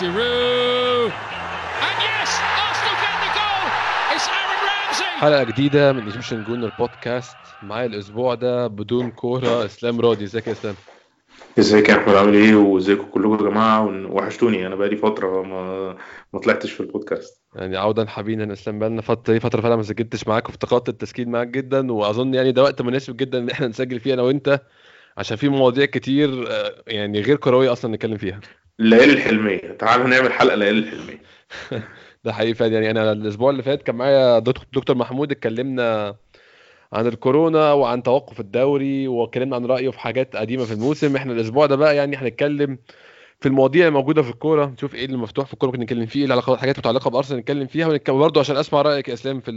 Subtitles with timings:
[0.00, 1.12] Giroud.
[1.86, 2.30] And yes,
[2.64, 3.64] Arsenal get the goal.
[4.14, 5.20] It's Aaron Ramsey.
[5.20, 10.24] حلقة جديدة من Egyptian Gooner Podcast معايا الأسبوع ده بدون كورة إسلام راضي.
[10.24, 10.74] إزيك يا إسلام؟
[11.58, 14.66] إزيك يا أحمد؟ عامل إيه؟ وإزيكم كلكم يا جماعة؟ وحشتوني.
[14.66, 15.96] أنا بقالي فترة ما
[16.32, 17.42] ما طلعتش في البودكاست.
[17.54, 21.48] يعني عودا حميدا يا إسلام بقالنا فترة فترة فعلا ما سجلتش معاك وافتقدت التسجيل معاك
[21.48, 21.92] جدا.
[21.92, 24.60] وأظن يعني ده وقت مناسب جدا إن إحنا نسجل فيه أنا وأنت
[25.16, 28.40] عشان في مواضيع كتير آه، يعني غير كروية أصلا نتكلم فيها.
[28.80, 29.76] الليالي الحلمية.
[29.78, 31.22] تعالوا نعمل حلقة ليالي الحلمية.
[32.24, 32.72] ده حقيقي فعلا.
[32.72, 36.16] يعني أنا الأسبوع اللي فات كان معايا دكتور محمود اتكلمنا
[36.92, 41.16] عن الكورونا وعن توقف الدوري واتكلمنا عن رأيه في حاجات قديمة في الموسم.
[41.16, 42.78] إحنا الأسبوع ده بقى يعني هنتكلم
[43.40, 46.26] في المواضيع الموجودة في الكورة نشوف إيه اللي مفتوح في الكورة ممكن نتكلم فيه إيه
[46.26, 47.86] العلاقات حاجات متعلقة بأرسنال نتكلم فيها.
[47.86, 49.52] ونتكلم برضه عشان أسمع رأيك يا إسلام في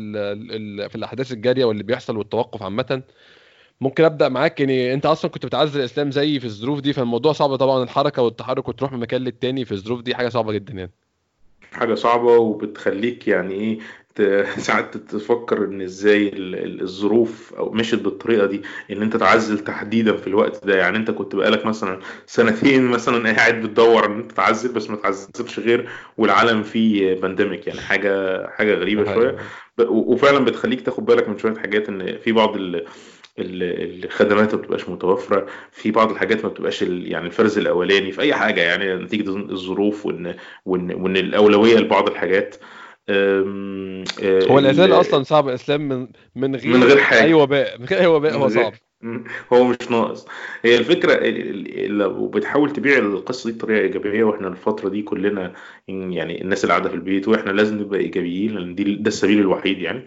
[0.89, 3.03] في الأحداث الجارية واللي بيحصل والتوقف عامة.
[3.81, 4.59] ممكن أبدأ معاك.
[4.59, 7.83] يعني أنت أصلا كنت بتعزل الإسلام زيي في الظروف دي فالموضوع صعب طبعا.
[7.83, 10.91] الحركة والتحرك وتروح من مكان للتاني في الظروف دي حاجة صعبة جدا يعني.
[11.71, 13.79] حاجة صعبة وبتخليك يعني إيه
[14.57, 20.17] ساعات تفكر إن إزاي ال- ال- الظروف أو مشيت بالطريقة دي إن أنت تعزل تحديدا
[20.17, 20.75] في الوقت ده.
[20.75, 25.59] يعني أنت كنت بقالك مثلا سنتين مثلا قاعد بتدور إن أنت تعزل بس ما تعزلش
[25.59, 29.37] غير والعالم فيه بانديميك يعني حاجة حاجة غريبة شوية.
[29.89, 32.57] وفعلا بتخليك تاخد بالك من شوية حاجات إن في بعض
[33.39, 38.61] الخدمات ما بتبقاش متوفرة في بعض الحاجات ما بتبقاش يعني الفرز الأولاني في أي حاجة
[38.61, 42.55] يعني نتيجة الظروف وان وان وإن الأولوية لبعض الحاجات.
[43.09, 47.23] أم، آه، هو الإعتزال ال- أصلا صعب إسلام من من غير من غير حاجة.
[47.23, 48.73] أي وباء من غير أي وباء هو صعب.
[49.53, 50.25] هو مش ناقص.
[50.63, 55.53] هي الفكرة ال- ال- لو بتحاول تبيع القصة دي بطريقة إيجابية وإحنا الفترة دي كلنا
[55.87, 59.79] يعني الناس اللي قاعدة في البيت وإحنا لازم نبقى إيجابيين لأن دي ده السبيل الوحيد
[59.81, 60.05] يعني.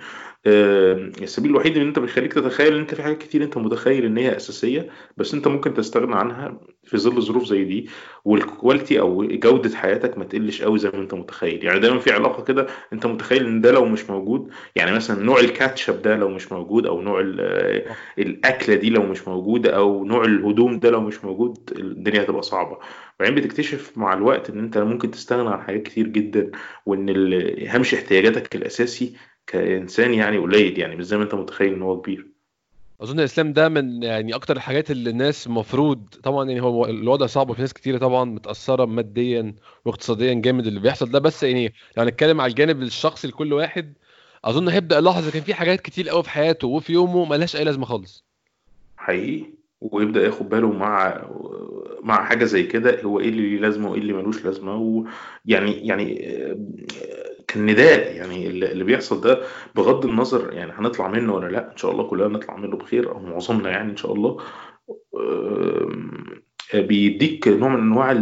[0.48, 4.36] السبيل الوحيد إن أنت بيخليك تتخيل إن أنت في حاجات كتير أنت متخيل إن هي
[4.36, 7.88] أساسية بس أنت ممكن تستغنى عنها في ظل ظروف زي دي
[8.24, 11.64] وال quality أو جودة حياتك ما تقلش قوي زي ما أنت متخيل.
[11.64, 15.40] يعني دايما في علاقة كده أنت متخيل إن ده لو مش موجود يعني مثلا نوع
[15.40, 17.84] الكاتشب ده لو مش موجود أو نوع ال-
[18.18, 22.78] الأكلة دي لو مش موجوده أو نوع الهدوم ده لو مش موجود الدنيا هتبقى صعبة.
[23.20, 26.50] وبعدين بتكتشف مع الوقت إن أنت ممكن تستغنى عن حاجات كتير جدا
[26.86, 27.08] وإن
[27.68, 32.26] هامش احتياجاتك الأساسي كإنسان يعني قليل يعني مش زي ما انت متخيل إن هو كبير.
[33.00, 37.50] أظن الإسلام ده من يعني أكتر الحاجات اللي الناس المفروض طبعا يعني هو الوضع صعب
[37.50, 39.54] وفي ناس كتيرة طبعا متأثرة ماديا
[39.84, 43.92] واقتصاديا جامد اللي بيحصل ده بس يعني لو هنتكلم على الجانب الشخصي لكل واحد
[44.44, 47.86] أظن هيبدأ يلاحظ كان في حاجات كتير قوي في حياته وفي يومه ملهاش أي لازمة
[47.86, 48.24] خالص.
[48.96, 49.44] حقيقي.
[49.80, 51.22] ويبدأ ياخد باله مع
[52.02, 56.18] مع حاجة زي كده هو إيه اللي ليه لازمة وإيه اللي ملوش لازمة ويعني يعني
[57.56, 59.40] آه، كان نداء يعني اللي بيحصل ده
[59.74, 63.18] بغض النظر يعني هنطلع منه ولا لأ إن شاء الله كلنا نطلع منه بخير أو
[63.18, 64.38] معظمنا يعني إن شاء الله.
[66.74, 68.12] بيديك نوع من أنواع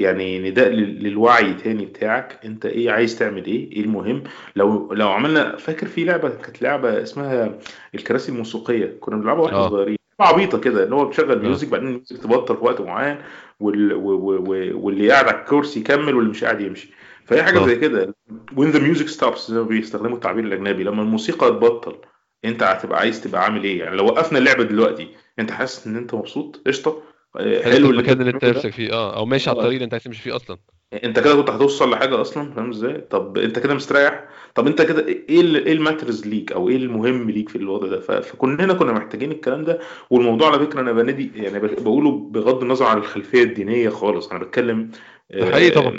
[0.00, 4.22] يعني نداء لل- للوعي تاني بتاعك أنت إيه عايز تعمل إيه إيه المهم؟
[4.56, 7.58] لو لو عملنا فاكر في لعبة كانت لعبة اسمها
[7.94, 9.68] الكراسي الموسيقية كنا بنلعبها وإحنا آه.
[9.68, 11.42] صغيرين عبيطة كده ان هو بتشغل آه.
[11.42, 13.16] music بعدين ال music تبطل في وقت معين.
[13.60, 16.90] واللي قاعد على الكرسي يكمل واللي مش قاعد يمشي.
[17.24, 17.66] فهي حاجة آه.
[17.66, 18.14] زي كده.
[18.56, 21.96] When the music stops زي ما بيستخدموا التعبير الأجنبي لما الموسيقى تبطل
[22.44, 25.08] أنت هتبقى عايز تبقى عامل إيه؟ يعني لو وقفنا اللعبة دلوقتي
[25.38, 27.02] أنت حاسس إن أنت مبسوط؟ قشطة.
[27.36, 28.92] آه، حلو المكان اللي أنت نفسك فيه.
[28.92, 30.58] آه أو ماشي على الطريق اللي أنت عايز تمشي فيه أصلا.
[31.04, 34.24] أنت كده كنت هتوصل لحاجة أصلا؟ فاهم إزاي؟ طب أنت كده مستريح؟
[34.54, 35.24] طب أنت كده إيه
[35.56, 39.78] إيه الماترز ليك؟ أو إيه المهم ليك في الوضع ده؟ فكلنا كنا محتاجين الكلام ده.
[40.10, 44.90] والموضوع على فكرة أنا بنادي يعني بقوله بغض النظر عن الخلفية الدينية خالص أنا بتكلم
[45.32, 45.94] حقيقي طبعا.
[45.94, 45.98] آه،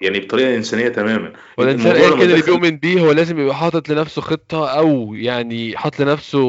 [0.00, 1.32] يعني بطريقة إنسانية تماما.
[1.58, 5.76] والانسان ايا لما كان اللي بيؤمن بيه هو لازم يبقى حاطط لنفسه خطة أو يعني
[5.76, 6.40] حاطط لنفسه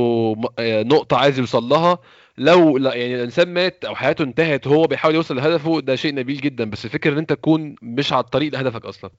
[0.59, 1.99] آه، نقطة عايز يوصل لها.
[2.38, 6.38] لو لا يعني الإنسان مات أو حياته انتهت وهو بيحاول يوصل لهدفه ده شيء نبيل
[6.38, 6.69] جدا.
[6.69, 9.12] بس الفكرة إن أنت تكون مش على الطريق لهدفك أصلا.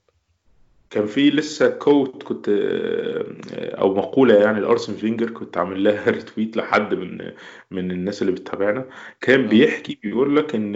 [0.89, 3.25] كان في لسه quote كنت آه،
[3.81, 7.31] أو مقولة يعني لأرسن فينجر كنت عامل لها retweet لحد من
[7.71, 8.85] من الناس اللي بتتابعنا.
[9.21, 9.47] كان آه.
[9.49, 10.75] بيحكي بيقول لك إن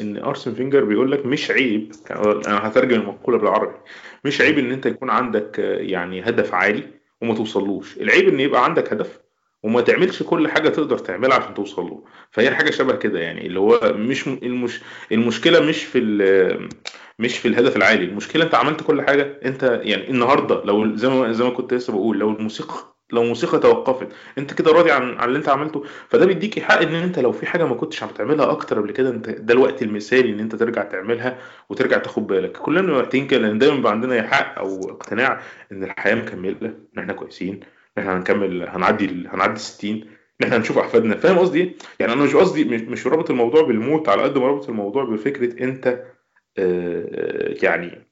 [0.00, 3.76] إن أرسن فينجر بيقول لك مش عيب أنا هترجم المقولة بالعربي
[4.24, 6.82] مش عيب إن أنت يكون عندك آه، يعني هدف عالي
[7.22, 7.96] وما توصلوش.
[7.96, 9.27] العيب إن يبقى عندك هدف.
[9.62, 12.04] وما تعملش كل حاجة تقدر تعملها عشان توصل له.
[12.30, 14.80] فهي حاجة شبه كده يعني اللي هو مش المش
[15.12, 15.98] المشكلة مش في
[17.18, 18.04] مش في الهدف العالي.
[18.04, 21.92] المشكلة انت عملت كل حاجة انت يعني النهارده لو زي ما زي ما كنت لسه
[21.92, 22.74] بقول لو الموسيقى
[23.12, 24.08] لو الموسيقى توقفت
[24.38, 25.84] انت كده راضي عن عن اللي انت عملته.
[26.08, 29.10] فده بيديك حق إن انت لو في حاجة ما كنتش عم تعملها أكتر قبل كده
[29.10, 31.38] انت ده الوقت المثالي إن انت ترجع تعملها
[31.68, 32.52] وترجع تاخد بالك.
[32.52, 35.40] كلنا محتاجين كده لأن دايما بيبقى عندنا حق أو اقتناع
[35.72, 37.60] إن الحياة مكملة إن إحنا كويسين.
[37.98, 40.06] إحنا هنكمل هنعدي ال- هنعدي 60 إن
[40.46, 41.16] إحنا هنشوف أحفادنا.
[41.16, 44.68] فاهم قصدي إيه؟ يعني أنا مش قصدي مش رابط الموضوع بالموت على قد ما رابط
[44.68, 46.04] الموضوع بفكرة أنت
[46.58, 48.08] آه، يعني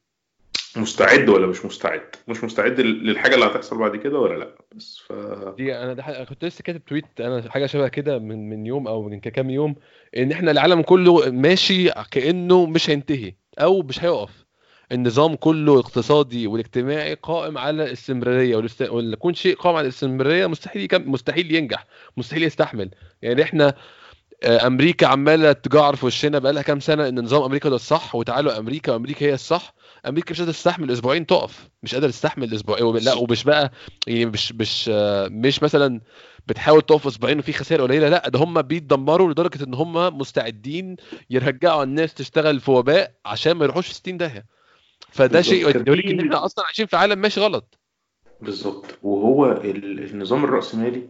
[0.76, 5.12] مستعد ولا مش مستعد؟ مش مستعد للحاجة اللي هتحصل بعد كده ولا لأ؟ بس ف
[5.56, 8.88] دي أنا ده حاجة كنت لسه كاتب تويت أنا حاجة شبه كده من من يوم
[8.88, 9.74] أو من كام يوم
[10.16, 14.45] إن إحنا العالم كله ماشي كأنه مش هينتهي أو مش هيقف.
[14.92, 18.82] النظام كله الاقتصادي والاجتماعي قائم على الاستمرارية والاست...
[18.82, 21.10] ويكون شيء قائم على الاستمرارية مستحيل يكم...
[21.12, 21.86] مستحيل ينجح
[22.16, 22.90] مستحيل يستحمل.
[23.22, 23.74] يعني إحنا
[24.42, 28.14] آه، أمريكا عمالة تجعر في وشنا بقى لها كام سنة إن نظام أمريكا ده الصح
[28.14, 29.74] وتعالوا أمريكا وأمريكا هي الصح.
[30.08, 33.72] أمريكا مش قادرة تستحمل أسبوعين تقف مش قادرة تستحمل أسبوعين لا ومش بقى
[34.06, 36.00] يعني مش مش آه، مش مثلا
[36.46, 40.96] بتحاول تقف أسبوعين وفي خسائر قليلة لا ده هم بيتدمروا لدرجة إن هم مستعدين
[41.30, 44.55] يرجعوا الناس تشتغل في وباء عشان ما يروحوش في 60 داهية.
[45.16, 47.78] فده شيء يوريك إن إحنا أصلا عايشين في عالم ماشي غلط.
[48.40, 48.98] بالظبط.
[49.02, 51.08] وهو النظام الرأسمالي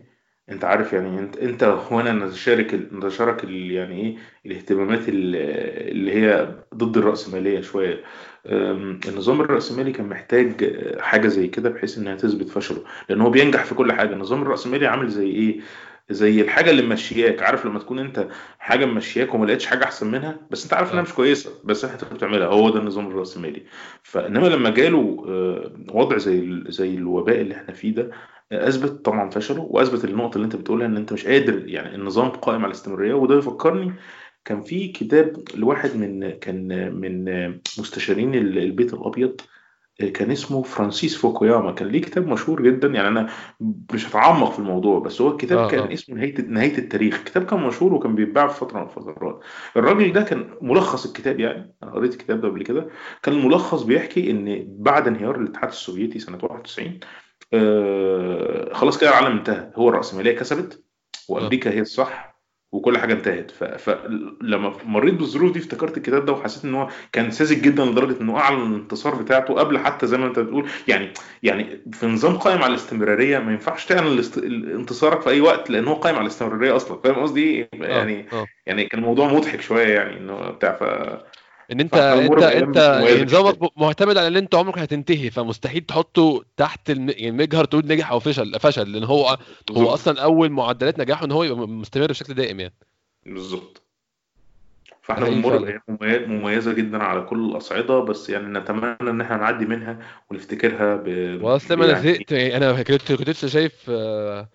[0.50, 4.16] أنت عارف يعني أنت أنت وأنا نشارك نتشارك يعني إيه
[4.46, 8.02] الاهتمامات اللي هي ضد الرأسمالية شوية.
[8.46, 13.74] النظام الرأسمالي كان محتاج حاجة زي كده بحيث إنها تثبت فشله لأن هو بينجح في
[13.74, 14.12] كل حاجة.
[14.12, 15.60] النظام الرأسمالي عامل زي إيه؟
[16.10, 17.42] زي الحاجة اللي ممشياك.
[17.42, 21.00] عارف لما تكون انت حاجة ممشياك وما لقيتش حاجة أحسن منها؟ بس انت عارف إنها
[21.00, 21.04] آه.
[21.04, 21.50] مش كويسة.
[21.64, 23.62] بس انت بتعملها هو ده النظام الرأسمالي.
[24.02, 28.10] فإنما لما جاله آه، وضع زي زي الوباء اللي إحنا فيه ده
[28.52, 32.58] أثبت طبعا فشله وأثبت النقطة اللي انت بتقولها إن انت مش قادر يعني النظام قائم
[32.60, 33.14] على الاستمرارية.
[33.14, 33.92] وده يفكرني
[34.44, 37.24] كان في كتاب لواحد من كان من
[37.78, 39.40] مستشارين البيت الأبيض
[39.98, 41.72] كان اسمه فرانسيس فوكوياما.
[41.72, 42.88] كان ليه كتاب مشهور جدا.
[42.88, 43.28] يعني أنا
[43.92, 45.92] مش هتعمق في الموضوع بس هو الكتاب آه كان آه.
[45.92, 47.18] اسمه نهاية نهاية التاريخ.
[47.18, 49.40] الكتاب كان مشهور وكان بيتباع في فترة من الفترات.
[49.76, 51.74] الراجل ده كان ملخص الكتاب يعني.
[51.82, 52.88] أنا قريت الكتاب ده قبل كده.
[53.22, 57.00] كان الملخص بيحكي إن بعد انهيار الاتحاد السوفيتي سنة 91
[57.52, 59.70] آه خلاص كده العالم انتهى.
[59.76, 60.82] هو الرأسمالية كسبت
[61.28, 62.35] وأمريكا هي الصح.
[62.76, 67.60] وكل حاجة انتهت فلما مريت بالظروف دي افتكرت الكتاب ده وحسيت إن هو كان ساذج
[67.62, 71.10] جدا لدرجة إنه أعلن الانتصار بتاعته قبل حتى زي ما أنت بتقول يعني
[71.42, 74.22] يعني في نظام قائم على الاستمرارية ما ينفعش تعلن
[74.74, 78.46] انتصارك في أي وقت لأن هو قائم على الاستمرارية أصلا فاهم قصدي إيه؟ يعني أوه.
[78.66, 80.82] يعني كان الموضوع مضحك شوية يعني إنه بتاع ف
[81.72, 86.90] إن أنت أنت أنت يعني نظامك معتمد على إن أنت عمرك هتنتهي فمستحيل تحطه تحت
[86.90, 89.38] المجهر تقول نجح أو فشل فشل لأن هو
[89.70, 92.74] هو أصلا أول معدلات نجاحه إن هو يبقى مستمر بشكل دائم يعني.
[93.26, 93.82] بالظبط.
[95.02, 99.98] فإحنا بنمر بأيام مميزة جدا على كل الأصعدة بس يعني نتمنى إن إحنا نعدي منها
[100.30, 104.48] ونفتكرها ب واصلا أنا زهقت يعني أنا كنت كنت شايف آه،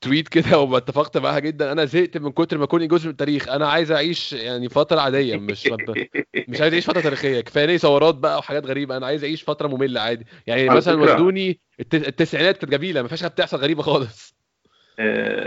[0.00, 1.72] تويت كده واتفقت معاها جدا.
[1.72, 3.48] أنا زهقت من كتر ما كوني جزء من التاريخ.
[3.48, 5.68] أنا عايز أعيش يعني فترة عادية مش
[6.48, 7.40] مش عايز أعيش فترة تاريخية.
[7.40, 8.96] كفاية ثورات بقى وحاجات غريبة.
[8.96, 10.26] أنا عايز أعيش فترة مملة عادي.
[10.46, 11.60] يعني مثلا ودوني
[11.94, 13.02] التسعينات كانت جميلة.
[13.02, 14.37] ما فيهاش حاجة بتحصل غريبة خالص.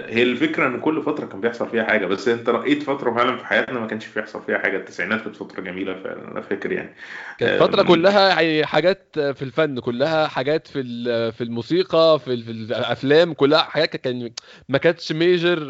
[0.09, 3.45] هي الفكرة إن كل فترة كان بيحصل فيها حاجة بس أنت رأيت فترة فعلا في
[3.45, 4.77] حياتنا ما كانش بيحصل فيها حاجة.
[4.77, 6.95] التسعينات كانت فترة جميلة فعلا أنا فاكر يعني.
[7.39, 10.83] كانت فترة كلها حاجات في الفن كلها حاجات في
[11.31, 14.31] في الموسيقى في, الأفلام كلها حاجات كان
[14.69, 15.67] ما كانتش major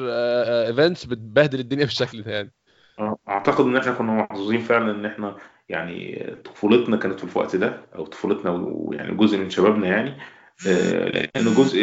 [0.68, 2.52] events بتبهدل الدنيا بالشكل ده يعني.
[3.00, 5.38] آه، أعتقد إن إحنا كنا محظوظين فعلا إن إحنا
[5.70, 10.10] يعني طفولتنا كانت في الوقت ده أو طفولتنا ويعني جزء من شبابنا يعني.
[10.10, 11.78] آه، لأنه جزء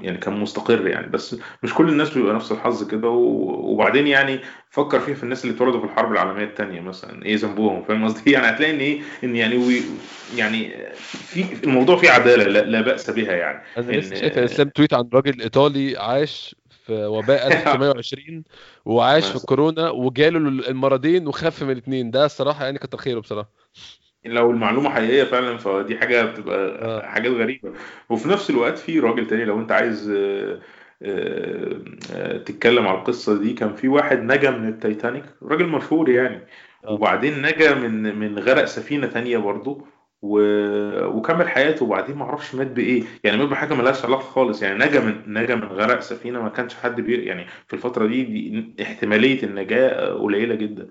[0.00, 1.06] يعني كان مستقر يعني.
[1.06, 5.56] بس مش كل الناس بيبقى نفس الحظ كده وبعدين يعني فكر فيها في الناس اللي
[5.56, 9.36] اتولدوا في الحرب العالمية الثانية مثلا إيه ذنبهم؟ فاهم قصدي؟ يعني هتلاقي إن إيه إن
[9.36, 9.54] يعني
[10.36, 10.72] يعني
[11.32, 13.62] في الموضوع فيه عدالة لا, لا بأس بها يعني.
[13.76, 16.56] أنا لسه شايف اسلام تويت عن راجل إيطالي عاش
[16.86, 18.44] في وباء 1920
[18.84, 23.59] وعاش في الكورونا وجاله المرضين وخف من الاثنين ده الصراحة يعني كتر خيره بصراحة.
[24.24, 27.02] لو المعلومة حقيقية فعلا فدي حاجة بتبقى آه.
[27.06, 27.72] حاجات غريبة.
[28.10, 30.60] وفي نفس الوقت في راجل تاني لو أنت عايز آه،
[31.02, 36.46] آه، تتكلم على القصة دي كان في واحد نجا من التايتانيك راجل مشهور يعني.
[36.88, 39.86] وبعدين نجا من من غرق سفينة تانية برضه
[40.22, 40.40] و...
[41.06, 41.84] وكمل حياته.
[41.84, 43.04] وبعدين ما أعرفش مات بإيه.
[43.24, 44.62] يعني مات بحاجة ملهاش علاقة خالص.
[44.62, 47.24] يعني نجا من نجا من غرق سفينة ما كانش حد بي...
[47.24, 50.88] يعني في الفترة دي, دي احتمالية النجاة قليلة جدا.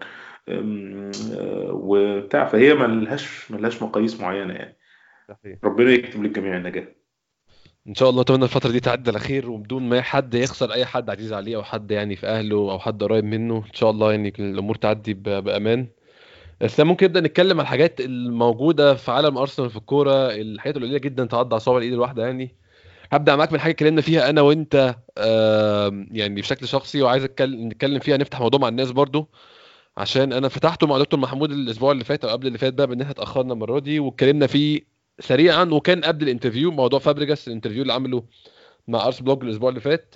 [1.72, 2.46] وبتاع.
[2.46, 4.78] فهي ملهاش ملهاش مقاييس معينة يعني.
[5.30, 5.58] صحيح.
[5.64, 6.88] ربنا يكتب للجميع النجاه
[7.88, 11.10] إن شاء الله أتمنى الفترة دي تعدي على خير وبدون ما حد يخسر أي حد
[11.10, 14.34] عزيز عليه أو حد يعني في أهله أو حد قريب منه إن شاء الله يعني
[14.40, 15.88] الأمور تعدي بأمان.
[16.62, 21.26] بس ممكن نبدأ نتكلم على الحاجات الموجودة في عالم أرسنال في الكورة الحاجات القليلة جدا
[21.26, 22.56] تعدي على صوابع الإيد الواحدة يعني.
[23.12, 24.96] هبدأ معاك من حاجة اتكلمنا فيها أنا وأنت
[26.12, 29.30] يعني بشكل شخصي وعايز نتكلم فيها نفتح موضوع مع الناس برضو.
[30.00, 33.02] عشان أنا فتحته مع دكتور محمود الأسبوع اللي فات أو قبل اللي فات بقى بإن
[33.02, 34.82] إحنا اتأخرنا المرة دي واتكلمنا فيه
[35.20, 38.24] سريعا وكان قبل ال interview موضوع فابريجاس ال interview اللي عمله
[38.88, 40.16] مع Arseblog الأسبوع اللي فات.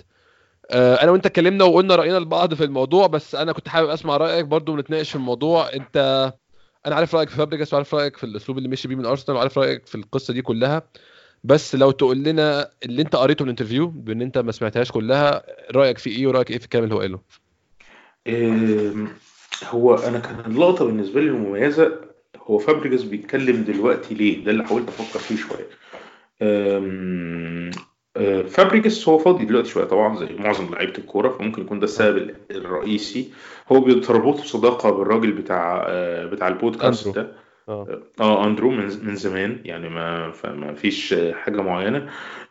[0.70, 4.44] آه، أنا وأنت اتكلمنا وقلنا رأينا لبعض في الموضوع بس أنا كنت حابب أسمع رأيك
[4.44, 5.72] برضو ونتناقش في الموضوع.
[5.74, 6.32] أنت
[6.86, 9.58] أنا عارف رأيك في فابريجاس وعارف رأيك في الأسلوب اللي مشي بيه من أرسنال وعارف
[9.58, 10.82] رأيك في القصة دي كلها.
[11.44, 15.42] بس لو تقول لنا اللي أنت قريته من ال interview بإن أنت ما سمعتهاش كلها
[15.74, 17.20] رأيك في إيه ورأيك إيه في الكلام اللي هو قاله؟
[19.64, 22.00] هو أنا كان اللقطة بالنسبة لي المميزة
[22.42, 25.66] هو فابريجاس بيتكلم دلوقتي ليه؟ ده اللي حاولت أفكر فيه شوية.
[26.42, 27.70] آه،
[28.42, 33.32] فابريجاس هو فاضي دلوقتي شوية طبعا زي معظم لعيبة الكورة فممكن يكون ده السبب الرئيسي.
[33.72, 37.14] هو بتربطه صداقة بالراجل بتاع آه، بتاع البودكاست.
[37.14, 37.43] ده.
[37.68, 38.02] آه.
[38.20, 42.08] آه أندرو من من زمان يعني ما فما فيش حاجة معينة.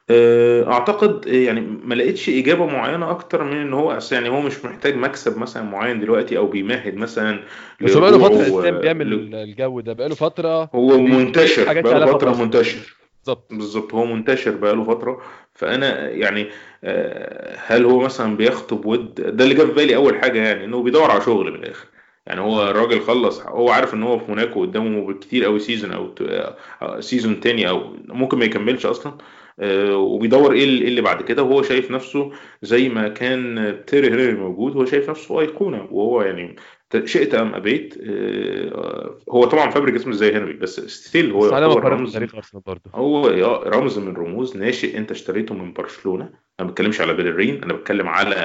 [0.09, 4.95] آه، أعتقد يعني ما لقيتش إجابة معينة أكتر من إن هو يعني هو مش محتاج
[4.95, 7.39] مكسب مثلا معين دلوقتي أو بيمهد مثلا
[7.81, 12.43] بس بقاله فترة إسلام آه، بيعمل الجو ده بقاله فترة هو منتشر بقاله فترة فتره
[12.43, 12.97] منتشر.
[13.25, 13.53] بالظبط.
[13.53, 15.21] بالظبط هو منتشر بقاله فترة.
[15.53, 16.47] فأنا يعني
[16.83, 20.83] آه، هل هو مثلا بيخطب ود ده اللي جه في بالي أول حاجة يعني إنه
[20.83, 21.87] بيدور على شغل من الآخر.
[22.25, 26.07] يعني هو الراجل خلص هو عارف إن هو في موناكو قدامه بالكتير أوي season أو
[26.13, 26.21] ت-
[26.81, 29.17] آه، season تاني أو ممكن ما يكملش أصلا
[29.59, 31.43] آه، وبيدور إيه اللي إيه اللي بعد كده.
[31.43, 36.55] وهو شايف نفسه زي ما كان تيري هنري موجود هو شايف نفسه أيقونة وهو يعني
[37.05, 41.49] شئت أم أبيت آه، هو طبعا فابريجاس مش زي هنري بس still هو
[41.81, 42.17] في رمز
[42.95, 43.27] هو
[43.67, 46.23] رمز من رموز ناشئ أنت اشتريته من برشلونة.
[46.23, 48.35] أنا ما بتكلمش على بيلرين أنا بتكلم على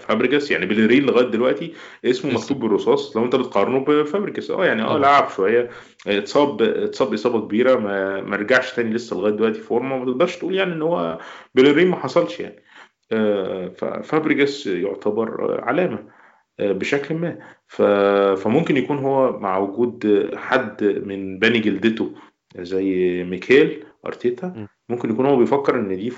[0.00, 1.72] فابريجاس يعني بيلرين لغاية دلوقتي
[2.04, 5.70] اسمه مكتوب بالرصاص لو أنت بتقارنه بفابريجاس آه يعني آه طبعا لعب شوية
[6.06, 10.36] اتصاب اتصاب إصابة كبيرة ما ما رجعش تاني لسه لغاية دلوقتي form ه ما تقدرش
[10.36, 11.18] تقول يعني إن هو
[11.54, 12.62] Bellerín ما حصلش يعني.
[13.12, 15.98] آه، ففابريجاس يعتبر آه، علامة.
[15.98, 16.19] آه،
[16.60, 17.38] بشكل ما.
[18.36, 22.10] فممكن يكون هو مع وجود حد من بني جلدته
[22.58, 24.66] زي ميكيل أرتيتا.
[24.88, 26.10] ممكن يكون هو بيفكر إن دي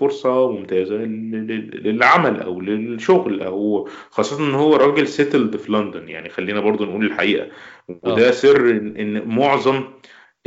[0.97, 6.09] لل- لل- للعمل أو للشغل أو خاصة إن هو راجل settled في لندن.
[6.09, 7.47] يعني خلينا برضو نقول الحقيقة.
[7.91, 7.99] آه.
[8.03, 9.77] وده سر إن معظم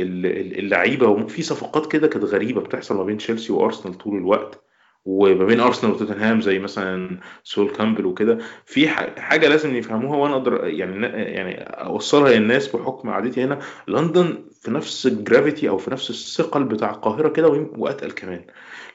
[0.00, 4.65] ال- ال- اللعيبة وفي صفقات كده كانت غريبة بتحصل ما بين تشيلسي وأرسنال طول الوقت.
[5.06, 10.66] وما بين أرسنال وتوتنهام زي مثلا سول كامبل وكده في حاجة لازم يفهموها وأنا أقدر
[10.66, 13.58] يعني يعني أوصلها للناس بحكم قعدتي هنا.
[13.88, 18.44] لندن في نفس ال gravity أو في نفس الثقل بتاع القاهرة كده وأتقل كمان.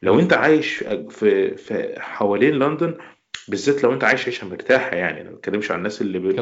[0.01, 0.19] لو.
[0.19, 2.93] أنت عايش في في حوالين لندن
[3.47, 6.37] بالذات لو أنت عايش عيشة مرتاحة يعني أنا ما بتكلمش عن الناس اللي بتكح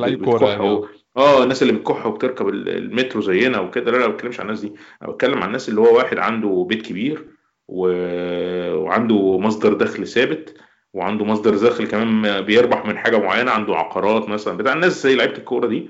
[0.50, 0.70] يعني.
[0.70, 0.88] و...
[1.18, 3.92] آه الناس اللي بتكح وبتركب ال- المترو زينا وكده.
[3.92, 4.74] لا لا ما بتكلمش عن الناس دي.
[5.02, 7.26] أنا بتكلم عن الناس اللي هو واحد عنده بيت كبير
[7.72, 7.88] و...
[8.76, 10.58] وعنده مصدر دخل ثابت
[10.94, 15.38] وعنده مصدر دخل كمان بيربح من حاجة معينة عنده عقارات مثلا بتاع الناس زي لعيبة
[15.38, 15.90] الكورة دي.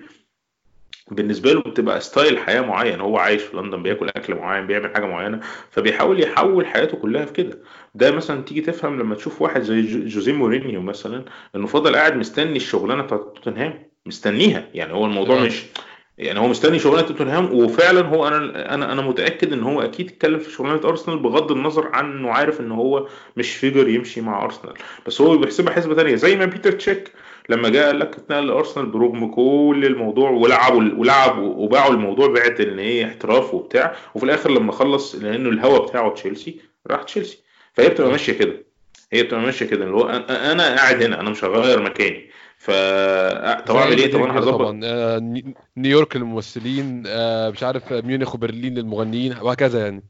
[1.11, 5.05] بالنسبة له بتبقى style حياة معين هو عايش في لندن بياكل أكل معين بيعمل حاجة
[5.05, 5.39] معينة
[5.71, 7.59] فبيحاول يحول حياته كلها في كده.
[7.95, 12.15] ده مثلا تيجي تفهم لما تشوف واحد زي جو- جوزيه مورينيو مثلا إنه فضل قاعد
[12.15, 14.67] مستني الشغلانة بتاعت توتنهام مستنيها.
[14.73, 15.65] يعني هو الموضوع مش
[16.19, 20.39] يعني هو مستني شغلانة توتنهام وفعلا هو أنا أنا أنا متأكد إن هو أكيد اتكلم
[20.39, 23.07] في شغلانة أرسنال بغض النظر عن انه عارف إن هو
[23.37, 24.73] مش figure يمشي مع أرسنال.
[25.07, 26.15] بس هو بيحسبها حسبة تانية.
[26.15, 27.11] زي ما بيتر تشيك
[27.49, 32.79] لما جه قال لك اتنقل لأرسنال برغم كل الموضوع ولعبوا ولعب وباعوا الموضوع بعت إن
[32.79, 37.39] إيه احتراف وبتاع وفي الآخر لما خلص لأنه الهوى بتاعه تشيلسي راح تشيلسي.
[37.73, 38.65] فهي بتبقى ماشية كده.
[39.13, 39.85] هي بتبقى ماشية كده.
[39.85, 42.28] اللي هو أنا قاعد هنا أنا مش هغير مكاني.
[42.61, 44.55] ف طب زي اي أعمل إيه؟ طب مدينة أنا هظبط.
[44.59, 44.81] طبعا.
[44.83, 50.03] آه ني- نيويورك للممثلين آه مش عارف آه، ميونخ وبرلين للمغنيين وهكذا يعني.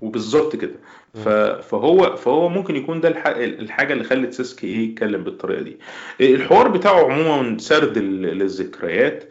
[0.00, 0.74] وبالظبط كده.
[1.14, 1.28] ف...
[1.68, 3.26] فهو فهو ممكن يكون ده الح...
[3.36, 5.76] الحاجة اللي خلت سيسك إيه يتكلم بالطريقة دي.
[6.20, 9.24] الحوار بتاعه عموما سرد للذكريات.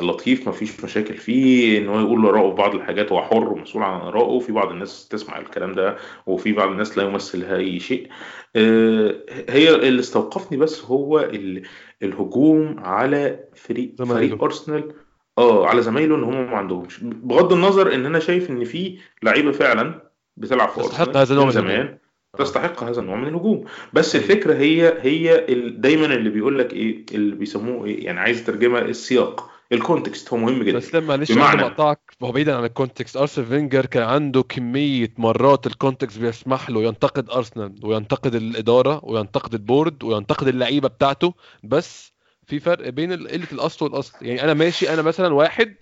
[0.00, 3.82] لطيف ما فيش مشاكل فيه إن هو يقول له في بعض الحاجات هو حر ومسؤول
[3.82, 5.96] عن ارائه في بعض الناس تسمع الكلام ده
[6.26, 8.08] وفي بعض الناس لا يمثلها أي شيء.
[8.56, 9.14] آه،
[9.48, 11.62] هي اللي استوقفني بس هو ال...
[12.02, 14.26] الهجوم على فريق زمايله.
[14.26, 14.92] فريق أرسنال.
[15.38, 16.98] آه على زمايله إن هم ما عندهمش.
[17.02, 21.50] بغض النظر إن أنا شايف إن في لعيبة فعلا بتلعب في أرسنال هذا النوع من
[21.50, 21.98] زمان.
[22.38, 23.64] تستحق هذا النوع من الهجوم.
[23.92, 25.44] بس الفكرة هي هي
[25.78, 30.62] دايما اللي بيقول لك إيه اللي بيسموه إيه يعني عايز ترجمه السياق الكونتكست هو مهم
[30.62, 30.78] جدا.
[30.78, 35.10] بس لما معلش بمعنى اقطعك هو بعيدا عن ال context ارسنال فينجر كان عنده كمية
[35.18, 41.34] مرات ال context بيسمح له ينتقد أرسنال وينتقد الإدارة وينتقد ال board وينتقد اللعيبة بتاعته.
[41.62, 42.12] بس
[42.46, 44.12] في فرق بين قلة الأصل والأصل.
[44.22, 45.74] يعني أنا ماشي أنا مثلا واحد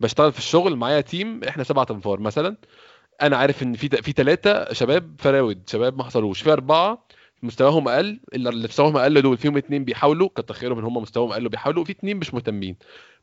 [0.00, 2.56] بشتغل في الشغل معايا team إحنا سبعة أنفار مثلا.
[3.22, 6.42] أنا عارف ان في في ثلاثة شباب fraud شباب ما حصلوش.
[6.42, 7.06] في اربعة
[7.42, 11.46] مستواهم أقل اللي مستواهم أقل دول فيهم اتنين بيحاولوا كتر خيرهم ان هم مستواهم أقل
[11.46, 12.76] وبيحاولوا وفي اتنين مش مهتمين.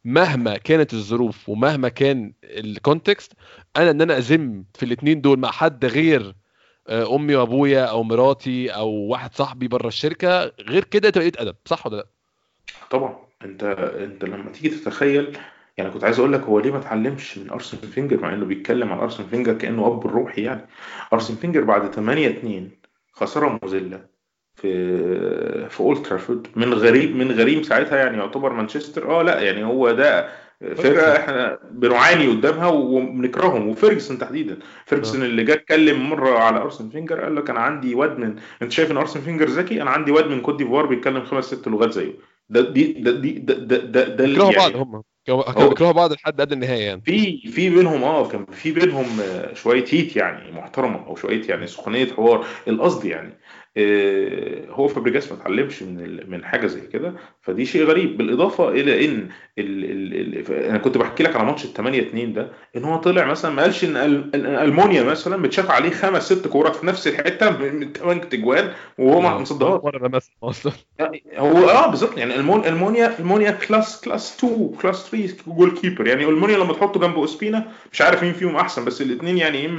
[0.06, 3.34] مهما كانت الظروف ومهما كان ال context
[3.78, 6.36] أنا ان أنا أذم في الاتنين دول مع حد غير
[6.88, 11.56] آه، امي وابويا أو مراتي أو واحد صاحبي بره الشركة غير كده تبقى قلة أدب.
[11.66, 12.08] صح ولا لأ؟
[12.90, 13.18] طبعا.
[13.46, 13.64] انت
[14.00, 15.38] انت لما تيجي تتخيل
[15.78, 18.94] يعني كنت عايز أقول لك هو ليه ما اتعلمش من أرسن فينجر مع إنه بيتكلم
[18.94, 20.68] عن أرسن فينجر كأنه أب الروحي يعني.
[21.14, 22.70] أرسن فينجر بعد 8 2
[23.12, 24.06] خسارة مذلة
[24.56, 26.48] في في أولد ترافورد.
[26.56, 29.10] من غريب من غريم ساعتها يعني يعتبر مانشستر.
[29.10, 30.30] آه لا يعني هو ده
[30.76, 33.68] فرقة إحنا بنعاني قدامها وبنكرههم.
[33.68, 34.60] وفيرجسون تحديدا.
[34.86, 38.72] فيرجسون اللي جه اتكلم مرة على أرسن فينجر قال لك أنا عندي واد من أنت
[38.72, 41.92] شايف إن أرسن فينجر ذكي؟ أنا عندي واد من كوت ديفوار بيتكلم خمس ست لغات
[41.92, 42.14] زيه.
[42.50, 45.04] ده دي ده دي ده ده ده, ده اللي يعني بعض هم.
[45.28, 47.02] كانوا بيكرهوا بعض لحد قد النهايه يعني.
[47.02, 49.08] في في بينهم آه كان في بينهم
[49.54, 53.30] شوية heat يعني محترمة أو شوية يعني سخونية حوار القصد يعني.
[53.30, 53.38] آه،
[54.70, 58.18] هو فابريجاس ما اتعلمش من من حاجة زي كده فدي شيء غريب.
[58.18, 62.34] بالإضافة إلى إن ال ال ال أنا كنت بحكي لك على ماتش ال 8 2
[62.34, 63.98] ده إن هو طلع مثلا ما قالش إن
[64.36, 69.38] ألمونيا مثلا متشاف عليه خمس ست كورات في نفس الحتة من 8 تجوان وهو ما
[69.38, 69.82] مصدهاش
[70.44, 70.72] أصلا.
[71.38, 72.18] هو آه بالظبط.
[72.18, 76.08] يعني المون ألمونيا ألمونيا class class 2 class 3 goalkeeper.
[76.08, 79.70] يعني ألمونيا لما تحطه جنب أوسبينا مش عارف مين فيهم أحسن بس الاثنين يعني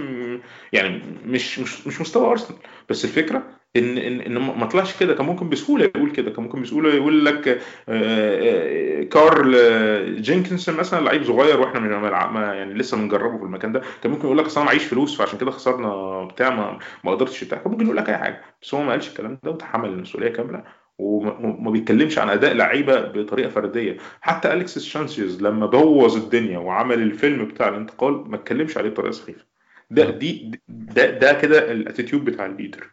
[0.72, 2.58] يعني مش مش مش مستوى أرسنال.
[2.88, 3.42] بس الفكرة
[3.76, 5.14] ان ان إن ما طلعش كده.
[5.14, 6.30] كان ممكن بسهولة يقول كده.
[6.30, 11.90] كان ممكن بسهولة يقول لك آه، آه، كارل جينكنسون مثلا لعيب صغير وإحنا من
[12.32, 13.82] ما يعني لسه بنجربه في المكان ده.
[14.02, 17.44] كان ممكن يقول لك أصل أنا معيش فلوس فعشان كده خسرنا بتاع ما, ما قدرتش
[17.44, 17.58] بتاع.
[17.58, 18.42] كان ممكن يقول لك أي حاجة.
[18.62, 20.64] بس هو ما قالش الكلام ده وتحمل المسؤولية كاملة.
[20.98, 23.96] وما بيتكلمش عن أداء لعيبة بطريقة فردية.
[24.20, 29.44] حتى أليكس سانشيز لما بوظ الدنيا وعمل الفيلم بتاع الانتقال ما اتكلمش عليه بطريقة سخيفة.
[29.90, 32.86] ده دي ده ده كده الأتيتيود بتاع الليدر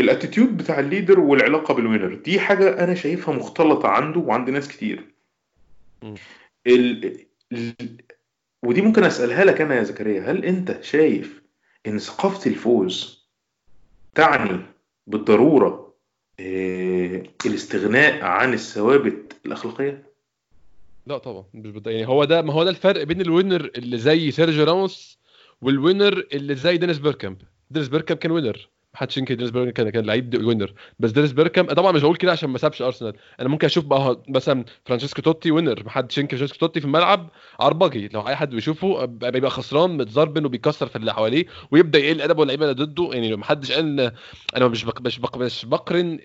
[0.00, 5.04] الاتيتيود بتاع الليدر والعلاقة بال winner دي حاجة أنا شايفها مختلطة عنده وعند ناس كتير.
[6.66, 7.18] ال...
[7.52, 7.74] ال...
[8.62, 11.42] ودي ممكن أسألها لك أنا يا زكريا هل أنت شايف
[11.86, 13.26] إن ثقافة الفوز
[14.14, 14.60] تعني
[15.06, 15.94] بالضرورة
[16.40, 17.30] إيه...
[17.46, 20.12] الاستغناء عن الثوابت الأخلاقية؟
[21.06, 21.86] لا طبعا مش بد...
[21.86, 25.18] يعني هو ده ما هو ده الفرق بين ال winner اللي زي سيرجيو راموس
[25.62, 27.36] وال winner اللي زي دينيس بيركامب.
[27.70, 28.68] دينيس بيركامب كان winner.
[28.96, 32.32] محدش ينكر دينيس بيركامب كان كان لعيب winner بس دينيس بيركامب طبعا مش بقول كده
[32.32, 33.12] عشان ما سابش أرسنال.
[33.40, 37.30] أنا ممكن أشوف بقى مثلا فرانشيسكو توتي winner محدش ينكر فرانشيسكو توتي في الملعب
[37.60, 38.08] عربجي.
[38.08, 42.70] لو أي حد بيشوفه بيبقى خسران متزربن وبيكسر في اللي حواليه ويبدأ يقل أدبه اللعيبه
[42.70, 43.10] اللي ضده.
[43.12, 44.12] يعني محدش قال
[44.56, 45.00] أنا مش بق...
[45.00, 45.36] مش بق...
[45.36, 46.18] مش بقرن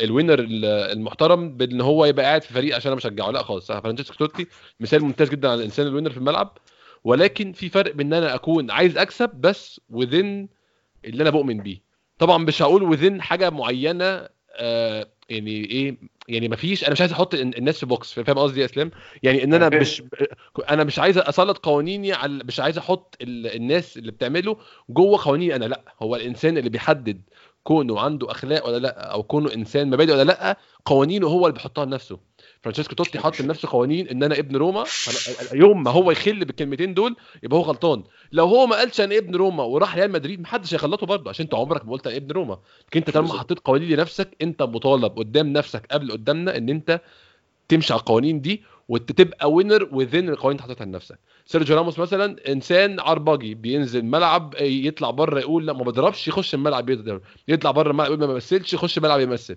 [0.00, 3.30] ال winner المحترم بإن هو يبقى قاعد في فريق عشان أنا بشجعه.
[3.30, 3.72] لا خالص.
[3.72, 4.46] فرانشيسكو توتي
[4.80, 6.58] مثال ممتاز جدا على الإنسان ال winner في الملعب.
[7.04, 10.48] ولكن في فرق بين ان أنا أكون عايز أكسب بس within
[11.04, 11.87] اللي أنا بؤمن بيه.
[12.18, 15.96] طبعا مش هقول within حاجة معينة آه يعني إيه
[16.28, 18.90] يعني ما فيش أنا مش عايز أحط الناس في box فاهم قصدي يا إسلام؟
[19.22, 20.02] يعني إن أنا مش
[20.70, 24.56] أنا مش عايز أسلط قوانيني على مش عايز أحط الناس اللي بتعمله
[24.90, 25.80] جوه قوانيني أنا لأ.
[26.02, 27.22] هو الإنسان اللي بيحدد
[27.64, 31.84] كونه عنده أخلاق ولا لأ أو كونه إنسان مبادئ ولا لأ قوانينه هو اللي بيحطها
[31.84, 32.18] لنفسه.
[32.68, 34.84] فرانشيسكو توتي حط لنفسه قوانين إن أنا ابن روما
[35.54, 38.02] يوم ما هو يخل بالكلمتين دول يبقى هو غلطان.
[38.32, 41.54] لو هو ما قالش أنا ابن روما وراح ريال مدريد محدش هيغلطه برضه عشان أنت
[41.54, 42.58] عمرك ما قلت أنا ابن روما.
[42.88, 47.00] لكن أنت طالما حطيت قوانين لنفسك أنت مطالب قدام نفسك قبل قدامنا إن أنت
[47.68, 51.18] تمشي على القوانين دي وتبقى winner within القوانين اللي حاططها لنفسك.
[51.46, 56.90] سيرجيو راموس مثلا إنسان عربجي بينزل ملعب يطلع بره يقول لا ما بضربش يخش الملعب
[57.48, 59.56] يطلع بره الملعب يقول ما بمثلش يخش الملعب يمثل.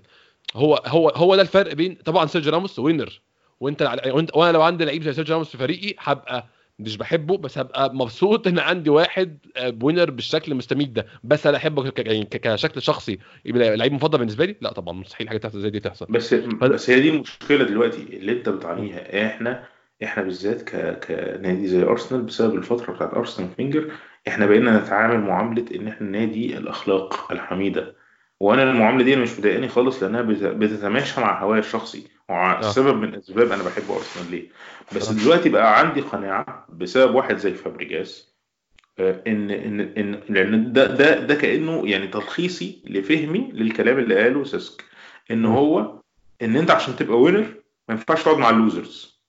[0.55, 3.21] هو هو هو ده الفرق بين طبعا سيرجيو راموس winner.
[3.59, 6.47] وانت وانت وأنا لو عندي لعيب زي سيرجيو راموس في فريقي هبقى
[6.79, 9.37] مش بحبه بس هبقى مبسوط إن عندي واحد
[9.81, 11.05] winner آه، بالشكل المستميت ده.
[11.23, 15.37] بس أنا أحبه يعني كشكل شخصي يبقى لعيب مفضل بالنسبة لي؟ لا طبعا مستحيل حاجة
[15.37, 16.05] تحصل زي دي تحصل.
[16.09, 19.27] بس بس هي دي المشكلة دلوقتي اللي أنت بتعانيها.
[19.27, 19.63] إحنا
[20.03, 20.99] إحنا بالذات ك...
[21.07, 23.91] كنادي زي أرسنال بسبب الفترة بتاعت أرسن فينجر
[24.27, 27.95] إحنا بقينا نتعامل معاملة إن إحنا نادي الأخلاق الحميدة.
[28.41, 32.07] وأنا المعاملة دي مش مضايقاني خالص لأنها بتتماشى مع هوايا الشخصي.
[32.29, 32.91] وسبب آه.
[32.93, 34.49] من اسباب أنا بحب ارسنال ليه.
[34.95, 35.13] بس آه.
[35.13, 38.31] دلوقتي بقى عندي قناعة بسبب واحد زي فابريجاس
[38.99, 44.43] آه، ان ان ان لأن ده ده ده كأنه يعني تلخيصي لفهمي للكلام اللي قاله
[44.43, 44.83] سيسك.
[45.31, 46.01] إن هو
[46.41, 47.45] إن أنت عشان تبقى winner
[47.89, 49.21] ما ينفعش تقعد مع ال losers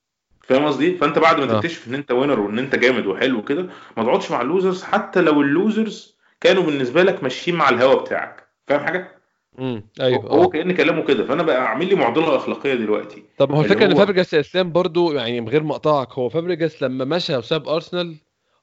[0.43, 4.05] فاهم قصدي؟ فأنت بعد ما تكتشف إن أنت winner وإن أنت جامد وحلو كده ما
[4.05, 8.42] تقعدش مع ال losers حتى لو ال losers كانوا بالنسبة لك ماشيين مع الهوا بتاعك.
[8.67, 9.23] فاهم حاجة؟
[9.59, 10.49] امم أيوه هو آه.
[10.49, 13.23] كأن كلامه كده فأنا بقى اعمل لي معضلة أخلاقية دلوقتي.
[13.39, 16.29] طب ما هو الفكرة إن فابريجاس يا اسلام برضو يعني من غير ما اقطعك هو
[16.29, 18.17] فابريجاس لما مشى وساب أرسنال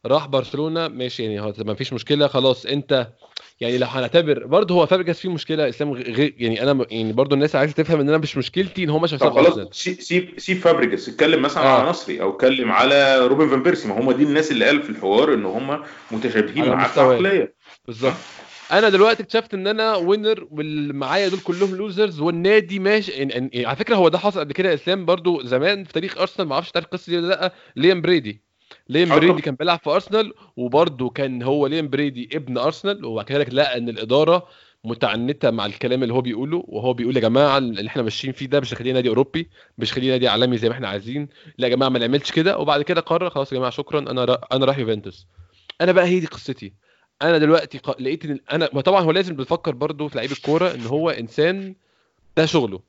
[0.06, 3.08] راح برشلونة ماشي يعني هو ما فيش مشكلة خلاص أنت
[3.62, 7.56] يعني لو هنعتبر برضه هو فابريجاس فيه مشكلة اسلام غير يعني أنا يعني برضه الناس
[7.56, 9.70] عايزة تفهم إن أنا مش مشكلتي إن هو ماشي وساب أرسنال.
[9.72, 11.80] سيب سيب فابريجاس اتكلم مثلا آه.
[11.80, 13.88] على نصري أو اتكلم على روبن فان بيرسي.
[13.88, 18.14] ما هم دي الناس اللي قال في الحوار إن هم متشابهين معاه في عقليه بالظبط.
[18.72, 23.24] أنا دلوقتي اكتشفت ان أنا winner واللي معايا دول كلهم losers والنادي ماشي.
[23.24, 26.48] إن إن على فكرة هو ده حصل قبل كده إسلام برضو زمان في تاريخ أرسنال
[26.48, 27.54] ما أعرفش تعرف القصة دي ولا لأ.
[27.76, 28.42] ليام برادي.
[28.90, 29.42] ليام برادي.
[29.42, 33.90] كان بيلعب في أرسنال وبرضو كان هو ليام برادي ابن أرسنال وبعد كده لقى إن
[33.90, 34.48] الإدارة
[34.84, 38.60] متعنتة مع الكلام اللي هو بيقوله وهو بيقول يا جماعة اللي إحنا ماشيين فيه ده
[38.60, 41.30] مش هيخلينا نادي أوروبي مش هيخلينا نادي عالمي زي ما إحنا عايزين.
[41.58, 42.58] لأ يا جماعة ما نعملش كده.
[42.58, 44.42] وبعد كده قرر خلاص يا جماعة شكرا أنا را...
[44.52, 45.28] أنا رايح يوفنتوس.
[45.82, 46.74] أنا بقى هي دي قصتي.
[47.22, 47.80] أنا دلوقتي.
[48.00, 51.76] لقيت إن أنا ما طبعا هو لازم بتفكر برضو في لعيب الكورة إن هو إنسان
[52.38, 52.80] ده شغله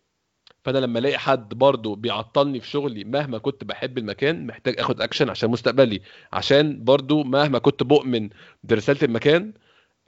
[0.64, 5.30] فأنا لما ألاقي حد برضو بيعطلني في شغلي مهما كنت بحب المكان محتاج آخد اكشن
[5.30, 6.00] عشان مستقبلي
[6.32, 8.28] عشان برضو مهما كنت بؤمن
[8.64, 9.52] برسالة المكان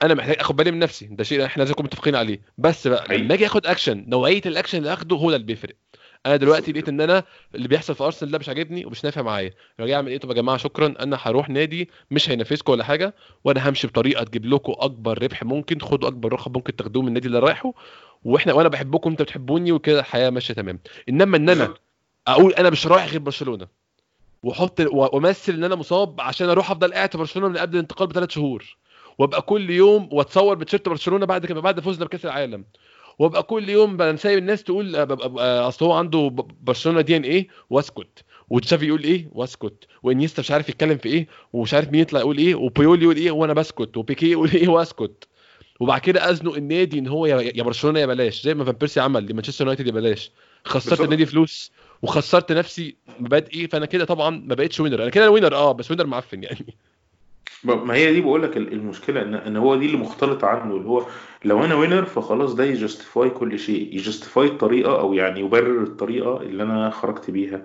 [0.01, 3.03] أنا محتاج آخد بالي من نفسي ده شيء إحنا لازم نكون متفقين عليه بس بقى
[3.03, 3.21] حقيقي.
[3.23, 5.75] لما أجي آخد اكشن نوعية الاكشن اللي أخده هو ده اللي بيفرق
[6.25, 7.23] أنا دلوقتي لقيت إن أنا
[7.55, 9.53] اللي بيحصل في أرسنال ده مش عاجبني ومش نافع معايا.
[9.79, 13.69] راجع اعمل إيه؟ طب يا جماعة شكرا أنا هروح نادي مش هينافسكم ولا حاجة وأنا
[13.69, 17.39] همشي بطريقة تجيب لكم أكبر ربح ممكن خدوا أكبر رقم ممكن تاخدوه من النادي اللي
[17.39, 17.73] رايحه
[18.23, 20.79] وإحنا وأنا بحبكم انت بتحبوني وكده الحياة ماشية تمام.
[21.09, 21.73] إنما إن أنا
[22.27, 23.67] أقول أنا مش رايح غير برشلونة
[24.43, 28.29] وأحط وأمثل إن أنا مصاب عشان أروح أفضل قاعد في برشلونة من قبل الانتقال بثلاث
[28.29, 28.77] شهور
[29.17, 32.65] وأبقى كل يوم وأتصور بتيشيرت برشلونة بعد كده بعد فوزنا بكأس العالم.
[33.19, 36.29] وابقى كل يوم سايب الناس تقول آه، ببقى- آه، أصل هو عنده
[36.61, 41.27] برشلونة دي إن إيه؟ واسكت وتشافي يقول إيه؟ واسكت وإنيستا مش عارف يتكلم في إيه؟
[41.53, 45.27] ومش عارف مين يطلع يقول إيه؟ وبويول يقول إيه؟ وأنا بسكت وبيكي يقول إيه؟ واسكت.
[45.79, 48.41] وبعد كده أزنق النادي إن هو يا برشلونة يا بلاش.
[48.41, 50.31] زي ما فان بيرسي عمل لمانشستر يونايتد يا بلاش.
[50.65, 51.01] خسرت.
[51.01, 51.71] النادي فلوس
[52.01, 53.67] وخسرت نفسي مبادئي.
[53.67, 56.75] فأنا كده طبعا ما بقتش winner أنا كده winner آه بس winner معفن يعني.
[57.63, 61.05] ما هي دي بقول لك المشكلة ان إن هو دي اللي مختلط عنه اللي هو
[61.45, 63.95] لو أنا winner فخلاص ده ي justify كل شيء.
[63.95, 67.63] ي justify الطريقة أو يعني يبرر الطريقة اللي أنا خرجت بيها.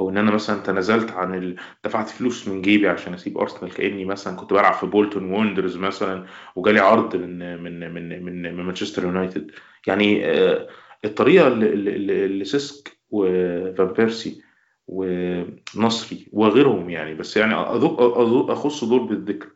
[0.00, 1.56] أو إن أنا مثلا تنازلت عن ال...
[1.84, 6.26] دفعت فلوس من جيبي عشان أسيب ارسنال كأني مثلا كنت بلعب في بولتون واندررز مثلا
[6.56, 9.50] وجالي عرض من من من من, من مانشستر يونايتد
[9.86, 10.68] يعني آه،
[11.04, 14.42] الطريقة اللي, اللي, اللي سيسك وفان بيرسي
[14.90, 17.14] ونصري وغيرهم يعني.
[17.14, 19.48] بس يعني أخص دول بالذكر.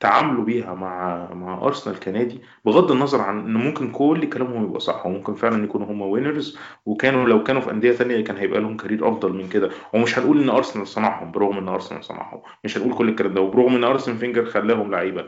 [0.00, 5.06] تعاملوا بيها مع مع أرسنال كنادي بغض النظر عن إن ممكن كل كلامهم يبقى صح
[5.06, 9.08] وممكن فعلا يكونوا هم winners وكانوا لو كانوا في أندية ثانية كان هيبقى لهم career
[9.08, 9.70] أفضل من كده.
[9.94, 12.42] ومش هنقول إن أرسنال صنعهم برغم إن أرسنال صنعهم.
[12.64, 15.26] مش هنقول كل الكلام ده وبرغم إن أرسن فينجر خلاهم لعيبة.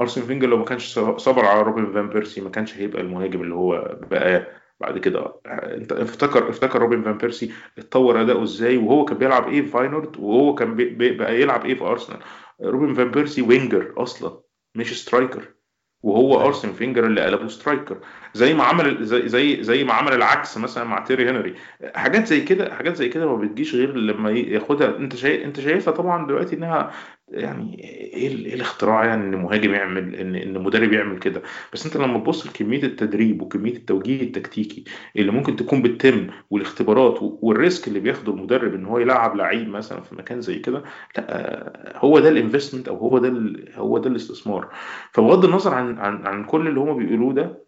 [0.00, 3.54] أرسن فينجر لو ما كانش صبر على روبن فان بيرسي ما كانش هيبقى المهاجم اللي
[3.54, 4.46] هو بقى
[4.80, 9.62] بعد كده انت افتكر افتكر روبن فان بيرسي اتطور أداؤه إزاي وهو كان بيلعب إيه
[9.62, 12.18] في فاينورد وهو كان بي بي بقى يلعب إيه في أرسنال.
[12.62, 14.40] روبن فان بيرسي winger أصلا
[14.74, 15.54] مش striker
[16.02, 17.98] وهو أرسن فينجر اللي قلبه striker.
[18.36, 21.54] زي ما عمل زي زي زي ما عمل العكس مثلا مع تيري هنري.
[21.94, 24.96] حاجات زي كده حاجات زي كده ما بتجيش غير لما ياخدها.
[24.98, 26.90] انت شايف انت شايفها طبعا دلوقتي إنها
[27.28, 31.96] يعني إيه, إيه الاختراع يعني إن مهاجم يعمل إن إن مدرب يعمل كده؟ بس أنت
[31.96, 34.84] لما تبص لكمية التدريب وكمية التوجيه التكتيكي
[35.16, 40.00] اللي ممكن تكون بتتم والاختبارات وال risk اللي بياخده المدرب إن هو يلعب لعيب مثلا
[40.00, 40.82] في مكان زي كده
[41.18, 43.32] لا هو ده ال investment أو هو ده
[43.76, 44.68] هو ده الاستثمار.
[45.12, 47.65] فبغض النظر عن عن عن كل اللي هم بيقولوه ده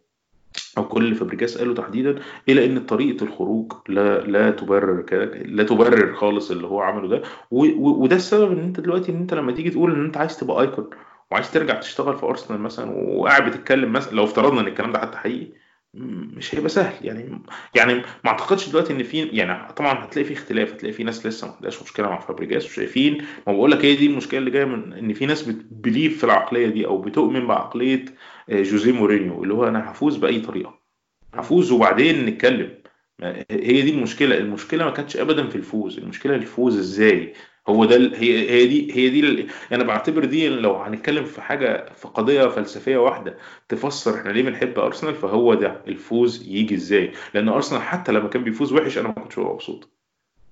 [0.78, 5.04] أو كل فابريجاس قاله تحديدا إلى إن طريقة الخروج لا لا تبرر
[5.44, 7.22] لا تبرر خالص اللي هو عمله ده.
[7.50, 10.90] وده السبب إن أنت دلوقتي إن أنت لما تيجي تقول إن أنت عايز تبقى icon
[11.30, 15.16] وعايز ترجع تشتغل في أرسنال مثلا وقاعد بتتكلم مثلا لو افترضنا إن الكلام ده حتى
[15.18, 15.52] حقيقي
[16.36, 17.06] مش هيبقى سهل.
[17.06, 17.42] يعني
[17.74, 21.46] يعني ما أعتقدش دلوقتي إن في يعني طبعا هتلاقي في اختلاف هتلاقي في ناس لسه
[21.46, 24.92] ما عندهاش مشكلة مع فابريجاس وشايفين ما بقول لك هي دي المشكلة اللي جاية من
[24.92, 28.04] إن في ناس بت believe في العقلية دي أو بتؤمن بعقلية
[28.50, 30.78] جوزيه مورينيو اللي هو أنا هفوز بأي طريقة.
[31.34, 32.78] هفوز وبعدين نتكلم.
[33.50, 34.38] هي دي المشكلة.
[34.38, 35.98] المشكلة ما كانتش ابدا في الفوز.
[35.98, 37.32] المشكلة الفوز إزاي؟
[37.68, 41.92] هو ده هي هي دي هي دي أنا يعني بعتبر دي لو هنتكلم في حاجة
[41.94, 47.12] في قضية فلسفية واحدة تفسر إحنا ليه بنحب أرسنال فهو ده الفوز يجي إزاي.
[47.34, 49.97] لأن أرسنال حتى لما كان بيفوز وحش أنا ما كنتش مبسوط.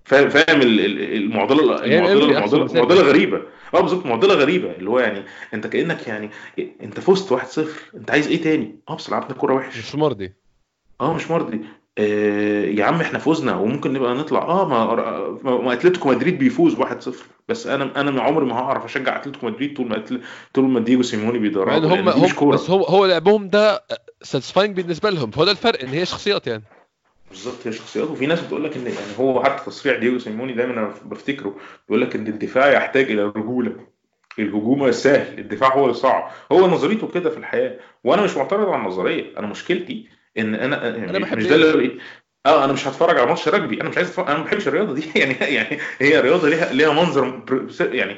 [0.06, 3.42] فاهم فاهم المعضلة المعضله المعضله المعضله غريبة.
[3.74, 4.72] آه بالظبط معضلة غريبة.
[4.72, 7.60] اللي هو يعني انت كأنك يعني انت فزت 1-0
[7.94, 10.32] انت عايز إيه تاني؟ آه بس لعبنا كورة وحش مش مرضي.
[11.00, 11.60] آه مش مرضي.
[11.98, 14.42] آه يا عم إحنا فزنا وممكن نبقى نطلع.
[14.42, 16.84] آه ما ما أتلتيكو مدريد بيفوز 1-0
[17.48, 20.04] بس أنا أنا عمري ما هعرف أشجع أتلتيكو مدريد طول ما
[20.54, 23.84] طول ما ديجو سيموني بيدرب يعني هم هم بس هو هو لعبهم ده
[24.22, 25.30] satisfying بالنسبة لهم.
[25.30, 26.62] فهو ده الفرق إن هي شخصيات يعني.
[27.30, 30.72] بالظبط هي شخصيات وفي ناس بتقول لك إن يعني هو حتى تصريح دييجو سيميوني دايما
[30.72, 31.56] أنا بفتكره
[31.88, 33.76] بيقول لك إن الدفاع يحتاج إلى رجولة.
[34.38, 39.38] الهجوم سهل الدفاع هو الصعب هو نظريته كده في الحياة وأنا مش معترض على النظرية.
[39.38, 40.08] أنا مشكلتي
[40.38, 41.98] إن أنا, أنا مش ده اللي
[42.46, 43.80] آه أنا مش هتفرج على ماتش رجبي.
[43.80, 44.28] أنا مش عايز أتفرج.
[44.30, 45.04] أنا ما بحبش الرياضة دي.
[45.20, 47.42] يعني يعني هي رياضة ليها ليها منظر
[47.80, 48.16] يعني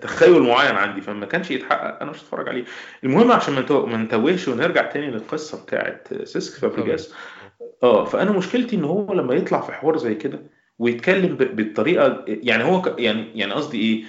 [0.00, 2.64] تخيل معين عندي فما كانش يتحقق أنا مش هتفرج عليه.
[3.04, 7.14] المهم عشان ما نتوهش ونرجع تاني للقصة بتاعت سيسك فابريجاس
[7.82, 10.38] آه فأنا مشكلتي إن هو لما يطلع في حوار زي كده
[10.78, 14.04] ويتكلم بالطريقة يعني هو يعني يعني قصدي إيه؟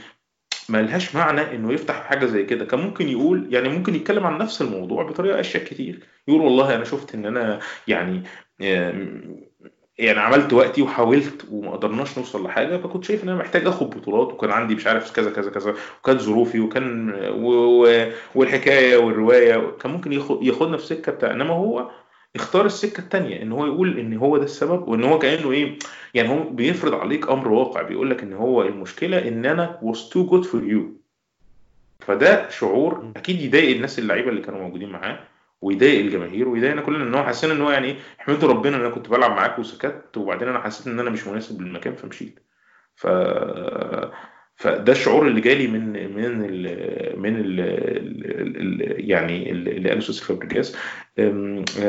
[0.70, 2.66] ما لهاش معنى إنه يفتح حاجة زي كده.
[2.66, 6.00] كان ممكن يقول يعني ممكن يتكلم عن نفس الموضوع بطريقة أشياء كتير.
[6.28, 8.24] يقول والله أنا شفت إن أنا يعني
[9.98, 14.28] يعني عملت وقتي وحاولت وما قدرناش نوصل لحاجة فكنت شايف إن أنا محتاج آخد بطولات
[14.34, 17.14] وكان عندي مش عارف كذا كذا كذا وكانت ظروفي وكان
[18.36, 21.90] والحكاية والرواية كان ممكن ياخدنا في سكة بتاع إنما هو
[22.38, 25.80] اختار السكة الثانية إن هو يقول إن هو ده السبب وإن هو كأنه إيه
[26.14, 30.30] يعني هو بيفرض عليك أمر واقع بيقول لك إن هو المشكلة إن أنا was too
[30.32, 30.82] good for you.
[32.00, 35.20] فده شعور أكيد يضايق الناس اللعيبة اللي كانوا موجودين معاه
[35.62, 38.90] ويضايق الجماهير ويضايقنا كلنا إن هو حسينا إن هو يعني إيه احمدوا ربنا إن أنا
[38.90, 42.40] كنت بلعب معاك وسكت وبعدين أنا حسيت إن أنا مش مناسب للمكان فمشيت.
[42.96, 43.08] ف
[44.56, 50.76] فده الشعور اللي جالي من من ال من ال يعني اللي قاله سيسك فابريجاس.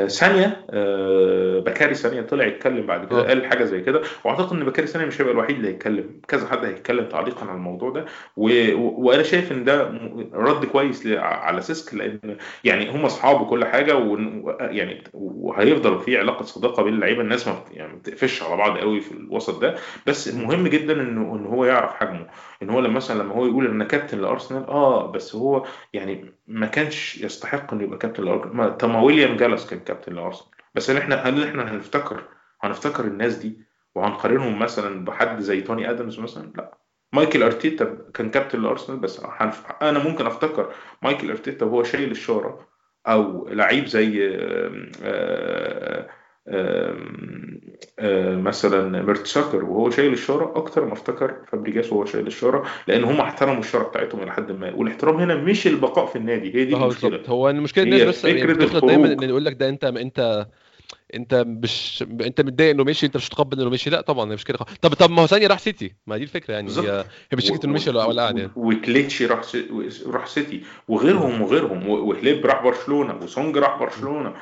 [0.09, 3.27] ثانية آه، بكاري ثانية طلع يتكلم بعد كده آه.
[3.29, 4.03] قال حاجة زي كده.
[4.25, 6.21] وأعتقد إن بكاري ثانية مش هيبقى الوحيد اللي هيتكلم.
[6.29, 8.05] كذا حد هيتكلم تعليقا على الموضوع ده.
[8.37, 9.91] وأنا شايف إن ده
[10.35, 16.83] رد كويس على سيسك لأن يعني هم أصحاب وكل حاجة ويعني وهيفضل في علاقة صداقة
[16.83, 17.21] بين اللعيبة.
[17.23, 19.75] الناس ما يعني ما بتقفش على بعض قوي في الوسط ده.
[20.07, 22.27] بس مهم جدا إنه إن هو يعرف حجمه.
[22.63, 26.67] إن هو لما مثلا لما هو يقول أنا كابتن لأرسنال آه بس هو يعني ما
[26.67, 28.77] كانش يستحق إنه يبقى كابتن لأرسنال.
[28.79, 30.51] طب ما ويليام جالاس كان كابتن لأرسنال.
[30.75, 32.25] بس إحنا هل إحنا هنفتكر
[32.63, 33.61] هنفتكر الناس دي
[33.95, 36.79] وهنقارنهم مثلا بحد زي توني آدمز مثلا؟ لا.
[37.13, 39.21] مايكل أرتيتا كان كابتن لأرسنال بس
[39.83, 42.69] أنا ممكن أفتكر مايكل أرتيتا وهو شايل الشاره
[43.07, 44.29] أو لعيب زي
[45.03, 46.09] آه
[48.39, 53.61] مثلا ميرتساكر وهو شايل الشاره أكتر ما افتكر فابريجاس وهو شايل الشاره لأن هم احترموا
[53.61, 57.23] الشاره بتاعتهم إلى حد ما والاحترام هنا مش البقاء في النادي هي دي المشكلة.
[57.29, 60.47] هو المشكلة الناس بس يعني بتغلط دايما إن يقول لك ده أنت أنت
[61.15, 64.59] أنت مش أنت متضايق إنه مشي أنت مش متقبل إنه مشي لا طبعا مش كده
[64.83, 65.95] طب طب ما هو ثانية راح سيتي.
[66.07, 66.71] ما دي الفكرة يعني.
[66.71, 69.43] هي هي مش فكرة إنه مشي ولا قاعد يعني وكليتشي راح
[70.07, 70.63] راح سيتي.
[70.89, 71.89] وغيرهم وغيرهم.
[71.89, 73.19] وهليب راح برشلونة.
[73.23, 74.35] وسونج راح برشلونة.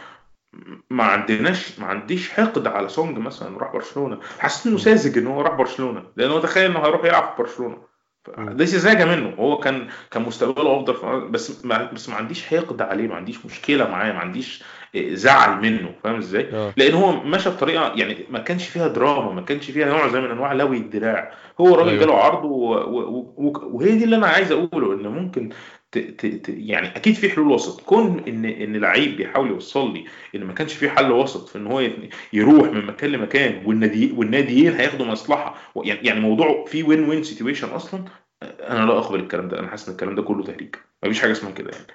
[0.90, 4.18] ما عندناش ما عنديش حقد على سونج مثلا راح برشلونة.
[4.38, 7.96] حسيت إنه ساذج إن هو راح برشلونة لأنه تخيل إنه هيروح يلعب في برشلونة.
[8.38, 9.34] دي سذاجه منه.
[9.38, 11.28] هو كان كان مستقبله أفضل.
[11.28, 14.64] بس ما بس ما عنديش حقد عليه ما عنديش مشكلة معاه ما عنديش
[14.96, 15.94] زعل منه.
[16.04, 16.72] فاهم إزاي؟ آه.
[16.76, 20.30] لأن هو مشى بطريقة يعني ما كانش فيها دراما ما كانش فيها نوع زي من
[20.30, 21.32] أنواع لوي الدراع.
[21.60, 22.00] هو راجل أيوه.
[22.00, 25.50] جاله عرض وهي دي اللي أنا عايز أقوله إن ممكن
[25.92, 25.98] ت...
[25.98, 26.26] ت...
[26.26, 26.48] ت...
[26.48, 27.80] يعني أكيد في حلول وسط.
[27.80, 31.66] كون ان إن لعيب بيحاول يوصل لي إن ما كانش في حل وسط في إن
[31.66, 31.88] هو
[32.32, 35.72] يروح من مكان لمكان والنادي والناديين هياخدوا مصلحة.
[35.76, 38.04] يعني يعني موضوع في win-win situation أصلا
[38.42, 39.58] أنا لا أقبل الكلام ده.
[39.60, 41.86] أنا حاسس إن الكلام ده كله تهريج مفيش حاجة اسمها كده يعني.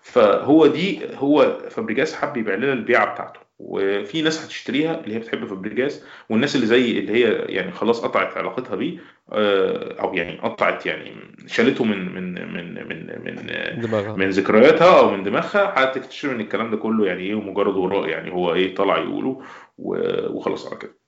[0.00, 3.47] فهو دي هو فابريجاس حب يبيع لنا البيعة بتاعته.
[3.58, 8.36] وفي ناس هتشتريها اللي هي بتحب فابريجاس والناس اللي زي اللي هي يعني خلاص قطعت
[8.36, 8.98] علاقتها بيه
[9.32, 11.12] آه، أو يعني قطعت يعني
[11.46, 13.36] شالته من من من من من
[13.80, 14.16] دماغها.
[14.16, 18.32] من ذكرياتها أو من دماغها هتكتشف إن الكلام ده كله يعني إيه مجرد وراء يعني
[18.32, 19.42] هو إيه طلع يقوله
[19.78, 20.98] وخلاص على كده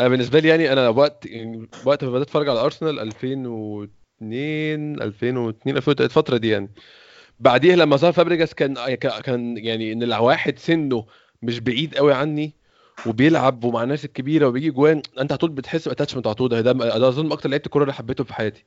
[0.00, 1.28] أنا بالنسبة لي يعني أنا وقت
[1.84, 6.70] وقت ما بدأت أتفرج على أرسنال 2002 2002 2003 الفترة دي يعني
[7.40, 11.06] بعديها لما ظهر فابريجاس كان كان يعني إن الواحد سنه
[11.42, 12.54] مش بعيد قوي عني
[13.06, 16.48] وبيلعب ومع الناس الكبيرة وبيجي جوان انت على طول بتحس ب attachment على طول.
[16.48, 18.64] ده ده أظن أكتر لعيبة الكورة اللي حبيته في حياتي.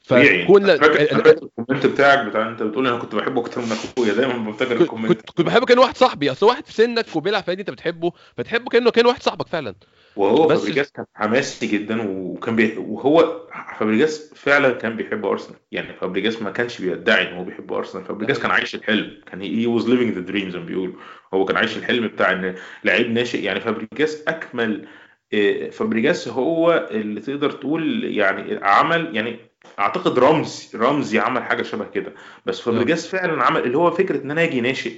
[0.00, 4.80] فكل ال comment بتاعك بتاع أنت بتقول أنا كنت بحبه أكتر من أخويا دايما بفتكر
[4.80, 5.12] ال comment.
[5.12, 6.30] كنت, كنت بحبه كأنه واحد صاحبي.
[6.30, 9.74] أصل واحد في سنك وبيلعب في أنت بتحبه فتحبه كانه كان واحد صاحبك فعلا.
[10.16, 12.76] وهو بس فابريجاس كان حماسي جدا وكان بي...
[12.78, 13.46] وهو
[13.78, 15.58] فابريجاس فعلا كان بيحب أرسنال.
[15.72, 18.04] يعني فابريجاس ما كانش بيدعي إن هو بيحب أرسنال.
[18.04, 19.20] فابريجاس كان عايش الحلم.
[19.30, 20.94] كان he was living the dream زي ما بيقولوا.
[21.34, 23.42] هو كان عايش الحلم بتاع إن لعيب ناشئ.
[23.42, 24.86] يعني فابريجاس أكمل
[25.34, 31.84] آه، فابريجاس هو اللي تقدر تقول يعني عمل يعني اعتقد رمزي رمزي عمل حاجة شبه
[31.84, 32.14] كده.
[32.46, 34.92] بس فابريجاس فعلا عمل اللي هو فكرة إن أنا أجي ناشئ.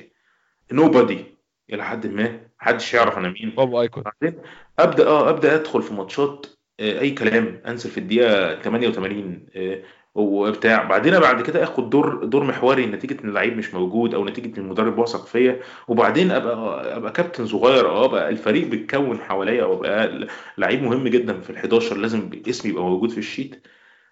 [0.73, 1.25] nobody
[1.73, 2.41] إلى حد ما.
[2.61, 3.51] محدش يعرف أنا مين.
[3.57, 4.39] ببقى icon بعدين
[4.79, 6.47] أبدأ آه أبدأ أدخل في ماتشات
[6.81, 7.61] آه، أي كلام.
[7.67, 9.79] أنزل في الدقيقة 88 آه،
[10.15, 10.83] وبتاع.
[10.85, 14.65] بعدين بعد كده آخد دور دور محوري نتيجة إن اللعيب مش موجود أو نتيجة إن
[14.65, 15.61] المدرب واثق فيا.
[15.89, 17.89] وبعدين أبقى أبقى كابتن صغير.
[17.89, 19.65] آه أبقى الفريق بيتكون حواليا.
[19.65, 23.67] وأبقى لعيب مهم جدا في ال11 لازم اسمي يبقى موجود في ال sheet.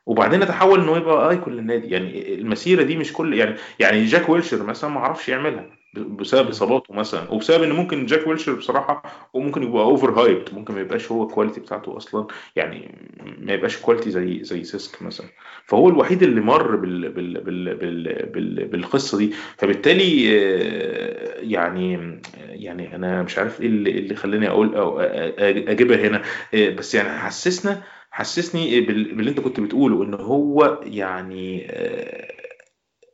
[0.07, 4.63] وبعدين اتحول إنه يبقى icon للنادي يعني المسيرة دي مش كل يعني يعني جاك ويلشر
[4.63, 9.03] مثلا ما عرفش يعملها بسبب إصاباته مثلا وبسبب إن ممكن جاك ويلشر بصراحة
[9.37, 12.95] هو ممكن يبقى overhyped ممكن ما يبقاش هو ال quality بتاعته أصلا يعني
[13.39, 15.27] ما يبقاش quality زي زي سيسك مثلا.
[15.65, 19.33] فهو الوحيد اللي مر بال بال بال بال بال بالقصة دي.
[19.57, 26.23] فبالتالي آه، يعني يعني أنا مش عارف إيه اللي, اللي خلاني أقول أو أجيبها هنا.
[26.55, 32.33] آه، بس يعني حسسنا حسسني باللي انت كنت بتقوله ان هو يعني آه،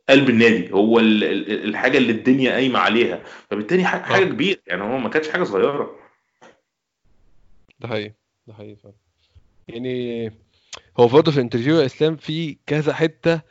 [0.09, 3.23] قلب النادي هو الحاجة اللي الدنيا قايمة عليها.
[3.49, 4.29] فبالتالي حاجة آه.
[4.29, 5.95] كبيرة يعني هو ما كانتش حاجة صغيرة.
[7.79, 8.13] ده حقيقي
[8.47, 8.95] ده حقيقي فعلا.
[9.67, 10.31] يعني
[10.99, 13.41] هو برضه في ال interview يا إسلام في كذا حتة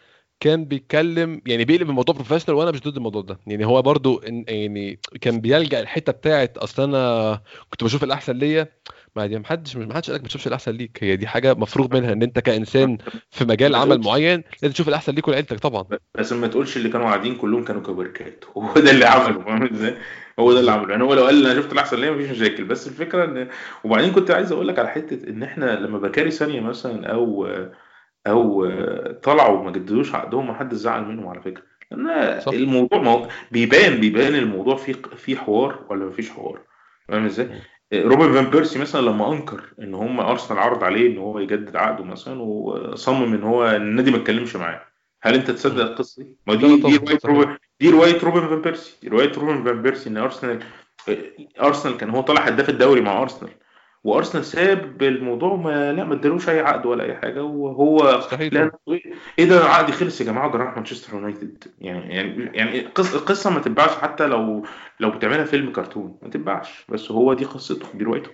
[0.40, 3.38] كان بيتكلم يعني بيقلب الموضوع professional وأنا مش ضد الموضوع ده.
[3.46, 8.68] يعني هو برضه يعني كان بيلجأ الحته بتاعت أصل أنا كنت بشوف الأحسن ليا
[9.16, 10.98] ما دي محدش محدش قالك ما تشوفش الأحسن ليك.
[11.05, 12.98] هي دي حاجة مفروغ منها إن أنت كإنسان
[13.31, 15.85] في مجال عمل معين لازم تشوف الأحسن ليك ولعيلتك طبعا.
[16.14, 18.44] بس ما تقولش اللي كانوا قاعدين كلهم كانوا كبركات.
[18.57, 19.94] هو ده اللي عمله فاهم إزاي؟
[20.38, 20.90] هو ده اللي عمله.
[20.90, 22.64] يعني هو لو قال أنا شفت الأحسن ليا مفيش مشاكل.
[22.64, 23.48] بس الفكرة ان
[23.85, 27.48] وبعدين كنت عايز أقول لك على حتة إن إحنا لما بكاري ثانية مثلا أو
[28.26, 28.70] أو
[29.22, 31.62] طلعوا ما جددوش عقدهم ما حد زعل منهم على فكرة.
[31.90, 32.09] لأن
[32.48, 33.29] الموضوع مو...
[33.50, 36.61] بيبان بيبان الموضوع في في حوار ولا مفيش حوار.
[37.09, 37.50] فاهم إزاي؟
[37.94, 42.05] روبن فان بيرسي مثلا لما أنكر إن هم أرسنال عرض عليه إن هو يجدد عقده
[42.05, 44.83] مثلا وصمم إن هو النادي ما اتكلمش معاه.
[45.22, 49.09] هل أنت تصدق القصة دي؟ ما دي دي رواية روبن دي رواية روبن فان بيرسي.
[49.09, 50.62] رواية روبن فان بيرسي إن ارسنال
[51.62, 53.51] أرسنال كان هو طالع هداف الدوري مع أرسنال.
[54.07, 58.21] وأرسنال ساب الموضوع ما لا ما ادالوش أي عقد ولا أي حاجة وهو
[58.53, 58.71] لا
[59.38, 61.64] إيه ده عقدي خلص يا جماعة وراح مانشستر يونايتد.
[61.81, 64.66] يعني يعني يعني القصة ما تتباعش حتى لو
[65.01, 66.85] لو بتعملها فيلم كرتون ما تتباعش.
[66.88, 68.31] بس هو دي قصته دي روايته.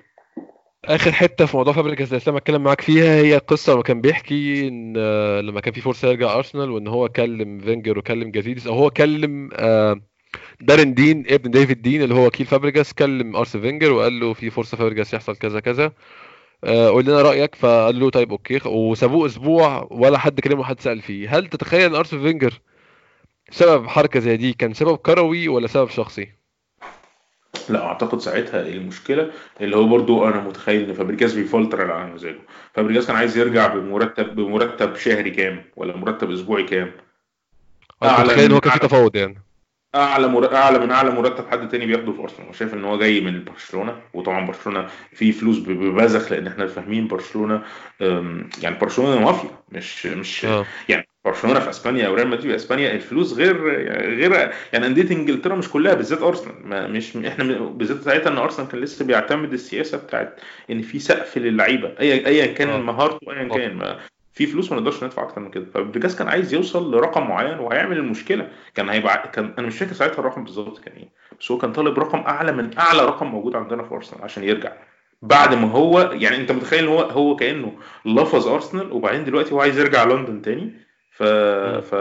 [0.84, 3.14] آخر حتة في موضوع فابريجاس اللي أتكلم معاك فيها.
[3.14, 7.08] هي القصة لما كان بيحكي إن آه، لما كان في فرصة يرجع أرسنال وإن هو
[7.08, 10.00] كلم فينجر وكلم جازيدس أو هو كلم آه
[10.60, 14.50] دارين دين ابن ديفيد دين اللي هو وكيل فابريجاس كلم ارسن فينجر وقال له في
[14.50, 15.92] فرصة فابريجاس يحصل كذا كذا.
[16.64, 21.02] آه، قول لنا رأيك فقال له طيب okay وسابوه أسبوع ولا حد كلمه حد سأل
[21.02, 21.38] فيه.
[21.38, 22.60] هل تتخيل إن ارسن فينجر
[23.50, 26.28] سبب حركة زي دي كان سبب كروي ولا سبب شخصي؟
[27.68, 32.38] لا أعتقد ساعتها المشكلة؟ اللي هو برضو أنا متخيل إن فابريجاس بيفلتر على مزاجه.
[32.74, 36.92] فابريجاس كان عايز يرجع بمرتب بمرتب شهري كام ولا مرتب أسبوعي كام؟
[38.02, 39.42] اعلى إن هو كان في تفاوض يعني.
[39.94, 40.54] أعلى مر...
[40.54, 44.00] أعلى من أعلى مرتب حد تاني بياخده في ارسنال وشايف إن هو جاي من برشلونة
[44.14, 47.62] وطبعا برشلونة فيه فلوس ببذخ لأن إحنا فاهمين برشلونة
[48.62, 50.66] يعني برشلونة مافيا مش مش أوه.
[50.88, 53.56] يعني برشلونة في إسبانيا أو ريال مدريد في إسبانيا الفلوس غير
[54.16, 58.80] غير يعني أندية إنجلترا مش كلها بالذات أرسنال مش إحنا بالذات ساعتها إن أرسنال كان
[58.80, 62.78] لسه بيعتمد السياسة بتاعت إن في سقف للعيبة أيا أيا كان آه.
[62.78, 63.98] مهارته أيا كان ما
[64.32, 65.64] في فلوس ما نقدرش ندفع أكتر من كده.
[65.74, 68.48] فبرجاس كان عايز يوصل لرقم معين وهيعمل المشكلة.
[68.74, 71.08] كان هيبقى كان أنا مش فاكر ساعتها الرقم بالظبط كان إيه.
[71.40, 74.72] بس هو كان طالب رقم أعلى من أعلى رقم موجود عندنا في أرسنال عشان يرجع.
[75.22, 77.72] بعد ما هو يعني أنت متخيل هو هو كأنه
[78.06, 80.72] لفظ أرسنال وبعدين دلوقتي هو عايز يرجع لندن تاني.
[81.10, 81.94] ف ف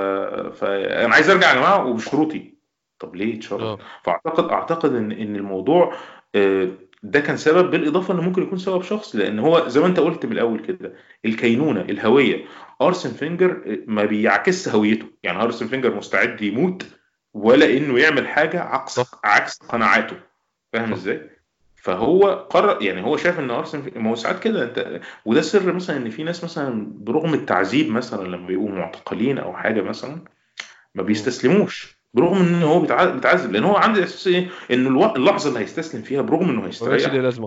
[0.53, 2.53] ف أنا عايز أرجع يا جماعة وبشروطي.
[2.99, 3.79] طب ليه؟ اتشرط آه.
[4.03, 5.93] فأعتقد أعتقد إن إن الموضوع
[6.35, 6.67] آه،
[7.03, 10.25] ده كان سبب بالإضافة إنه ممكن يكون سبب شخص لأن هو زي ما أنت قلت
[10.25, 10.93] من الأول كده
[11.25, 12.45] الكينونة الهوية.
[12.81, 15.05] أرسن فينجر ما بيعكس هويته.
[15.23, 16.85] يعني أرسن فينجر مستعد يموت
[17.33, 20.15] ولا إنه يعمل حاجة عكس عكس قناعاته.
[20.73, 21.29] فاهم إزاي؟
[21.75, 25.97] فهو قرر يعني هو شايف إن أرسن ما هو ساعات كده أنت وده سر مثلا
[25.97, 30.21] إن في ناس مثلا برغم التعذيب مثلا لما بيبقوا معتقلين أو حاجة مثلا
[30.95, 32.00] ما بيستسلموش.
[32.13, 36.49] برغم إن هو بيتعذب لأن هو عنده إحساس إيه؟ ان اللحظة اللي هيستسلم فيها برغم
[36.49, 36.93] إنه هيستريح.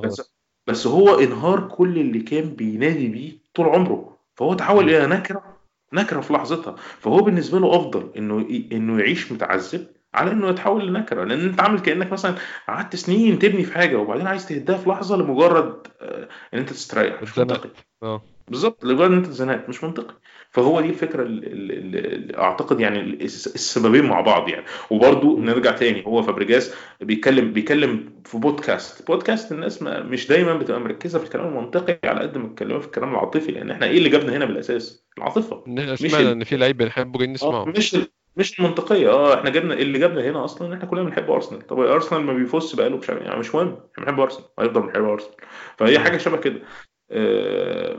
[0.09, 0.33] بس,
[0.67, 4.17] بس هو إنهار كل اللي كان بينادي بيه طول عمره.
[4.35, 5.57] فهو تحول إلى نكرة
[5.93, 6.77] نكرة في لحظتها.
[7.01, 11.25] فهو بالنسبة له أفضل إنه إنه يعيش متعذب على إنه يتحول لنكرة.
[11.25, 12.35] لأن أنت عامل كأنك مثلا
[12.69, 17.23] قعدت سنين تبني في حاجة وبعدين عايز تهدها في لحظة لمجرد آه، إن أنت تستريح.
[17.23, 17.69] مش منطقي.
[18.03, 18.23] آه.
[18.49, 19.69] بالظبط لمجرد إن أنت اتزنقت.
[19.69, 20.15] مش منطقي.
[20.55, 24.65] فهو دي الفكرة اللي أعتقد يعني السببين مع بعض يعني.
[24.91, 29.07] وبرده نرجع تاني هو فابريجاس بيتكلم بيتكلم في بودكاست.
[29.07, 32.87] بودكاست الناس ما مش دايما بتبقى مركزة في الكلام المنطقي على قد ما بيتكلموا في
[32.87, 35.65] الكلام العاطفي لأن إحنا إيه اللي جابنا هنا بالأساس؟ العاطفة.
[35.67, 37.97] مش إن في لعيب بنحبه جايين نسمعه؟ آه، مش
[38.37, 39.11] مش المنطقية.
[39.11, 41.67] آه إحنا جبنا اللي جابنا هنا أصلا إحنا كلنا بنحب أرسنال.
[41.67, 44.45] طب أرسنال ما بيفوز بقاله مش يعني مش مهم إحنا بنحب أرسنال.
[44.59, 45.35] هيفضل بنحب أرسنال.
[45.79, 46.61] فهي حاجة شبه كده.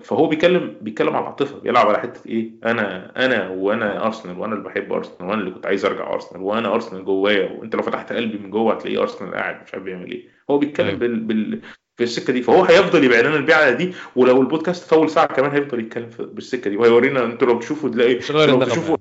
[0.02, 4.66] فهو بيتكلم بيتكلم على العاطفة بيلعب على حتة إيه؟ أنا أنا وأنا أرسنال وأنا اللي
[4.66, 8.38] بحب أرسنال وأنا اللي كنت عايز أرجع أرسنال وأنا أرسنال جوايا وأنت لو فتحت قلبي
[8.38, 10.28] من جوه هتلاقيه أرسنال قاعد مش عارف بيعمل إيه.
[10.50, 11.00] هو بيتكلم أيوه.
[11.00, 11.20] بال...
[11.20, 11.62] بال...
[11.98, 15.80] في السكة دي فهو هيفضل يبيع لنا البيعة دي ولو البودكاست طول ساعة كمان هيفضل
[15.80, 18.98] يتكلم بالسكة دي وهيورينا أنتوا لو تشوفوا تلاقي لو تشوفوا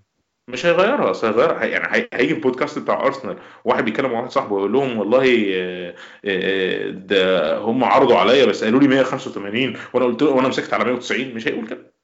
[0.48, 4.98] مش هيغيرها أصل هيغيرها يعني هيجي البودكاست بتاع أرسنال واحد بيكلم واحد صاحبه يقول لهم
[4.98, 10.74] والله آه، آه، ده هم عرضوا عليا بس قالوا لي 185 وأنا قلت وأنا مسكت
[10.74, 11.94] على 190 مش هيقول كده.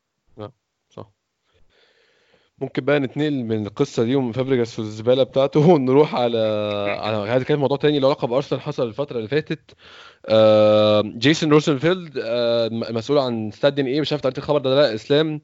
[2.60, 6.38] ممكن بقى نتنقل من القصة دي ومن فابريجاس والزبالة بتاعته ونروح على
[7.00, 9.74] على هذا كان موضوع تاني له علاقة بأرسنال حصل الفترة اللي فاتت.
[10.26, 15.40] آه، جيسون روسنفيلد آه، مسؤول عن StatDNA مش عارف قريت الخبر ده لأ إسلام.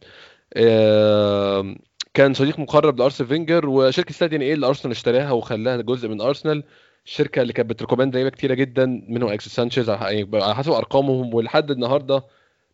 [0.55, 1.77] آه،
[2.17, 6.65] كان صديق مقرب لارسن فينجر وشركة StatDNA اللي أرسنال اشتراها وخلاها جزء من أرسنال
[7.07, 10.73] الشركة اللي كانت بت recommend لعيبة كتيرة جدا منهم أليكسيس سانشيز على يعني على حسب
[10.73, 12.25] أرقامهم ولحد النهارده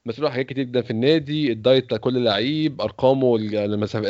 [0.06, 3.38] مسؤول عن حاجات كتير جدا في النادي ال diet بتاع كل لعيب أرقامه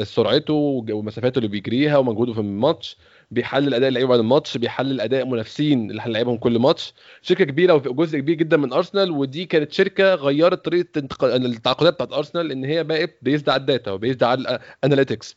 [0.05, 0.55] سرعته
[0.91, 2.97] ومسافاته اللي بيجريها ومجهوده في الماتش.
[3.33, 6.95] بيحلل أداء اللعيبة بعد الماتش بيحلل أداء منافسين اللي هنلعبهم كل ماتش.
[7.23, 10.89] شركة كبيرة وجزء كبير جدا من أرسنال ودي كانت شركة غيرت طريقة
[11.37, 15.37] التعاقدات بتاعت أرسنال إن هي بقت based على ال data و based على ال analytics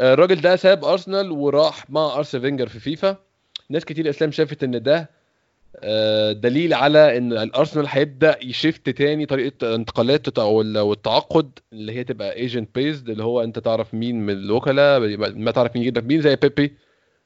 [0.00, 3.16] الراجل ده ساب أرسنال وراح مع ارسن فينجر في فيفا.
[3.70, 5.10] ناس كتير أسلام شافت إن ده
[5.82, 11.92] آه، دليل على إن الأرسنال هيبدأ ي shift تاني طريقة انتقالات أو ال- والتعاقد اللي
[11.92, 15.98] هي تبقى agent based اللي هو أنت تعرف مين من الوكلاء ما تعرف مين يجيب
[15.98, 16.72] لك مين زي بيبي.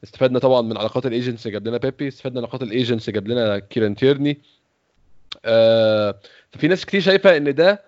[0.05, 3.29] استفدنا طبعا من علاقات ال agents جاب لنا بيبي استفدنا من علاقات ال agents جاب
[3.29, 4.39] لنا كيران تيرني.
[5.45, 6.15] آه
[6.51, 7.83] ففي ناس كتير شايفة إن ده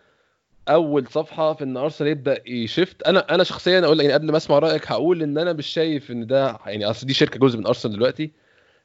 [0.69, 4.37] أول صفحة في إن أرسنال يبدأ ي shift أنا أنا شخصيا أقول يعني قبل ما
[4.37, 7.67] أسمع رأيك هقول إن أنا مش شايف إن ده يعني أصل دي شركة جزء من
[7.67, 8.31] أرسنال دلوقتي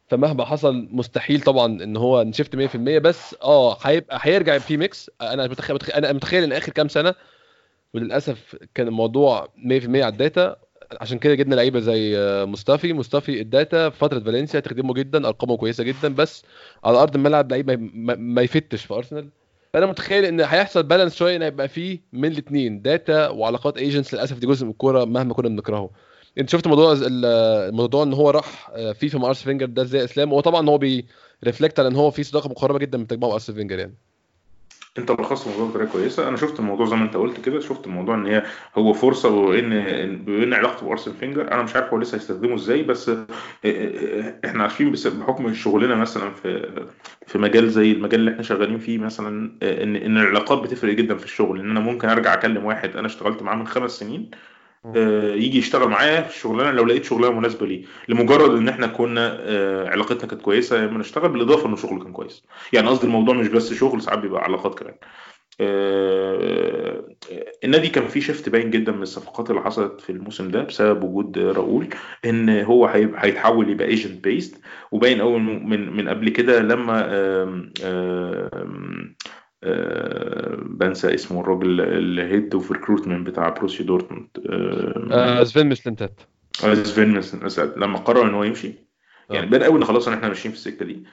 [0.07, 5.11] فمهما حصل مستحيل طبعا إن هو ن shift 100% بس آه هيبقى هيرجع في mix.
[5.21, 7.15] أنا متخيل أنا متخيل إن آخر كام سنة
[7.93, 10.55] وللأسف كان الموضوع 100% على ال data.
[11.01, 12.93] عشان كده جبنا لعيبة زي آه، مصطفي.
[12.93, 16.43] مصطفي ال data في فترة فالنسيا تخدمه جدا أرقامه كويسة جدا بس
[16.83, 17.69] على أرض الملعب لعيب
[18.17, 19.29] ما- ي fit ش في أرسنال.
[19.73, 24.37] فأنا متخيل إن هيحصل balance شوية إن هيبقى فيه من الاثنين data وعلاقات agents للأسف
[24.39, 25.89] دي جزء من الكورة مهما كنا بنكرهه.
[26.37, 27.25] أنت شفت موضوع ال-
[27.69, 30.77] الموضوع إن هو راح آه، فيفا مع ارسن فينجر ده إزاي إسلام؟ هو طبعا هو
[30.77, 33.95] بي reflect على إن هو في صداقة مقربة جدا من تجمعه ارسن فينجر يعني.
[34.97, 36.27] انت لخصت الموضوع بطريقة كويسة.
[36.27, 38.43] أنا شفت الموضوع زي ما أنت قلت كده شفت الموضوع إن هي
[38.77, 41.51] هو فرصة وإن إن علاقته بأرسن فينجر.
[41.51, 43.25] أنا مش عارف هو لسه هيستخدمه إزاي بس آه،
[43.65, 46.69] آه، إحنا عارفين بحكم شغلنا مثلا في
[47.27, 51.25] في مجال زي المجال اللي إحنا شغالين فيه مثلا إن إن العلاقات بتفرق جدا في
[51.25, 51.59] الشغل.
[51.59, 54.31] إن أنا ممكن أرجع أكلم واحد أنا اشتغلت معاه من خمس سنين
[55.35, 57.83] يجي يشتغل معايا في الشغلانة لو لقيت شغلانة مناسبة ليه.
[58.09, 62.43] لمجرد إن إحنا كنا آه، علاقتنا كانت كويسة لما نشتغل بالإضافة إنه شغله كان كويس.
[62.73, 64.95] يعني قصدي الموضوع مش بس شغل ساعات بيبقى علاقات كمان.
[65.61, 67.03] آه،
[67.63, 71.37] النادي كان فيه shift باين جدا من الصفقات اللي حصلت في الموسم ده بسبب وجود
[71.37, 71.87] راؤول
[72.25, 72.85] إن هو
[73.17, 74.61] هيتحول يبقى agent based
[74.91, 77.01] وباين قوي من من قبل كده لما
[80.65, 84.27] بنسى اسمه الراجل ال head of recruitment بتاع بروسيا دورتموند.
[84.49, 88.71] آم، آه سفين مسلنتات سفين مثلا لما قرر إن هو يمشي
[89.29, 89.49] يعني آه.
[89.49, 91.03] بان قوي إن خلاص إحنا ماشيين في السكة دي.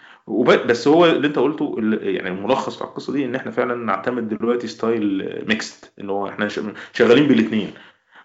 [0.66, 4.66] بس هو اللي أنت قلته يعني الملخص بتاع القصة دي إن إحنا فعلا نعتمد دلوقتي
[4.66, 6.48] style mixed إن هو إحنا
[6.92, 7.70] شغالين بالاثنين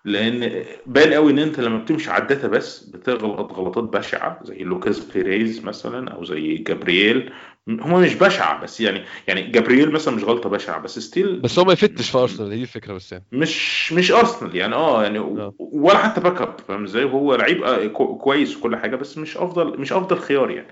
[0.05, 4.57] لأن بان قوي إن أنت لما بتمشي على ال data بس بتغلط غلطات بشعة زي
[4.57, 7.33] لوكاس بيريز مثلا أو زي جابرييل.
[7.69, 11.65] هما مش بشعة بس يعني يعني جابرييل مثلا مش غلطة بشعة بس still بس هو
[11.65, 13.23] ما ي fit ش في أرسنال هي الفكرة بس يعني.
[13.31, 15.53] مش مش أرسنال يعني آه يعني آه.
[15.59, 19.79] ولا حتى backup فاهم إزاي؟ هو لعيب آه، كو- كويس وكل حاجة بس مش أفضل
[19.79, 20.67] مش أفضل خيار يعني.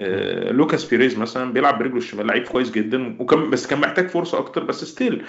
[0.00, 4.38] آه لوكاس بيريز مثلا بيلعب برجله الشمال لعيب كويس جدا وكان بس كان محتاج فرصة
[4.38, 5.24] أكتر بس still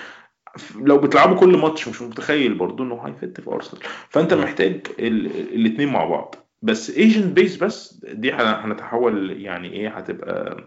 [0.81, 3.83] لو بتلعبوا كل ماتش مش متخيل برضو إنه هي fit في أرسنال.
[4.09, 6.35] فأنت محتاج الاثنين مع بعض.
[6.61, 10.63] بس agent based بس دي هن- هنتحول يعني إيه هتبقى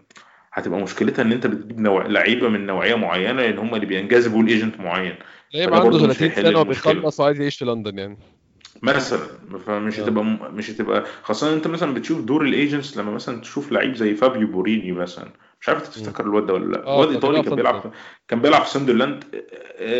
[0.53, 4.49] هتبقى مشكلتها إن أنت بتجيب نوع لعيبة من نوعية معينة لأن هم اللي بينجذبوا ل
[4.49, 5.15] agent معين.
[5.53, 6.59] لعيب عنده برضه مش 30 هيحل سنة.
[6.59, 8.17] وبيخلص وعايز يعيش في لندن يعني.
[8.81, 9.19] مثلا
[9.65, 10.03] فمش آه.
[10.03, 10.23] هتبقى
[10.53, 14.47] مش هتبقى خاصة أنت مثلا بتشوف دور ال agents لما مثلا تشوف لعيب زي فابيو
[14.47, 15.29] بوريني مثلا.
[15.63, 16.87] مش عارف تفتكر الواد ده ولا لا.
[16.87, 17.93] آه، واد إيطالي كان بيلعب
[18.27, 19.23] كان بيلعب في ساندرلاند.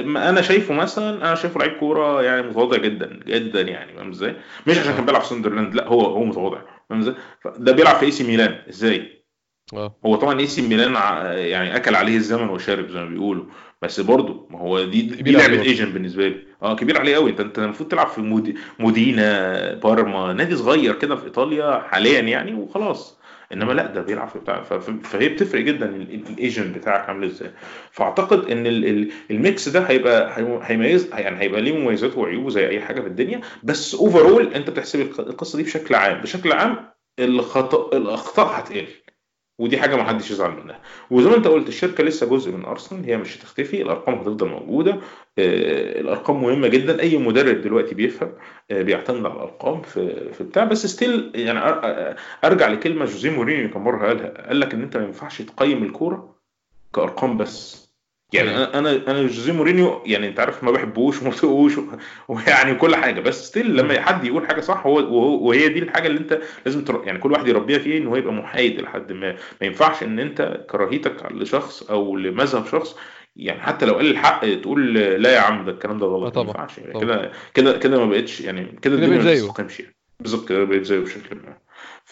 [0.06, 4.36] ما أنا شايفه مثلا أنا شايفه لعيب كورة يعني متواضع جدا جدا يعني فاهم إزاي؟
[4.68, 4.96] مش عشان آه.
[4.96, 6.58] كان بيلعب في ساندرلاند لا هو هو متواضع
[6.90, 7.16] فاهم إزاي؟
[7.58, 9.26] ده بيلعب في إي سي ميلان إزاي؟
[9.74, 9.96] آه.
[10.06, 10.94] هو طبعا إي سي ميلان
[11.38, 13.46] يعني أكل عليه الزمن وشارب زي ما بيقولوا
[13.82, 15.62] بس برضه ما هو دي دي لعبة.
[15.62, 16.44] agent بالنسبة لي.
[16.62, 18.56] آه كبير عليه قوي أنت أنت المفروض تلعب في مود...
[18.80, 23.23] مودينا بارما نادي صغير كده في إيطاليا حاليا يعني وخلاص.
[23.54, 24.62] إنما لا ده بيلعب في بتاع
[25.04, 27.52] فهي بتفرق جدا ال- ال- ال agent بتاعك عامل إزاي.
[27.92, 32.50] فأعتقد إن ال- ال- ال mix ده هيبقى هي- هيميز يعني هيبقى ليه مميزاته وعيوبه
[32.50, 36.22] زي أي حاجة في الدنيا بس overall أنت بتحسب الق- القصة دي بشكل عام.
[36.22, 36.78] بشكل عام
[37.20, 38.88] الخطا الأخطاء هتقل.
[39.64, 40.80] ودي حاجة ما حدش يزعل منها.
[41.12, 44.92] وزي ما انت قلت الشركة لسه جزء من أرسنال هي مش هتختفي الأرقام هتفضل موجودة.
[44.92, 47.02] آه، الأرقام مهمة جدا.
[47.02, 48.32] أي مدرب دلوقتي بيفهم
[48.72, 50.64] آه، بيعتمد على الأرقام في في بتاع.
[50.64, 51.60] بس still يعني
[52.44, 56.36] أرجع لكلمة جوزيه مورينيو كان مرة قالها قال لك إن أنت ما ينفعش تقيم الكورة
[56.96, 57.83] كأرقام بس.
[58.34, 61.74] يعني أنا أنا أنا جوزيه مورينيو يعني أنت عارف ما بحبوش وما بطيقوش
[62.28, 63.20] ويعني كل حاجة.
[63.20, 67.02] بس still لما حد يقول حاجة صح هو وهي دي الحاجة اللي أنت لازم تر...
[67.06, 69.32] يعني كل واحد يربيها فيه إن هو يبقى محايد لحد ما.
[69.32, 72.96] ما ينفعش إن أنت كراهيتك لشخص أو لمذهب شخص
[73.36, 76.38] يعني حتى لو قال الحق تقول لا يا عم ده الكلام ده غلط.
[76.38, 76.78] ما ينفعش.
[76.78, 79.96] يعني كده كده كده ما بقتش يعني كده الدنيا ما بتستقيمش يعني.
[80.20, 81.58] بالظبط كده بقيت زيه بشكل ما.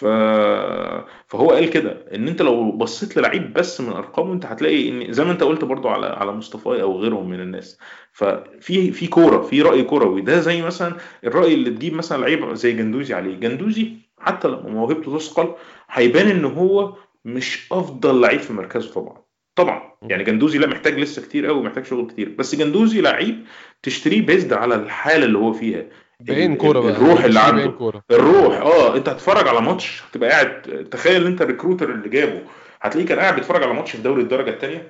[0.02, 5.26] فهو قال كده إن أنت لو بصيت للعيب بس من أرقامه أنت هتلاقي إن زي
[5.26, 7.80] ما أنت قلت برضو على على مصطفى أو غيرهم من الناس.
[8.12, 10.22] ففي في كورة في رأي كروي.
[10.22, 13.36] ده زي مثلا الرأي اللي تجيب مثلا لعيب زي جندوزي عليه.
[13.36, 15.54] جندوزي حتى لما موهبته تثقل
[15.90, 19.18] هيبان إن هو مش أفضل لعيب في مركزه طبعا.
[19.56, 19.92] طبعا.
[20.02, 22.36] يعني جندوزي لا محتاج لسه كتير قوي محتاج شغل كتير.
[22.40, 23.46] بس جندوزي لعيب
[23.84, 25.86] تشتريه بيزد على الحالة اللي هو فيها.
[26.28, 26.92] بعين كورة بقى.
[26.92, 27.68] الروح اللي عنده.
[27.68, 28.04] كورة.
[28.12, 28.56] الروح.
[28.56, 30.62] آه أنت هتتفرج على ماتش هتبقى قاعد
[30.92, 32.42] تخيل أنت ال recruiter اللي جابه.
[32.82, 34.88] هتلاقيه كان قاعد بيتفرج على ماتش في دوري الدرجة الثانية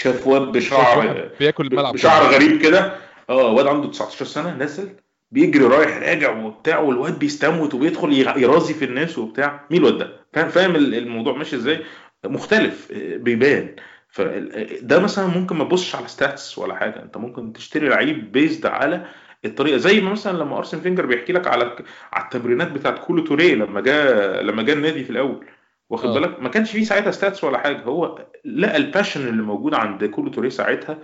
[0.00, 2.92] شاف واد بشعر بياكل الملعب بشعر غريب كده.
[3.30, 4.88] آه واد عنده 19 سنة نازل
[5.32, 9.66] بيجري رايح راجع وبتاع والواد بيستموت وبيدخل يرازي في الناس وبتاع.
[9.70, 11.80] مين الواد ده؟ فاهم فاهم الموضوع ماشي إزاي؟
[12.24, 13.76] مختلف بيبان.
[14.08, 17.02] فده مثلا ممكن ما تبصش على stats ولا حاجة.
[17.02, 19.04] أنت ممكن تشتري لعيب based على
[19.44, 21.76] الطريقة زي ما مثلا لما أرسن فينجر بيحكي لك على
[22.12, 25.46] على التمرينات بتاعت كولو توريه لما جاء لما جاء النادي في الأول.
[25.90, 26.14] واخد آه.
[26.14, 27.82] بالك؟ ما كانش فيه ساعتها stats ولا حاجة.
[27.82, 30.98] هو لقى ال passion اللي موجود عند كولو توريه ساعتها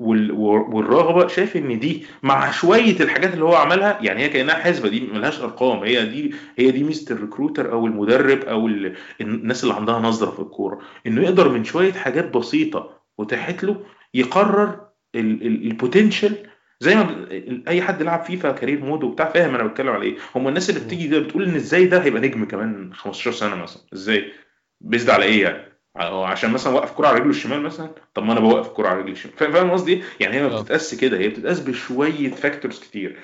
[0.00, 5.00] والرغبة شايف إن دي مع شوية الحاجات اللي هو عملها يعني هي كأنها حسبة دي
[5.00, 5.78] ملهاش أرقام.
[5.78, 8.66] هي دي هي دي ميزه ال recruiter أو المدرب أو
[9.20, 10.80] الناس اللي عندها نظرة في الكورة.
[11.06, 13.76] إنه يقدر من شوية حاجات بسيطة وتحت له
[14.14, 14.80] يقرر
[15.14, 16.36] ال potential
[16.80, 17.26] زي ما
[17.68, 20.16] أي حد لعب فيفا career mode وبتاع فاهم أنا بتكلم على إيه.
[20.34, 24.32] هم الناس اللي بتيجي بتقول إن إزاي ده هيبقى نجم كمان 15 سنة مثلا؟ إزاي؟
[24.80, 28.40] based على إيه يعني؟ عشان مثلا وقف كرة على رجله الشمال مثلا طب ما أنا
[28.40, 29.34] بوقف كرة على رجلي الشمال.
[29.36, 30.60] فاهم قصدي؟ إيه يعني هي ما آه.
[30.62, 33.16] بتتقاس كده هي بتتقاس بشوية factors كتير.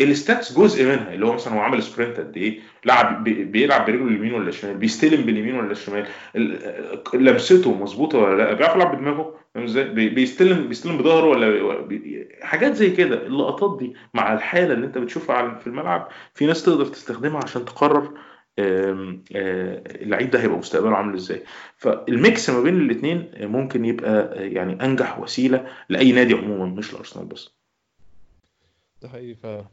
[0.00, 4.04] ال stats جزء منها اللي هو مثلا هو عمل sprint قد إيه؟ لعب بيلعب برجله
[4.08, 6.06] اليمين ولا الشمال بيستلم باليمين ولا الشمال
[7.14, 11.88] لمسته مظبوطة ولا لا؟ بيعرف يلعب بدماغه؟ إزاي؟ بيستلم بيستلم بظهره ولا.
[12.42, 13.26] حاجات زي كده.
[13.26, 18.18] اللقطات دي مع الحالة اللي أنت بتشوفها في الملعب في ناس تقدر تستخدمها عشان تقرر
[18.58, 21.42] اللعيب ده هيبقى مستقبله عامل إزاي.
[21.76, 27.50] فالميكس ما بين الاثنين ممكن يبقى يعني أنجح وسيلة لأي نادي عموما مش لأرسنال بس.
[29.02, 29.70] ده حقيقي آه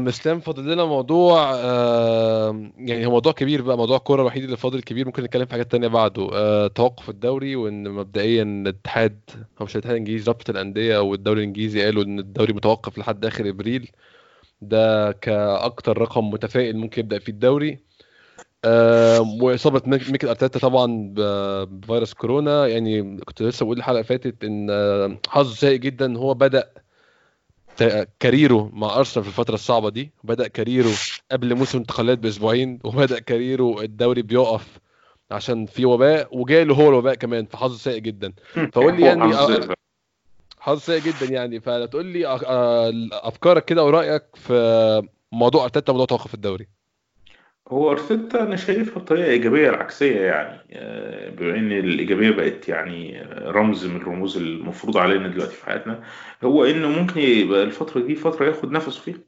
[0.00, 4.82] مسلم فاضل لنا موضوع آه يعني هو موضوع كبير بقى موضوع الكورة الوحيد اللي فاضل
[4.82, 6.28] كبير ممكن نتكلم في حاجات تانية بعده.
[6.32, 9.20] آه توقف الدوري وإن مبدئيا الاتحاد
[9.60, 13.48] أو مش الاتحاد الإنجليزي رابطة الأندية أو الدوري الإنجليزي قالوا إن الدوري متوقف لحد آخر
[13.48, 13.90] إبريل.
[14.62, 17.78] ده كأكتر رقم متفائل ممكن يبدأ فيه الدوري.
[18.64, 21.14] آه وإصابة ميكل أرتيتا طبعا
[21.66, 22.66] بفيروس كورونا.
[22.66, 26.70] يعني كنت لسه بقول الحلقة اللي فاتت إن آه، حظه سيء جدا هو بدأ
[28.20, 30.92] كاريره مع أرسنال في الفترة الصعبة دي بدا كاريره
[31.32, 34.78] قبل موسم الانتقالات بأسبوعين وبدأ كاريره الدوري بيقف
[35.30, 38.32] عشان في وباء وجاله هو الوباء كمان فحظه سيء جدا.
[38.72, 39.36] فقول لي يعني
[40.58, 41.60] حظ سيء جدا يعني.
[41.60, 42.40] فتقول لي
[43.12, 45.02] أفكارك كده ورأيك في
[45.32, 46.68] موضوع أرتيتا وموضوع توقف الدوري.
[47.68, 53.86] هو أرتيتا أنا شايفها بطريقة إيجابية العكسية يعني آه، بما إن الإيجابية بقت يعني رمز
[53.86, 56.02] من الرموز المفروض علينا دلوقتي في حياتنا
[56.44, 59.18] هو إنه ممكن يبقى الفترة دي فترة ياخد نفسه فيها.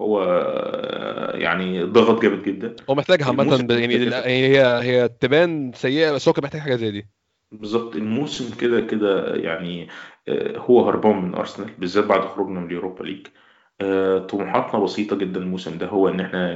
[0.00, 2.76] هو آه، يعني ضغط جامد جدا.
[2.90, 7.08] هو محتاجها عامة يعني هي هي تبان سيئة بس هو كان محتاج حاجة زي دي.
[7.52, 7.96] بالظبط.
[7.96, 9.88] الموسم كده كده يعني
[10.28, 13.26] آه، هو هربان من أرسنال بالذات بعد خروجنا من اليوروبا ليج.
[13.26, 13.43] آه،
[14.28, 16.54] طموحاتنا بسيطة جدا الموسم ده هو إن إحنا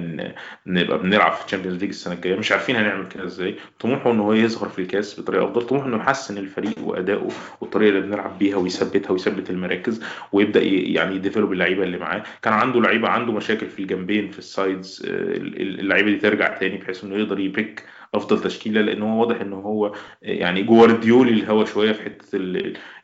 [0.67, 2.37] نبقى بنلعب في الشامبيونز ليج السنة الجاية.
[2.37, 3.57] مش عارفين هنعمل كده إزاي.
[3.81, 5.63] طموحه إن هو يظهر في الكاس بطريقة أفضل.
[5.67, 7.29] طموحه إنه يحسن الفريق وأدائه
[7.61, 10.03] والطريقة اللي بنلعب بيها ويثبتها ويثبت المراكز
[10.33, 12.23] ويبدأ يعني ي develop اللعيبة اللي معاه.
[12.43, 15.37] كان عنده لعيبة عنده مشاكل في الجنبين في ال sides آه،
[15.81, 17.85] اللعيبة دي ترجع تاني بحيث إنه يقدر يبيك
[18.15, 19.93] أفضل تشكيلة لأن هو واضح إن هو
[20.23, 22.29] يعني جوارديولي الهوا شوية في حتة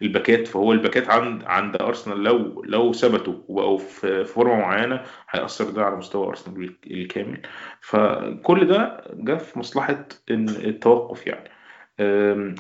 [0.03, 5.01] الباكات فهو الباكات عند عند أرسنال لو لو ثبتوا وبقوا في فورمة معينة
[5.31, 7.43] هيأثر ده على مستوى أرسنال الكامل.
[7.81, 11.51] فكل ده جه في مصلحة التوقف يعني.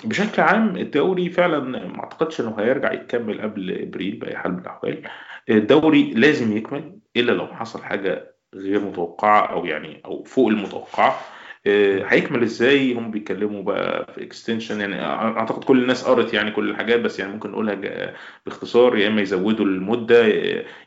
[0.04, 5.02] بشكل عام الدوري فعلا ما أعتقدش إنه هيرجع يكمل قبل إبريل بأي حال من الأحوال.
[5.50, 11.20] الدوري لازم يكمل إلا لو حصل حاجة غير متوقعة أو يعني أو فوق المتوقعة.
[11.66, 17.00] هيكمل إزاي؟ هم بيتكلموا بقى في اكستنشن يعني أعتقد كل الناس قرت يعني كل الحاجات
[17.00, 17.74] بس يعني ممكن نقولها
[18.46, 20.26] باختصار يا إما يزودوا المدة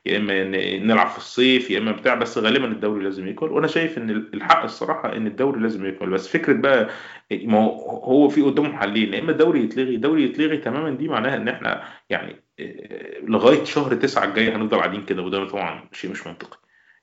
[0.06, 0.44] يا إما
[0.80, 3.50] نلعب في الصيف يا إما بتاع بس غالبا الدوري لازم يكمل.
[3.52, 6.10] وأنا شايف إن الحق الصراحة إن الدوري لازم يكمل.
[6.10, 6.90] بس فكرة بقى
[7.32, 9.96] ما هو هو في قدامهم حلين يا إما الدوري يتلغي.
[9.96, 15.06] الدوري يتلغي تماما دي معناها إن إحنا يعني آه، لغاية شهر تسعة الجاي هنفضل قاعدين
[15.06, 16.58] كده وده طبعا شيء مش منطقي.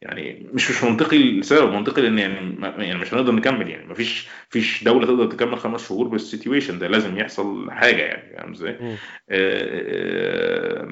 [0.04, 3.86] يعني مش مش منطقي لسبب منطقي لأن يعني يعني مش هنقدر نكمل يعني.
[3.86, 6.88] مفيش فيش دولة تقدر تكمل خمس شهور بال situation ده.
[6.88, 8.36] لازم يحصل حاجة يعني.
[8.36, 8.96] فاهم إزاي؟ مم.
[9.30, 10.88] آه،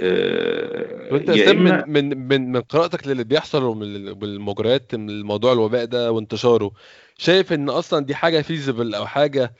[0.00, 6.12] آه، وأنت اسلام من من من من قراءتك للي بيحصل والمجريات من الموضوع الوباء ده
[6.12, 6.72] وانتشاره.
[7.18, 9.52] شايف إن أصلا دي حاجة feasible أو حاجة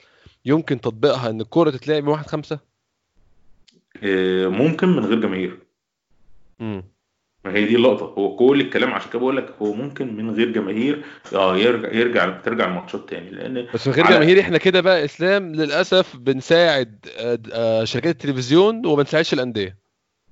[0.45, 2.59] يمكن تطبيقها إن الكورة تتلعب 1 5
[4.03, 5.59] آه، ممكن من غير جماهير.
[6.61, 6.94] امم
[7.45, 8.05] ما هي دي اللقطة.
[8.17, 11.03] هو كل الكلام عشان كده بقول لك هو ممكن من غير جماهير
[11.35, 13.29] آه يرجع يرجع ترجع الماتشات تاني.
[13.29, 18.25] لأن بس من غير على جماهير إحنا كده بقى إسلام للأسف بنساعد آه، آه، شركات
[18.25, 19.77] التلفزيون وما بنساعدش الأندية.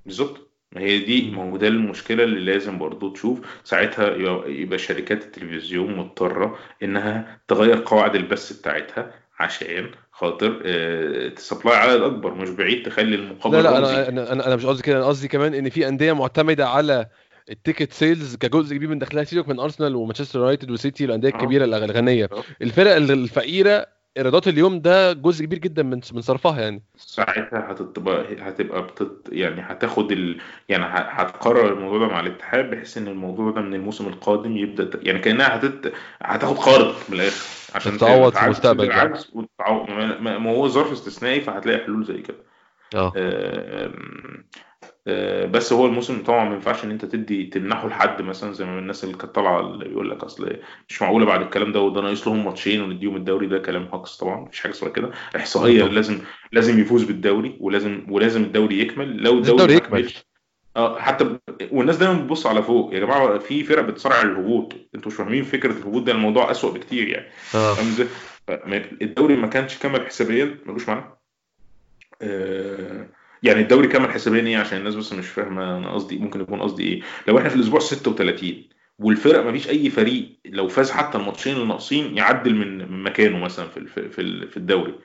[0.05, 0.49] بالظبط.
[0.71, 3.39] ما هي دي ما هو ده المشكلة اللي لازم برضو تشوف.
[3.63, 11.75] ساعتها يبقى يبقى شركات التلفزيون مضطرة إنها تغير قواعد البث بتاعتها عشان خاطر آه، تسبلاي
[11.75, 14.83] عدد أكبر مش بعيد تخلي لا المقابل لا رمزي أنا أنا أنا أنا مش قصدي
[14.83, 17.07] كده أنا قصدي كمان إن في أندية معتمدة على
[17.49, 21.65] التيكت سيلز كجزء كبير من دخلها سيبك من ارسنال ومانشستر يونايتد وسيتي الأندية آه الكبيرة
[21.65, 22.43] الغنية آه.
[22.61, 26.83] الفرق الفقيرة إيرادات اليوم ده جزء كبير جدا من من صرفها يعني.
[26.97, 30.37] ساعتها هتبقى هتبقى بتت يعني هتاخد ال...
[30.69, 34.99] يعني هتقرر الموضوع ده مع الاتحاد بحيث إن الموضوع ده من الموسم القادم يبدأ ت-
[35.03, 35.93] يعني كأنها هتت...
[36.21, 37.45] هتاخد قرض من الآخر
[37.75, 38.91] عشان تتعوض في المستقبل
[39.33, 42.37] وتتعوض ما ما- ما هو ظرف استثنائي فهتلاقي حلول زي كده.
[42.95, 43.13] آه.
[43.17, 44.45] آم،
[45.07, 48.79] آه، بس هو الموسم طبعا ما ينفعش إن أنت تدي تمنحه لحد مثلا زي ما
[48.79, 50.57] الناس اللي كانت طالعة اللي بيقول لك أصل
[50.89, 54.41] مش معقولة بعد الكلام ده وده ناقص لهم ماتشين ونديهم الدوري ده كلام هجص طبعا
[54.41, 55.11] مفيش حاجة اسمها كده.
[55.35, 56.19] آه طبعا لازم
[56.51, 59.17] لازم يفوز بالدوري ولازم ولازم الدوري يكمل.
[59.17, 60.13] لو الدوري الدوري يكمل.
[60.77, 61.37] آه حتى
[61.71, 62.93] والناس دايما بتبص على فوق.
[62.93, 64.73] يا جماعة في فرق بتصارع الهبوط.
[64.95, 67.27] أنتوا مش فاهمين فكرة الهبوط ده الموضوع أسوأ بكتير يعني.
[67.55, 67.75] آه.
[69.01, 70.57] الدوري ما كانش كمل حسابيا.
[70.65, 71.22] ملوش معنى آه،
[73.43, 76.83] يعني الدوري كامل حسابيا إيه عشان الناس بس مش فاهمة أنا قصدي ممكن يكون قصدي
[76.83, 78.69] إيه لو إحنا في الأسبوع 36
[78.99, 83.67] والفرق ما فيش أي فريق لو فاز حتى الماتشين اللي ناقصين يعدل من مكانه مثلا
[83.69, 84.95] في في في الدوري.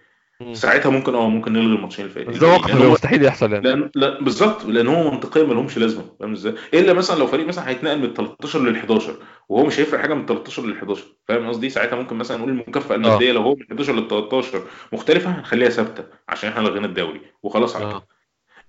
[0.53, 3.65] ساعتها ممكن آه ممكن نلغي الماتشين الف- بس ده هو مستحيل يحصل يعني.
[3.69, 4.65] لأن لا بالظبط.
[4.67, 6.05] لأن هو منطقيا ما لهمش لازمة.
[6.21, 9.17] فاهم إزاي؟ إلا مثلا لو فريق مثلا هيتنقل من 13 لل 11
[9.49, 12.95] وهو مش هيفرق حاجة من 13 لل 11 فاهم قصدي؟ ساعتها ممكن مثلا نقول المكافأة
[12.95, 12.97] آه.
[12.99, 14.63] الماديه لو هو من 11 لل 13
[14.93, 17.21] مختلفة هنخليها ثابتة عشان إحنا لغينا الدوري.
[17.43, 17.95] وخلاص على كده.
[17.95, 18.07] آه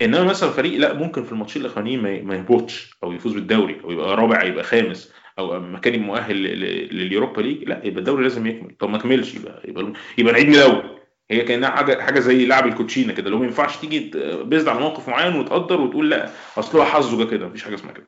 [0.01, 3.91] إنما مثلا فريق لا ممكن في الماتشين الأخرانيين ما ما يهبطش أو يفوز بالدوري أو
[3.91, 6.35] يبقى رابع يبقى خامس أو مكان مؤهل
[6.95, 8.75] لليوروبا ليج لا يبقى الدوري لازم يكمل.
[8.79, 10.98] طب ما كملش يبقى يبقى يبقى نعيد من الأول
[11.31, 14.11] هي كأنها حاجة حاجة زي لعب الكوتشينة كده لو ما ينفعش تيجي
[14.43, 18.07] based على موقف معين وتقدر وتقول لا أصل هو حظه كده مفيش حاجة اسمها كده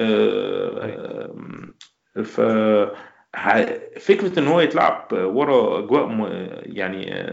[0.00, 1.30] آه،
[2.24, 2.40] ف
[4.00, 6.26] فكرة إن هو يتلعب ورا أجواء م-
[6.62, 7.30] يعني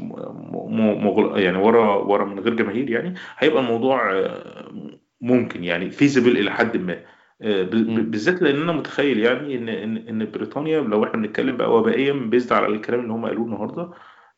[0.00, 1.40] م- مغل...
[1.40, 4.72] يعني ورا ورا من غير جماهير يعني هيبقى الموضوع آه،
[5.20, 6.96] ممكن يعني فيزبل إلى حد ما
[7.42, 8.10] آه، ب-.
[8.10, 12.52] بالذات لأن أنا متخيل يعني ان ان إن بريطانيا لو إحنا بنتكلم بقى وبائيا بيزد
[12.52, 13.90] على الكلام اللي هم قالوه النهارده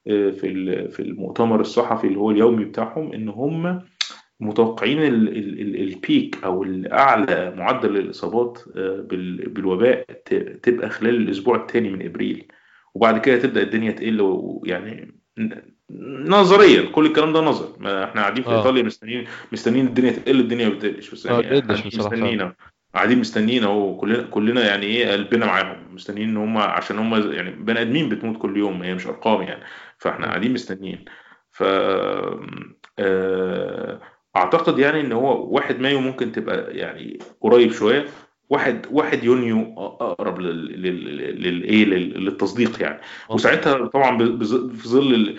[0.06, 3.82] في في المؤتمر الصحفي اللي هو اليومي بتاعهم إن هم
[4.40, 10.04] متوقعين ال- ال- ال- البيك أو الأعلى معدل الإصابات آه، بال- بالوباء
[10.62, 12.46] تبقى خلال الأسبوع الثاني من إبريل.
[12.94, 15.14] وبعد كده تبدأ الدنيا تقل ويعني
[16.28, 17.68] نظريا كل الكلام ده نظر.
[17.78, 18.58] ما إحنا قاعدين في آه.
[18.58, 22.52] إيطاليا مستنيين مستنيين الدنيا تقل الدنيا ما بتقلش بس آه يعني مستنيين.
[22.94, 25.76] قاعدين مستنيين أهو كلنا كلنا يعني إيه قلبنا معاهم.
[25.94, 29.62] مستنيين إن هم عشان هم يعني بني آدمين بتموت كل يوم هي مش أرقام يعني.
[29.98, 30.26] فاحنا.
[30.26, 31.04] قاعدين مستنيين
[31.50, 31.62] ف
[32.98, 34.00] آه،
[34.36, 38.06] أعتقد يعني إن هو واحد مايو ممكن تبقى يعني قريب شوية
[38.50, 44.18] واحد واحد يونيو أقرب لل- لل- للايه لل- للتصديق يعني وساعتها طبعا
[44.68, 45.36] في ظل.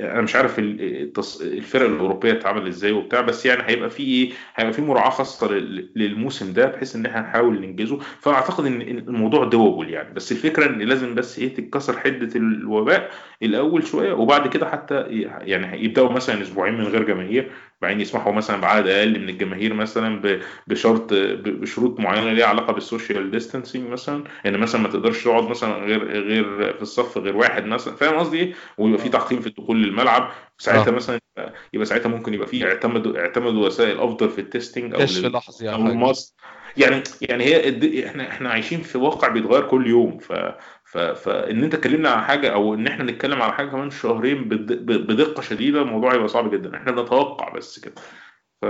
[0.00, 0.58] أنا مش عارف.
[0.58, 5.90] الفرق الأوروبية تتعامل إزاي وبتاع بس يعني هيبقى في إيه هيبقى في مراعاة خاصة لل...
[5.96, 10.78] للموسم ده بحيث إن إحنا نحاول ننجزه فأعتقد إن الموضوع دوبل يعني بس الفكرة إن
[10.78, 13.10] لازم بس إيه تتكسر حدة الوباء
[13.42, 15.00] الأول شوية وبعد كده حتى
[15.40, 17.50] يعني يبداوا مثلا أسبوعين من غير جماهير
[17.80, 21.12] بعدين يسمحوا مثلا بعدد أقل من الجماهير مثلا بشرط
[21.44, 24.24] بشروط معينة ليها علاقة بال social distancing مثلا.
[24.46, 27.96] إن مثلا ما تقدرش تقعد مثلا غير غير في الصف غير واحد مثلا.
[27.96, 29.10] فاهم قصدي إيه؟ ويبقى في آه.
[29.10, 30.30] تعقيم في الدخول للملعب.
[30.58, 30.94] ساعتها آه.
[30.94, 31.20] مثلا
[31.72, 35.70] يبقى ساعتها ممكن يبقى في اعتمدوا اعتمدوا وسائل أفضل في ال testing أو كشف لحظي
[35.70, 36.12] أو
[36.76, 40.18] يعني يعني هي إحنا إحنا عايشين في واقع بيتغير كل يوم.
[40.18, 40.32] ف
[40.92, 45.82] فان أنت اتكلمنا على حاجة أو إن إحنا نتكلم على حاجة كمان شهرين بدقة شديدة
[45.82, 46.76] الموضوع هيبقى صعب جدا.
[46.76, 47.94] إحنا بنتوقع بس كده.
[48.62, 48.64] ف...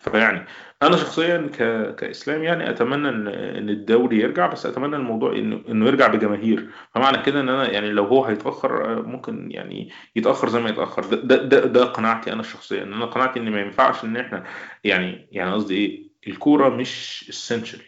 [0.00, 0.46] فيعني
[0.82, 1.94] أنا شخصيا ك...
[1.96, 6.68] كإسلام يعني أتمنى ان إن الدوري يرجع بس أتمنى الموضوع انه إنه يرجع بجماهير.
[6.94, 11.04] فمعنى كده إن أنا يعني لو هو هيتأخر ممكن يعني يتأخر زي ما يتأخر.
[11.04, 14.44] ده ده, ده, ده قناعتي أنا الشخصيه إن أنا قناعتي إن ما ينفعش إن إحنا
[14.84, 17.80] يعني يعني قصدي إيه الكورة مش اسينشال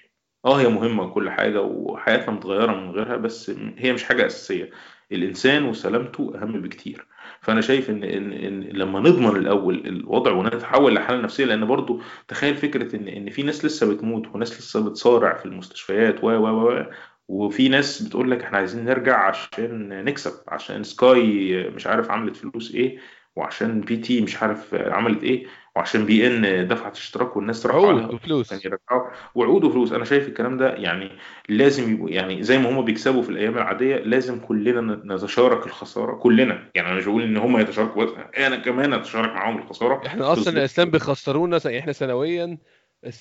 [0.46, 4.70] آه هي مهمة وكل حاجة وحياتنا متغيرة من غيرها بس هي مش حاجة أساسية.
[5.12, 7.06] الإنسان وسلامته أهم بكتير.
[7.40, 12.56] فأنا شايف إن إن, إن لما نضمن الأول الوضع ونتحول لحالة نفسية لأن برضو تخيل
[12.56, 16.84] فكرة إن إن في ناس لسه بتموت وناس لسه بتصارع في المستشفيات و و و
[17.28, 22.74] وفي ناس بتقول لك إحنا عايزين نرجع عشان نكسب عشان Sky مش عارف عملت فلوس
[22.74, 22.98] إيه
[23.36, 25.46] وعشان BT مش عارف عملت إيه.
[25.76, 28.52] وعشان بي ان دفعت اشتراك والناس راحوا عليها وفلوس.
[28.52, 29.10] يرجعوا.
[29.34, 29.92] وعود وفلوس.
[29.92, 31.10] أنا شايف الكلام ده يعني
[31.48, 36.14] لازم يبقوا يعني زي ما هم بيكسبوا في الأيام العادية لازم كلنا نتشارك الخسارة.
[36.14, 36.70] كلنا.
[36.74, 40.06] يعني أنا مش بقول إن هم يتشاركوا بس أنا كمان أتشارك معاهم الخسارة.
[40.06, 42.58] إحنا أصلا الاسلام بيخسرونا إحنا سنويا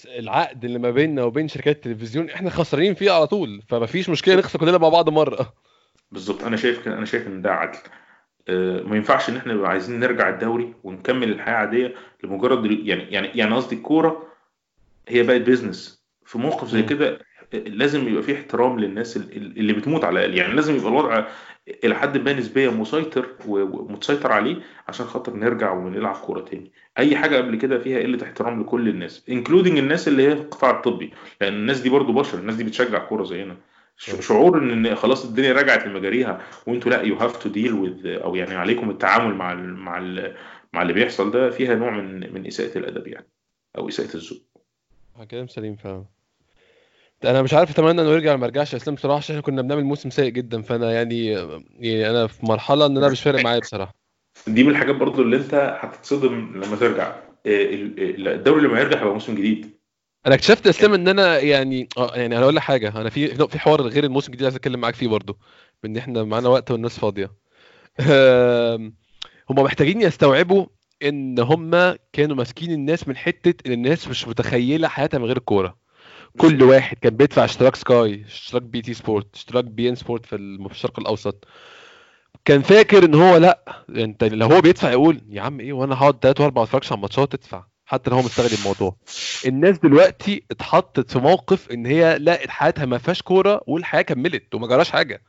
[0.06, 3.62] العقد اللي ما بيننا وبين شركات التلفزيون إحنا خسرانين فيه على طول.
[3.70, 5.54] فما فيش مشكلة نخسر كلنا مع بعض مرة.
[6.12, 6.44] بالظبط.
[6.44, 7.80] أنا شايف أنا شايف إن ده عدل.
[8.50, 11.94] ما ينفعش إن إحنا نبقى عايزين نرجع الدوري ونكمل الحياة عاديه
[12.24, 14.28] لمجرد يعني يعني يعني قصدي الكورة
[15.08, 17.20] هي بقت business في موقف زي كده
[17.54, 20.38] لازم يبقى في احترام للناس اللي بتموت على الأقل.
[20.38, 21.26] يعني لازم يبقى الوضع
[21.84, 24.56] إلى حد ما نسبيا مسيطر ومتسيطر عليه
[24.88, 26.72] عشان خاطر نرجع ونلعب كورة تاني.
[26.98, 30.72] أي حاجة قبل كده فيها قلة احترام لكل الناس including الناس اللي هي في القطاع
[30.72, 31.14] الطبي.
[31.42, 33.56] لأن الناس دي برضو بشر الناس دي بتشجع كورة زينا.
[33.98, 36.42] شعور ان خلاص الدنيا رجعت لمجاريها.
[36.68, 40.36] وأنتوا لأ you have to deal with أو يعني عليكم التعامل مع ال مع ال
[40.74, 41.50] مع اللي بيحصل ده.
[41.50, 43.28] فيها نوع من من إساءة الأدب يعني
[43.78, 44.42] أو إساءة الذوق.
[45.32, 46.06] كلام سليم فعلا.
[47.26, 50.10] أنا مش عارف أتمنى إنه يرجع ما يرجعش إسلام بصراحة عشان إحنا كنا بنعمل موسم
[50.10, 50.62] سيء جدا.
[50.62, 51.28] فأنا يعني
[51.80, 53.96] يعني أنا في مرحلة إن أنا مش فارق معايا بصراحة.
[54.48, 57.16] دي من الحاجات برضو اللي أنت هتتصدم لما ترجع.
[57.46, 59.80] الدوري لما يرجع هيبقى موسم جديد.
[60.26, 63.60] أنا اكتشفت اسلام إن أنا يعني آه يعني أنا أقول لك حاجة أنا في في
[63.60, 65.38] حوار غير الموسم الجديد عايز أتكلم معاك فيه برضه
[65.84, 67.32] بإن إحنا معانا وقت والناس فاضية.
[69.50, 70.66] هم محتاجين يستوعبوا
[71.04, 75.78] إن هم كانوا ماسكين الناس من حتة إن الناس مش متخيلة حياتها من غير الكورة.
[76.38, 80.36] كل واحد كان بيدفع اشتراك Sky اشتراك BT Sport اشتراك beIN Sport في
[80.72, 81.46] الشرق الأوسط.
[82.46, 86.20] كان فاكر إن هو لأ أنت لو هو بيدفع يقول يا عم إيه وأنا هقعد
[86.22, 88.96] 3 و4 اتفرجش على الماتشات ادفع حتى لو هو مستغل الموضوع.
[89.46, 94.68] الناس دلوقتي اتحطت في موقف إن هي لقت حياتها ما فيهاش كورة والحياة كملت وما
[94.68, 95.22] جراش حاجة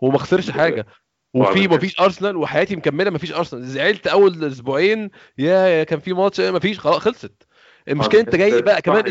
[0.00, 0.86] وما خسرش حاجة.
[1.34, 3.64] وفي ما فيش أرسنال وحياتي مكملة ما فيش أرسنال.
[3.64, 7.32] زعلت أول أسبوعين يا كان في ماتش ما فيش خلاص خلصت.
[7.88, 9.04] المشكلة أنت جاي بقى كمان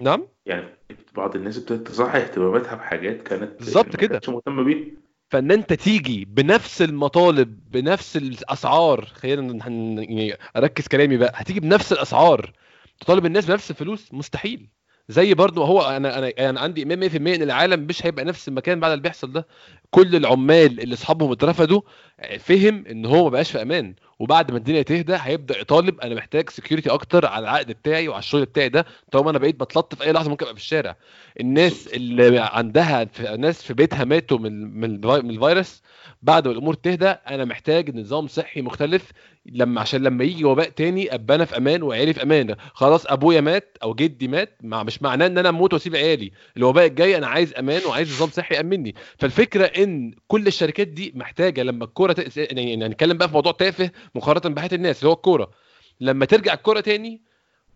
[0.00, 0.66] نعم؟ يعني
[1.14, 4.20] بعض الناس ابتدت تصحح اهتماماتها بحاجات كانت بالظبط كده.
[4.28, 4.86] مهتمة بيها.
[5.30, 12.52] فإن أنت تيجي بنفس المطالب بنفس الأسعار خلينا يعني أركز كلامي بقى هتيجي بنفس الأسعار
[13.00, 14.68] تطالب الناس بنفس الفلوس مستحيل.
[15.08, 18.80] زي برضه هو أنا أنا أنا عندي ايمان 100% إن العالم مش هيبقى نفس المكان
[18.80, 19.46] بعد اللي بيحصل ده.
[19.90, 21.80] كل العمال اللي أصحابهم اترفدوا
[22.38, 23.94] فهم إن هو ما بقاش في أمان.
[24.18, 28.44] وبعد ما الدنيا تهدى هيبدأ يطالب أنا محتاج سكيورتي أكتر على العقد بتاعي وعلى الشغل
[28.44, 30.96] بتاعي ده طالما أنا بقيت بتلط في أي لحظة ممكن أبقى في الشارع.
[31.40, 35.82] الناس اللي عندها في ناس في بيتها ماتوا من من الفيروس
[36.22, 39.12] بعد ما الأمور تهدى أنا محتاج نظام صحي مختلف
[39.52, 43.40] لما عشان لما يجي وباء تاني ابقى أنا في أمان وعيالي في أمان خلاص أبويا
[43.40, 46.32] مات أو جدي مات مع مش معناه إن أنا أموت وأسيب عيالي.
[46.56, 51.62] الوباء الجاي أنا عايز أمان وعايز نظام صحي يامني فالفكرة إن كل الشركات دي محتاجة
[51.62, 52.36] لما الكورة ت...
[52.36, 55.50] يعني نتكلم بقى في موضوع تافه مقارنة بحياة الناس اللي هو الكورة.
[56.00, 57.22] لما ترجع الكورة تاني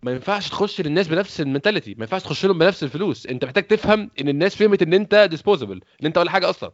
[0.03, 3.27] ما ينفعش تخش للناس بنفس ال mentality ما ينفعش تخش لهم بنفس الفلوس.
[3.27, 6.71] أنت محتاج تفهم إن الناس فهمت إن أنت disposable إن أنت ولا حاجة أصلا.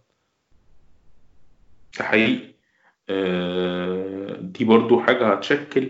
[2.00, 2.59] حقيقي.
[4.42, 5.84] دي برضو حاجة هتشكل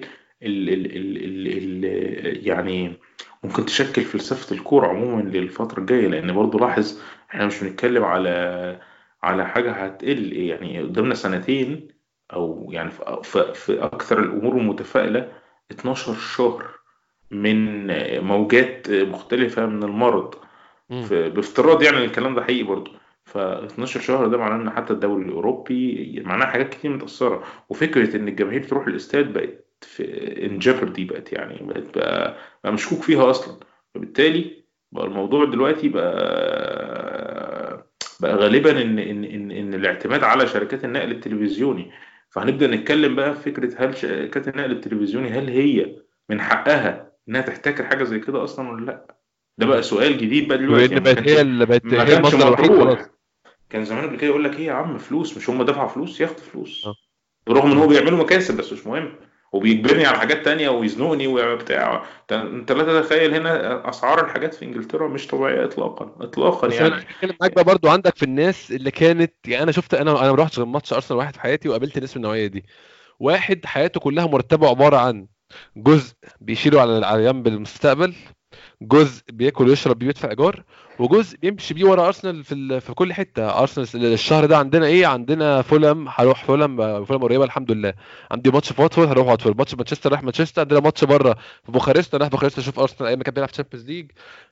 [0.44, 1.86] ال ال ال ال
[2.28, 2.94] ال يعني
[3.44, 7.00] ممكن تشكل فلسفة الكورة عموما للفترة الجاية لأن برضو لاحظ
[7.32, 8.80] إحنا مش بنتكلم على
[9.24, 11.88] على حاجة هتقل يعني قدامنا سنتين
[12.34, 12.92] أو يعني
[13.24, 15.32] في, في أكثر الأمور المتفائله
[15.72, 16.66] 12 شهر
[17.32, 17.88] من
[18.24, 20.36] موجات مختلفة من المرض.
[21.12, 22.92] بافتراض يعني الكلام ده حقيقي برضه
[23.34, 27.44] ف 12 شهر ده معناه إن حتى الدوري الأوروبي معناه حاجات كتير متأثرة.
[27.70, 30.04] وفكرة إن الجماهير تروح الاستاد بقت في
[30.46, 33.56] ان جيبردي بقت يعني بقت بقى, بقى مشكوك فيها أصلا.
[33.96, 36.10] فبالتالي بقى الموضوع دلوقتي بقى
[38.22, 41.92] بقى غالبا إن إن إن, إن الاعتماد على شركات النقل التلفزيوني.
[42.30, 45.96] فهنبدأ نتكلم بقى في فكرة هل شركات النقل التلفزيوني هل هي
[46.30, 49.16] من حقها إنها تحتكر حاجة زي كده أصلا ولا لأ؟
[49.58, 52.72] ده بقى سؤال جديد بقى دلوقتي يعني بقت كانش هي اللي بقت هي المصدر الوحيد
[52.72, 53.10] خلاص.
[53.70, 56.44] كان زمان قبل كده يقول لك إيه يا عم فلوس مش هم دفعوا فلوس؟ ياخدوا
[56.52, 56.86] فلوس.
[56.86, 56.96] آه.
[57.48, 59.16] برغم إن هو بيعملوا مكاسب بس مش مهم.
[59.54, 65.28] وبيجبرني على حاجات تانية ويزنقني وبتاع انت لا تتخيل هنا أسعار الحاجات في إنجلترا مش
[65.28, 67.06] طبيعية اطلاقا اطلاقا بس أنا يعني.
[67.14, 70.36] بتكلم معاك بقى برضو عندك في الناس اللي كانت يعني أنا شفت أنا أنا ما
[70.44, 72.66] رحتش غير ماتش أرسنال واحد في حياتي وقابلت ناس من النوعية دي.
[73.20, 75.28] واحد حياته كلها مرتبة عبارة عن
[75.78, 78.14] جزء بيشيله على على جنب المستقبل
[78.82, 80.64] جزء بياكل ويشرب بيدفع إيجار
[81.00, 82.80] وجزء بيمشي بيه ورا أرسنال في.
[82.80, 83.60] في كل حتة.
[83.60, 87.94] أرسنال الشهر ده عندنا إيه؟ عندنا فولم هروح فولم فولم قريبة الحمد لله.
[88.32, 89.58] عندي ماتش في واتفورد هروح واتفورد.
[89.58, 90.62] ماتش مانشستر رايح مانشستر.
[90.62, 91.34] عندنا ماتش بره
[91.66, 92.16] في بوخارست.
[92.16, 94.12] رايح بوخارست أشوف أرسنال أيام ما كان بيلعب في Champions League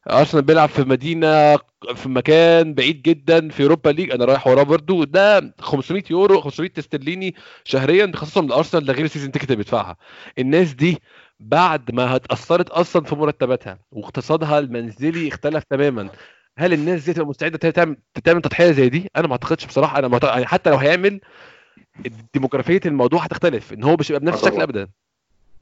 [0.09, 1.55] أرسنال بيلعب في مدينة
[1.95, 6.71] في مكان بعيد جدا في Europa League أنا رايح وراه برضه ده 500 يورو 500
[6.79, 9.97] استرليني شهريا بيخصصهم لارسنال ده غير ال season ticket اللي بيدفعها.
[10.39, 11.01] الناس دي
[11.39, 16.09] بعد ما اتأثرت أصلا في مرتباتها واقتصادها المنزلي اختلف تماما.
[16.57, 19.99] هل الناس دي تبقى مستعده تعمل تعمل تضحية زي دي؟ أنا ما أعتقدش بصراحة.
[19.99, 20.29] أنا معتقد...
[20.33, 21.19] يعني حتى لو هيعمل
[22.33, 24.63] ديموغرافيه الموضوع هتختلف إن هو مش هيبقى بنفس الشكل طبعا.
[24.63, 24.87] ابدا.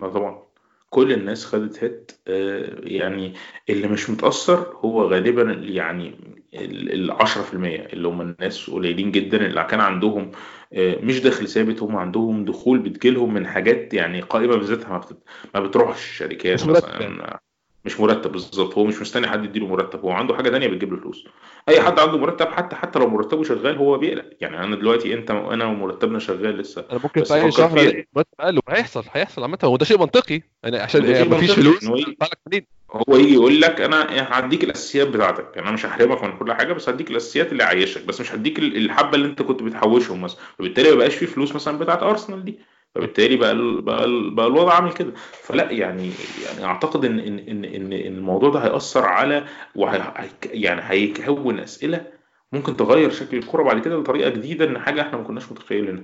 [0.02, 0.46] آه طبعا.
[0.90, 3.34] كل الناس خدت hit آه، يعني
[3.70, 6.16] اللي مش متأثر هو غالبا يعني
[6.54, 10.32] ال 10% اللي هم الناس قليلين جدا اللي كان عندهم
[10.74, 15.18] آه، مش دخل ثابت هم عندهم دخول بتجيلهم من حاجات يعني قائمة بذاتها ما, بت...
[15.56, 17.40] ما بتروحش الشركات مثلا.
[17.86, 21.00] مش مرتب بالظبط هو مش مستني حد يديله مرتب هو عنده حاجة تانية بتجيب له
[21.00, 21.26] فلوس.
[21.70, 24.30] أي حد عنده مرتب حتى حتى لو مرتبه شغال هو بيقلق.
[24.42, 26.86] يعني أنا دلوقتي أنت انا ومرتبنا شغال لسه.
[26.92, 30.42] أنا ممكن في أي شهر مرتب أقل وهيحصل هيحصل عامة هو ده شيء منطقي.
[30.64, 31.86] يعني عشان شيء مفيش فلوس
[32.92, 34.08] هو يجي يقول لك أنا
[34.40, 35.58] هديك الأساسيات بتاعتك.
[35.58, 38.78] أنا مش هحرمك من كل حاجة بس هديك الأساسيات اللي عايشك بس مش هديك ال-
[38.78, 40.40] الحبة اللي أنت كنت بتحوشهم مثلا.
[40.60, 42.60] فبالتالي ما بقاش فيه فلوس مثلا بتاعت ارسنال دي.
[42.96, 43.82] فبالتالي بقى ال...
[43.82, 44.32] بقى, ال...
[44.36, 45.14] بقى الوضع عامل كده.
[45.44, 46.12] فلا يعني
[46.48, 50.00] يعني أعتقد إن إن إن إن إن الموضوع ده هيأثر على وهي...
[50.16, 52.06] هي- يعني هيكون أسئلة
[52.52, 56.04] ممكن تغير شكل الكرة بعد كده بطريقة جديدة إن حاجة إحنا ما كناش متخيلينها.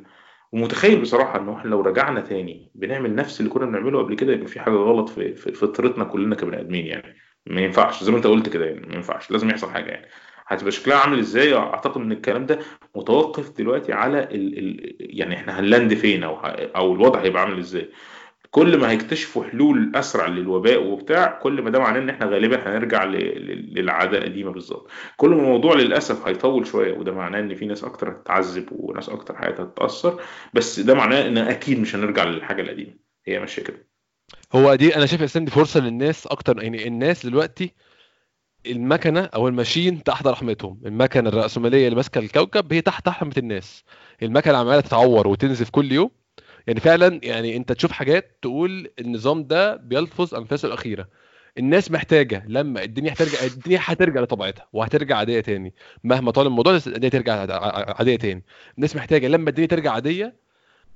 [0.52, 4.48] ومتخيل بصراحة انه إحنا لو رجعنا تاني بنعمل نفس اللي كنا بنعمله قبل كده يبقى
[4.48, 7.16] في حاجة غلط في فطرتنا كلنا كبني آدمين يعني.
[7.48, 10.08] ما ينفعش زي ما أنت قلت كده يعني ما ينفعش لازم يحصل حاجة يعني.
[10.54, 12.60] هتبقى شكلها عامل إزاي؟ أعتقد إن الكلام ده
[12.96, 16.36] متوقف دلوقتي على ال ال يعني إحنا هنلاند فين؟ أو
[16.76, 17.90] أو الوضع هيبقى عامل إزاي؟
[18.52, 23.04] كل ما هيكتشفوا حلول أسرع للوباء وبتاع كل ما ده معناه إن إحنا غالبا هنرجع
[23.04, 24.90] للعادة القديمة بالظبط.
[25.18, 29.36] كل ما الموضوع للأسف هيطول شوية وده معناه إن في ناس أكتر هتتعذب وناس أكتر
[29.38, 30.22] حياتها هتتاثر
[30.54, 32.94] بس ده معناه إن أكيد مش هنرجع للحاجة القديمة.
[33.26, 33.88] هي ماشية كده.
[34.54, 37.74] هو دي أنا شايف أساسا دي فرصة للناس أكتر يعني الناس دلوقتي
[38.66, 40.82] المكنة أو ال machine تحت رحمتهم.
[40.86, 43.84] المكنة الرأسمالية اللي ماسكة الكوكب هي تحت رحمة الناس.
[44.24, 46.10] المكنة عمالة تتعور وتنزف كل يوم.
[46.68, 51.08] يعني فعلا يعني أنت تشوف حاجات تقول النظام ده بيلفظ أنفاسه الأخيرة.
[51.58, 55.74] الناس محتاجة لما الدنيا هترجع الدنيا هترجع لطبيعتها وهترجع عادية تاني.
[56.04, 57.52] مهما طال الموضوع الدنيا ترجع عاد-
[57.98, 58.44] عادية تاني.
[58.78, 60.36] الناس محتاجة لما الدنيا ترجع عادية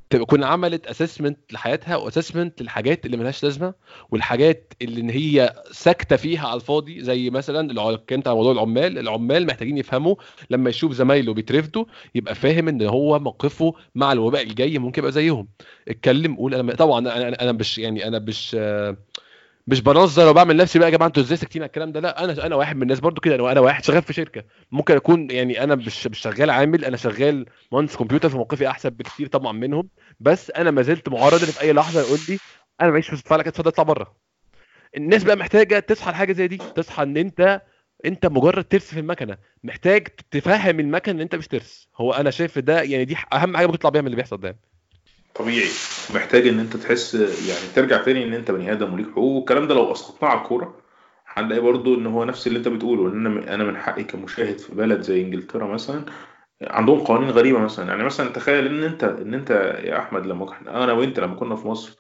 [0.10, 3.74] تكون عملت assessment لحياتها و assessment للحاجات اللي ملهاش لازمة
[4.12, 8.97] والحاجات اللي إن هي ساكتة فيها على الفاضي زي مثلا الع- اتكلمت على موضوع العمال
[8.99, 10.16] العمال محتاجين يفهموا
[10.49, 11.86] لما يشوف زمايله بيترفدوا
[12.16, 15.47] يبقى فاهم إن هو موقفه مع الوباء الجاي ممكن يبقى زيهم.
[15.88, 18.58] اتكلم قول أنا طبعا أنا أنا مش يعني أنا مش
[19.68, 22.45] مش بنظر وبعمل نفسي بقى يا جماعة أنتوا إزاي ساكتين على الكلام ده؟ لا أنا
[22.45, 24.43] أنا واحد من الناس برضو كده أنا أنا واحد شغال في شركة.
[24.72, 28.89] ممكن أكون يعني أنا مش مش شغال عامل أنا شغال مهندس كمبيوتر في موقفي أحسن
[28.89, 29.89] بكتير طبعا منهم.
[30.20, 32.38] بس أنا ما زلت معرض إن في أي لحظة يقول لي
[32.82, 34.16] أنا معيش فلوس ادفع لك اتفضل اطلع بره.
[34.97, 37.61] الناس بقى محتاجة تصحى لحاجة زي دي تصحى إن أنت
[38.05, 39.38] أنت مجرد ترس في المكنة.
[39.63, 41.89] محتاج تفهم المكنة إن أنت مش ترس.
[41.97, 44.57] هو أنا شايف ده يعني دي أهم حاجة ممكن تطلع بيها من اللي بيحصل ده.
[45.36, 45.70] طبيعي.
[46.16, 49.36] محتاج إن أنت تحس يعني ترجع تاني إن أنت بني آدم وليك حقوق.
[49.36, 50.82] والكلام ده لو أسقطناه على الكورة
[51.28, 54.76] هنلاقي برضو إن هو نفس اللي أنت بتقوله إن أنا أنا من حقي كمشاهد في
[54.76, 56.06] بلد زي إنجلترا مثلا
[56.62, 57.88] عندهم قوانين غريبة مثلا.
[57.88, 59.52] يعني مثلا تخيل إن أنت إن أنت
[59.84, 61.98] يا أحمد لما أنا وأنت لما كنا في مصر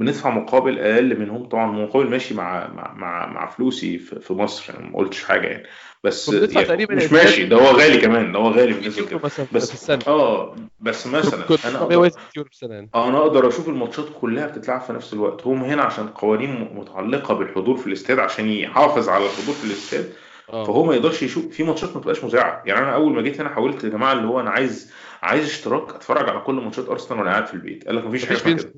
[0.00, 1.44] بندفع مقابل أقل منهم.
[1.44, 5.66] طبعا مقابل ماشي مع مع مع, مع فلوسي في مصر يعني ما قلتش حاجة يعني.
[6.04, 9.20] بس يعني مش ماشي ده هو غالي كمان ده هو غالي بالنسبة
[9.52, 12.90] بس آه بس مثلا أنا 160 أقدر يعني.
[12.94, 15.46] أنا أقدر أشوف الماتشات كلها بتتلعب في نفس الوقت.
[15.46, 20.12] هم هنا عشان قوانين متعلقة بالحضور في الاستاد عشان يحافظ على الحضور في الاستاد
[20.52, 20.64] آه.
[20.64, 22.62] فهو ما يقدرش يشوف في ماتشات ما بتبقاش مذاعة.
[22.66, 24.92] يعني أنا أول ما جيت هنا حاولت يا جماعة اللي هو أنا عايز
[25.22, 27.86] عايز اشتراك أتفرج على كل ماتشات أرسنال وأنا قاعد في البيت.
[27.86, 28.72] قال لك مفيش حاجة كده.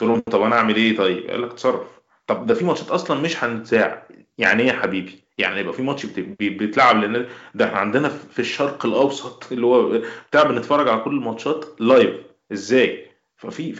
[0.00, 1.30] قلت لهم طب أنا أعمل إيه؟ طيب.
[1.30, 2.00] قال لك اتصرف.
[2.26, 4.08] طب ده في ماتشات أصلا مش هنتذاع.
[4.38, 6.06] يعني إيه يا حبيبي؟ يعني يبقى في ماتش
[6.40, 11.64] بيتلعب لأن ده إحنا عندنا في الشرق الأوسط اللي هو بتاع بنتفرج على كل الماتشات
[11.80, 12.16] لايف
[12.52, 13.74] إزاي؟ ففي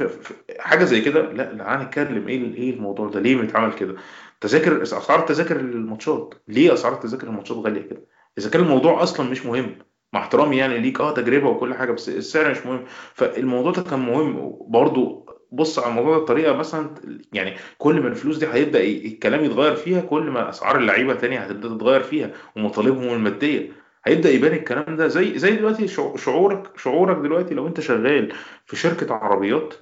[0.59, 3.97] حاجة زي كده؟ لا لا هنتكلم إيه إيه الموضوع ده؟ ليه بيتعمل كده؟
[4.41, 6.35] تذاكر أسعار تذاكر الماتشات.
[6.49, 8.03] ليه أسعار تذاكر الماتشات غالية كده؟
[8.39, 9.79] إذا كان الموضوع أصلا مش مهم.
[10.13, 11.01] مع احترامي يعني ليك.
[11.01, 12.85] آه تجربة وكل حاجة بس السعر مش مهم.
[13.15, 14.57] فالموضوع ده كان مهم.
[14.69, 15.27] برضه
[15.57, 16.91] بص على الموضوع ده بطريقة مثلا
[17.33, 21.39] يعني كل ما الفلوس دي هيبدأ ي- الكلام يتغير فيها كل ما أسعار اللعيبة تانية
[21.39, 23.73] هتبدأ تتغير فيها ومطالبهم المادية.
[24.05, 25.09] هيبدأ يبان الكلام ده.
[25.09, 28.33] زي زي دلوقتي شعو- شعورك شعورك دلوقتي لو أنت شغال
[28.67, 29.75] في شركة عربيات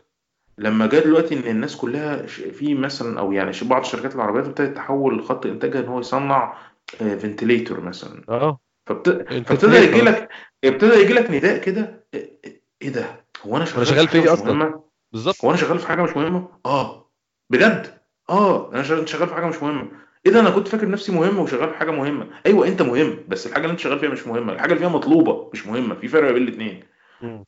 [0.58, 4.46] لما جاء دلوقتي إن الناس كلها ش- في مثلا أو يعني ش- بعض الشركات العربيات
[4.46, 6.56] ابتدت تحول خط إنتاجها إن هو يصنع
[6.98, 8.24] فنتليتور مثلا.
[8.28, 8.60] آه.
[8.86, 9.08] فبت...
[9.08, 10.28] انت فابتدى يجي اتنين لك
[10.64, 12.38] ابتدى يجي لك نداء كده إيه
[12.82, 14.83] إيه ده؟ هو أنا شغال شغال في في حاجة إيه مش أصلا؟ مهمة؟
[15.14, 15.44] بالظبط.
[15.44, 17.10] هو أنا شغال في حاجة مش مهمة؟ آه.
[17.50, 17.98] بجد؟
[18.30, 18.72] آه.
[18.72, 19.88] أنا شغال في حاجة مش مهمة.
[20.26, 22.26] إيه ده؟ أنا كنت فاكر نفسي مهم وشغال في حاجة مهمة.
[22.46, 24.52] أيوه أنت مهم بس الحاجة اللي أنت شغال فيها مش مهمة.
[24.52, 25.94] الحاجة اللي فيها مطلوبة مش مهمة.
[25.94, 26.84] في فرق بين الاثنين.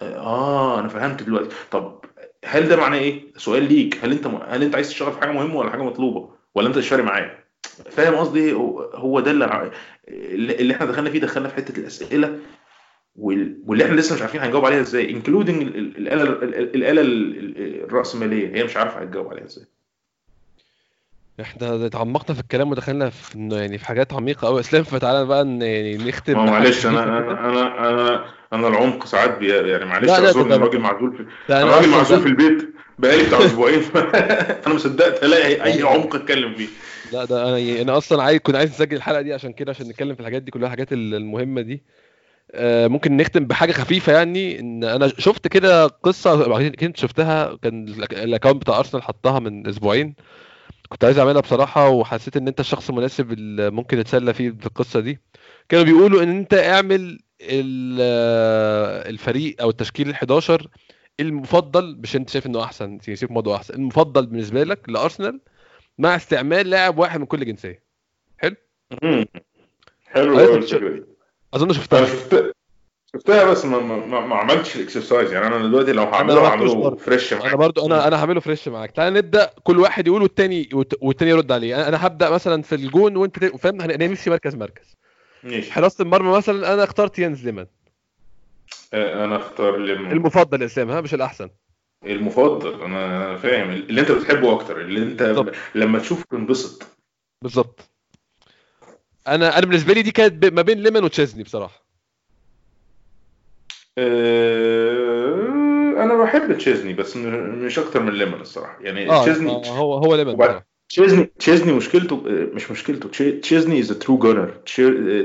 [0.03, 0.81] آه.
[0.81, 1.49] أنا فهمت دلوقتي.
[1.71, 2.05] طب
[2.45, 4.05] هل ده معناه إيه؟ سؤال ليك.
[4.05, 6.89] هل أنت هل أنت عايز تشتغل في حاجة مهمة ولا حاجة مطلوبة؟ ولا أنت مش
[6.89, 7.47] فارق معاك
[7.91, 8.55] فاهم قصدي إيه؟
[8.95, 9.71] هو ده اللي
[10.61, 12.39] اللي إحنا دخلنا فيه دخلنا في حتة الأسئلة.
[13.19, 18.57] واللي إحنا لسه مش عارفين هنجاوب عليها إزاي انكلودنج الآلة ال- الآلة ال- ال- الرأسمالية.
[18.57, 19.65] هي مش عارفة هتجاوب عليها إزاي.
[21.41, 25.97] إحنا اتعمقنا في الكلام ودخلنا في يعني في حاجات عميقة قوي إسلام فتعالى بقى يعني
[25.97, 31.17] نختم معلش أنا أنا أنا أنا أنا العمق ساعات يعني معلش أعذرني أنا راجل معزول
[31.17, 33.81] في أنا أنا راجل معزول في البيت بقالي بتاع أسبوعين.
[33.91, 36.67] فانا ما صدقت ألاقي لا أي لا عمق أتكلم فيه.
[37.13, 39.89] لا ده أنا يعني أنا أصلا عايز كنت عايز أسجل الحلقة دي عشان كده عشان
[39.89, 41.83] نتكلم في الحاجات دي كلها الحاجات ال- المهمة دي.
[42.89, 48.79] ممكن نختم بحاجة خفيفة يعني إن أنا شفت كده قصة كنت شفتها كان الاكونت بتاع
[48.79, 50.15] أرسنال حطها من أسبوعين.
[50.89, 55.01] كنت عايز أعملها بصراحة وحسيت إن أنت الشخص المناسب اللي ممكن نتسلى فيه في القصة
[55.01, 55.21] دي.
[55.69, 60.67] كانوا بيقولوا إن أنت اعمل ال- آه، الفريق أو التشكيل ال11
[61.21, 65.41] المفضل مش أنت شايف إنه أحسن سيب موضوع أحسن المفضل بالنسبة لك لأرسنال
[65.99, 67.83] مع استعمال لاعب واحد من كل جنسية.
[68.39, 68.57] حلو.
[70.05, 70.39] حلو
[71.55, 72.53] أظن أنا شفتها شفت
[73.17, 76.97] شفتها بس ما, ما, ما عملتش ال exercise يعني أنا دلوقتي لو أنا هعمله هعمله
[76.97, 77.55] fresh أنا معاك.
[77.55, 77.93] برضو مم.
[77.93, 78.91] أنا أنا هعمله fresh معاك.
[78.91, 81.89] تعال نبدأ كل واحد يقول والتاني والت- والتاني يرد عليه.
[81.89, 84.97] أنا هبدأ مثلا في الجون وأنت فاهم؟ هن- هنمشي مركز مركز.
[85.45, 85.73] ماشي.
[85.73, 87.67] حراسه المرمى مثلا أنا اخترت يانز ليمان.
[88.95, 91.51] أنا اختار لم- المفضل يا إسلام ها؟ مش الأحسن.
[92.07, 92.83] المفضل.
[92.83, 93.71] أنا فاهم.
[93.71, 94.81] اللي أنت بتحبه أكتر.
[94.81, 95.53] اللي أنت بالظبط.
[95.75, 96.83] لما تشوفه تنبسط.
[97.43, 97.91] بالظبط.
[99.29, 101.87] أنا أنا بالنسبة لي دي كانت ما بين ليمان وتشيزني بصراحة.
[103.99, 108.79] آه، أنا بحب تشيزني بس مش أكتر من ليمون الصراحة.
[108.83, 113.33] يعني آه تشيزني آه، هو هو ليمان وبعد تشيزني تشيزني مشكلته آه، مش مشكلته تشي-
[113.33, 114.49] تشيزني is true Gunner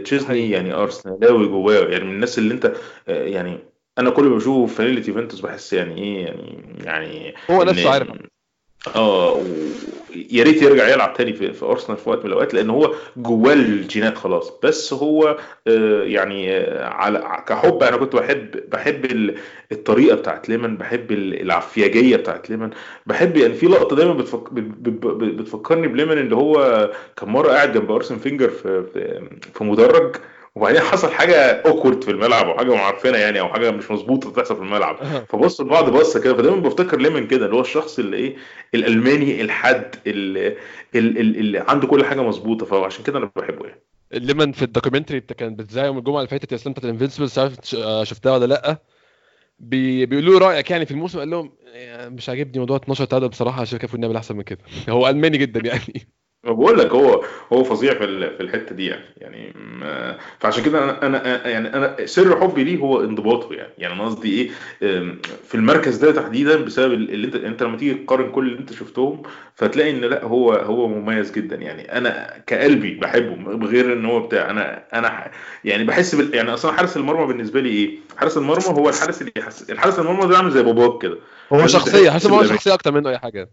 [0.04, 1.86] تشيزني يعني أرسنالاوي جواه.
[1.88, 2.74] يعني من الناس اللي أنت
[3.08, 3.60] آه، يعني
[3.98, 8.08] أنا كل ما بشوفه في فانيلة يوفنتوس بحس يعني إيه يعني يعني هو نفسه عارف.
[8.96, 9.42] آه
[10.32, 13.54] يا ريت يرجع يلعب تاني في, في أرسنال في وقت من الأوقات لأن هو جواه
[13.54, 14.54] الجينات خلاص.
[14.64, 19.36] بس هو آه، يعني آه، على كحب أنا كنت بحب بحب ال-
[19.72, 22.70] الطريقة بتاعت ليمان بحب ال- العفياجيه بتاعت ليمان
[23.06, 24.54] بحب يعني في لقطة دايما بتفك...
[24.54, 29.30] بت- بت- بت- بتفكرني بليمان اللي هو كان مرة قاعد جنب أرسن فينجر في في,
[29.54, 30.16] في مدرج.
[30.56, 31.36] وبعدين حصل حاجة
[31.66, 35.04] awkward في الملعب أو حاجة معفنة يعني أو حاجة مش مظبوطة بتحصل في الملعب.
[35.30, 38.36] فبصوا لبعض بصة كده فدايما بفتكر ليمان كده اللي هو الشخص اللي إيه
[38.76, 40.58] الألماني الحد اللي,
[40.96, 42.66] اللي, اللي عنده كل حاجة مظبوطة.
[42.66, 43.82] فعشان كده أنا بحبه يعني.
[44.14, 47.76] ليمان في ال documentary بتاع كان بتذاع يوم الجمعة اللي فاتت يا اسلام بتاعت ش-
[47.76, 48.78] آه، شفتها ولا لأ.
[49.60, 50.06] بي...
[50.06, 51.52] بيقولوا له رأيك يعني في الموسم قال لهم
[52.16, 54.60] مش عاجبني موضوع 12 تعادل بصراحة عشان كده المفروض نعمل أحسن من كده.
[54.90, 56.08] هو ألماني جدا يعني.
[56.44, 57.24] بقول لك هو
[57.54, 61.74] هو فظيع في ال- في الحتة دي يعني يعني ما- فعشان كده أنا أنا يعني
[61.74, 64.50] أنا سر حبي ليه هو انضباطه يعني يعني أنا قصدي إيه
[65.00, 68.74] أم، في المركز ده تحديدا بسبب اللي أنت أنت لما تيجي تقارن كل اللي أنت
[68.74, 69.22] شفتهم
[69.56, 74.50] فتلاقي إن لأ هو هو مميز جدا يعني أنا كقلبي بحبه بغير إن هو بتاع
[74.50, 75.32] أنا أنا ح-
[75.66, 79.32] يعني بحس بال يعني أصلا حارس المرمى بالنسبة لي إيه حارس المرمى هو الحارس اللي
[79.38, 81.18] يحس الحارس المرمى ده عامل زي باباك كده.
[81.54, 83.50] هو شخصية حاسس ان هو شخصية أكتر منه أي حاجة.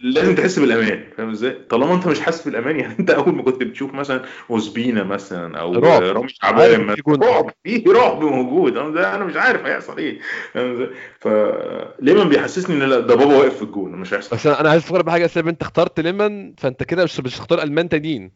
[0.00, 3.62] لازم تحس بالأمان فاهم إزاي؟ طالما أنت مش حاسس بالأمان يعني أنت أول ما كنت
[3.62, 6.02] بتشوف مثلا اوزبينا مثلا أو رعب.
[6.02, 8.76] رامي شعبان مثلا رعب في رعب موجود.
[8.76, 10.20] أنا مش عارف هيحصل إيه
[10.52, 10.90] فاهم إزاي؟
[11.20, 14.36] فليما بيحسسني إن لا ده بابا واقف في الجون مش هيحصل.
[14.36, 18.30] بس أنا عايز أفكر بحاجه أنت اخترت ليمان فأنت كده مش مش هتختار ألمان تانيين.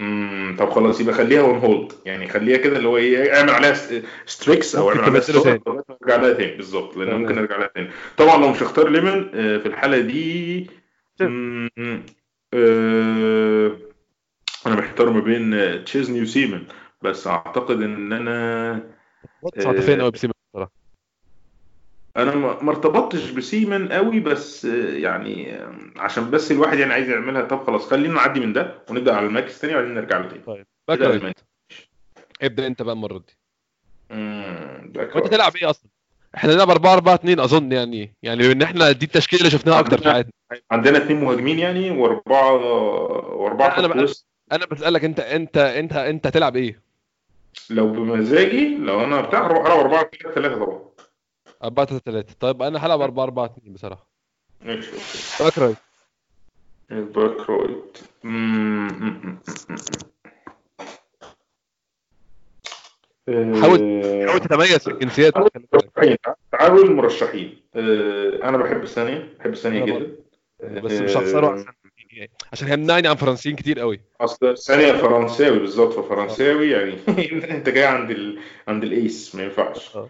[0.00, 3.74] امم طب خلاص يبقى خليها on hold يعني خليها كده اللي هو إيه اعمل عليها
[4.26, 6.56] asterisk أو اعمل عليها stop ما نرجع لها تاني.
[6.56, 7.88] بالظبط لأن ممكن تمام نرجع لها تاني.
[8.16, 10.66] طبعا لو مش هختار ليمان آه، في الحالة دي
[12.54, 13.76] آه،
[14.66, 16.62] أنا محتار ما بين تشيزني وسيمن.
[17.02, 18.80] بس أعتقد إن أنا
[19.66, 20.33] عاطفيا قوي بصراحه
[22.16, 25.58] أنا ما ارتبطتش بسيمن قوي بس يعني
[25.96, 27.42] عشان بس الواحد يعني عايز يعملها.
[27.42, 30.42] طب خلاص خلينا نعدي من ده ونبدأ على الماتش تاني وبعدين نرجع له تاني.
[30.46, 30.66] طيب.
[30.88, 31.34] باك.
[32.42, 33.36] ابدأ أنت بقى المرة دي.
[34.10, 35.26] امم وأنت.
[35.26, 35.90] تلعب إيه أصلا؟
[36.36, 38.12] إحنا نلعب 4 4 2 أظن يعني.
[38.22, 40.32] يعني إن إحنا دي التشكيلة اللي شفناها أكتر في حياتنا
[40.70, 42.52] عندنا اثنين مهاجمين يعني واربعه
[43.34, 46.80] وأربعة خط بقى- أنا بسألك انت انت انت أنت هتلعب إيه؟
[47.70, 50.93] لو بمزاجي لو أنا بتاع هلعب 4 3 3 طبعا.
[51.64, 54.06] 4 3 3 طيب أنا هلعب 4 4 2 بصراحة.
[55.40, 55.76] back right.
[56.90, 57.98] ال back right.
[58.24, 59.38] مم.
[63.62, 65.32] حاول- حاول تتميز في الجنسيات
[66.52, 67.62] تعالوا المرشحين.
[67.76, 69.34] آه، أنا بحب سانيا.
[69.38, 70.16] بحب سانيا جدا.
[70.80, 71.74] بس مش هخسره عشان
[72.52, 76.94] عشان هيمنعني عن فرنسيين كتير قوي أصل سانيا فرنساوي بالظبط ففرنساوي يعني
[77.56, 78.38] أنت جاي عند ال...
[78.68, 80.08] عند الايس ما ينفعش آه.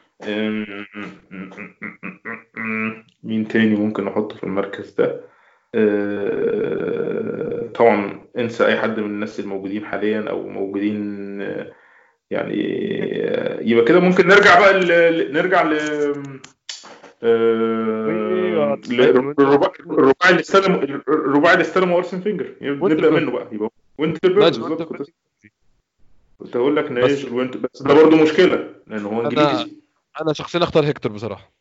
[3.22, 5.20] مين تاني ممكن نحطه في المركز ده
[5.74, 11.72] أه، طبعا انسى أي حد من الناس الموجودين حاليا أو موجودين أه،
[12.30, 12.54] يعني
[13.70, 14.80] يبقى كده ممكن نرجع بقى.
[14.80, 15.78] ل- نرجع ل
[18.88, 20.74] للرباعي الرباعي اللي استلم
[21.08, 22.54] الرباعي اللي استلمه أرسن فينجر.
[22.60, 23.10] نبدا.
[23.10, 23.48] منه بقى.
[23.52, 25.10] يبقى وينتربيرن نايجل بالظبط.
[26.38, 29.76] كنت هقول لك بس- نايجل وينت بس ده برضه مشكلة لأن هو أنا- إنجليزي.
[30.20, 31.52] أنا شخصيا أختار هيكتور بصراحة.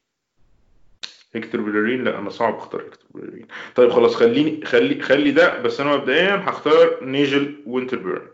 [1.35, 3.47] هيكتور بيليرين؟ لا أنا صعب أختار هيكتور بيليرين.
[3.75, 8.27] طيب خلاص خليني خلي خلي ده بس أنا مبدئيا هختار نايجل وينتربيرن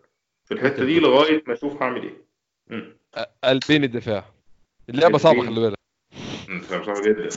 [0.45, 2.95] في الحتة دي لغاية ما أشوف هعمل إيه.
[3.43, 4.25] قلبين الدفاع.
[4.89, 5.41] اللعبة صعبة.
[5.45, 5.78] خلي بالك.
[6.69, 7.29] صعب جدا.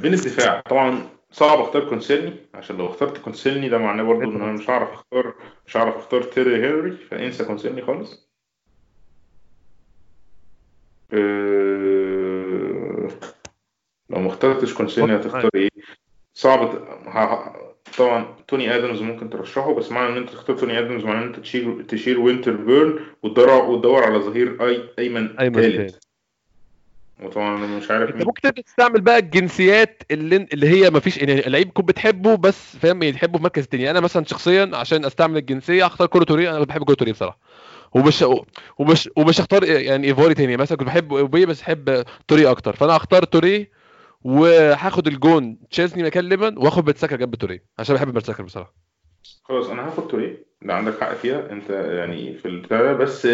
[0.00, 4.52] بين الدفاع طبعا صعب اختار كوسيلني عشان لو اخترت كوسيلني ده معناه برضه إن أنا
[4.52, 5.34] مش هعرف اختار
[5.66, 8.28] مش هعرف اختار تيري هنري فانسى كوسيلني خالص.
[11.12, 13.08] أه...
[14.10, 15.68] لو ما اخترتش كوسيلني هتختار إيه؟
[16.34, 20.78] صعب ت- ه- ه- طبعا توني آدمز ممكن ترشحه بس معنى إن أنت تختار توني
[20.78, 25.60] آدمز معناه إن أنت تشيل تشيل وينتر بيرن وتدور وتدور على ظهير اي أيمن أيمن
[25.62, 25.96] ثالث
[27.22, 31.40] وطبعا أنا مش عارف أنت ممكن تستعمل بقى الجنسيات اللي اللي هي ما فيش يعني
[31.40, 33.90] لعيب تكون بتحبه بس فاهم؟ يعني تحبه في مركز تاني.
[33.90, 37.38] أنا مثلا شخصيا عشان أستعمل الجنسية أختار كولو توريه أنا بحب كولو توريه بصراحة.
[37.94, 38.24] ومش
[38.78, 40.56] ومش ومش هختار يعني ايفوري تاني.
[40.56, 42.76] مثلا كنت بحب إيبوي بس احب توريه أكتر.
[42.76, 43.70] فأنا هختار توريه
[44.22, 45.58] وهاخد الجون.
[45.70, 48.74] تشيزني مكان ليمان واخد ميرتساكر جنب توريه عشان بحب ميرتساكر بصراحة.
[49.44, 50.44] خلاص أنا هاخد توريه.
[50.62, 51.52] ده عندك حق فيها.
[51.52, 53.28] أنت يعني في البتاع بس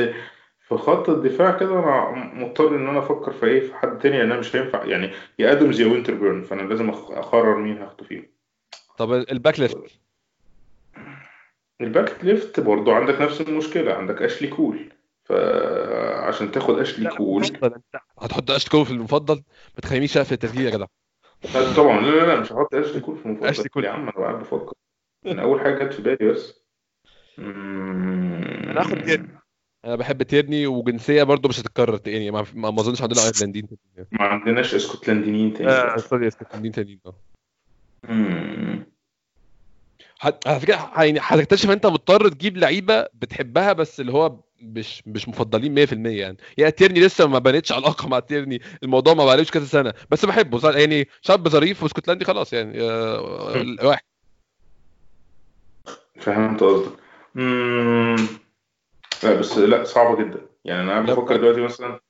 [0.68, 4.30] في خط الدفاع كده أنا مضطر إن أنا أفكر في إيه في حد تاني لأن
[4.30, 8.04] أنا مش هينفع يعني يا ادمز يا وينتر بيرن فأنا لازم أخ- أقرر مين هاخده
[8.04, 8.26] فيهم.
[8.98, 9.98] طب ال back left؟
[11.80, 14.92] ال back left برضو عندك نفس المشكلة عندك أشلي كول
[15.24, 17.42] فعشان تاخد أشلي كول.
[18.18, 19.34] هتحط أشلي كول في المفضل؟
[19.74, 20.86] ما تخلينيش أقفل التسجيل يا جدع.
[21.76, 22.00] طبعا.
[22.00, 23.46] لا لا لا مش هحط أشلي كول في المفضل.
[23.48, 23.84] أشلي كول.
[23.84, 24.72] يا عم أنا قاعد بفكر.
[25.24, 26.64] من أول حاجة جت في بالي بس.
[27.38, 28.98] أنا هاخد
[29.84, 34.08] أنا بحب تيرني وجنسية برضو مش هتتكرر يعني ما ما أظنش عندنا ايرلنديين تانيين.
[34.12, 35.70] ما عندناش اسكتلنديين تاني.
[35.70, 37.14] آه، sorry اسكتلنديين تانيين آه.
[40.46, 45.74] على فكرة يعني هتكتشف أنت مضطر تجيب لعيبة بتحبها بس اللي هو مش مش مفضلين
[45.86, 46.36] 100% يعني.
[46.58, 48.60] يعني تيرني لسه ما بنتش علاقة مع تيرني.
[48.82, 49.94] الموضوع ما بقالوش كذا سنة.
[50.10, 50.70] بس بحبه.
[50.70, 53.20] يعني شاب ظريف واسكتلندي خلاص يعني آه،
[53.82, 54.02] واحد.
[56.20, 57.04] فهمت قصدك.
[59.24, 60.40] لا بس لا صعبة جدا.
[60.64, 61.00] يعني أنا.
[61.00, 62.00] بفكر دلوقتي مثلا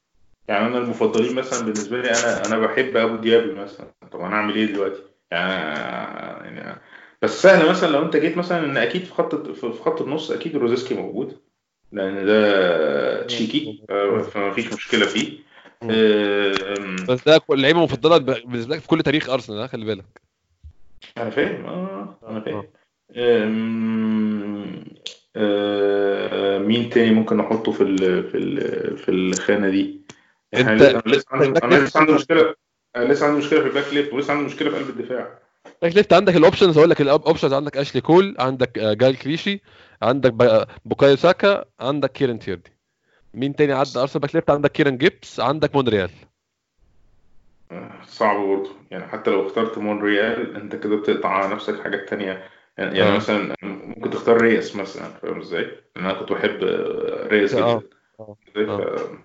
[0.49, 3.87] يعني أنا المفضلين مثلا بالنسبة لي أنا أنا بحب أبو ديابي مثلا.
[4.13, 6.81] طب أنا أعمل إيه دلوقتي؟ يعني, يعني
[7.23, 10.57] بس سهل مثلا لو أنت جيت مثلا إن أكيد في خط في خط النص أكيد
[10.57, 11.39] روزيسكي موجود
[11.93, 15.39] لأن ده تشيكي آه، فما فيش مشكلة فيه.
[17.09, 20.05] بس ده اللعيبه المفضله ب- بالنسبة لك في كل تاريخ أرسنال خلي بالك.
[21.19, 22.65] أنا فاهم آه أنا فاهم.
[23.17, 24.85] أم،
[25.37, 27.99] آه، مين تاني ممكن نحطه في ال
[28.31, 30.01] في ال في الخانة دي؟
[30.55, 32.55] انت- لسه- أنا لسه عندي ال back أنا left- لسه عندي مشكلة
[32.97, 35.39] أنا لسه عندي مشكلة في ال back left ولسه عندي مشكلة في قلب الدفاع.
[35.83, 39.17] back left عندك ال options أقول لك ال options عندك اشلي كول عندك آه، جايل
[39.17, 39.61] كليشي
[40.03, 40.33] عندك
[40.85, 42.71] بوكايو ساكا عندك كيران تيرني
[43.35, 46.11] مين تاني عدى ارسنال back left عندك كيران جيبس عندك مونريال
[47.73, 48.71] آه، صعب برضه.
[48.91, 52.43] يعني حتى لو اخترت مونريال انت كده بتقطع على نفسك حاجات تانية.
[52.79, 53.17] يعني, آه.
[53.17, 55.63] مثلا ممكن تختار ريس مثلا فاهم إزاي؟
[55.97, 57.79] لأن أنا كنت بحب آه، ريس آه.
[57.79, 57.89] جدا
[58.73, 59.19] آه.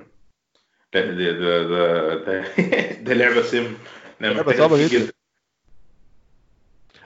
[0.94, 2.44] لا ده ده ده ده,
[3.06, 3.74] ده لعبة سم
[4.22, 5.12] صعبة أفكر جدا.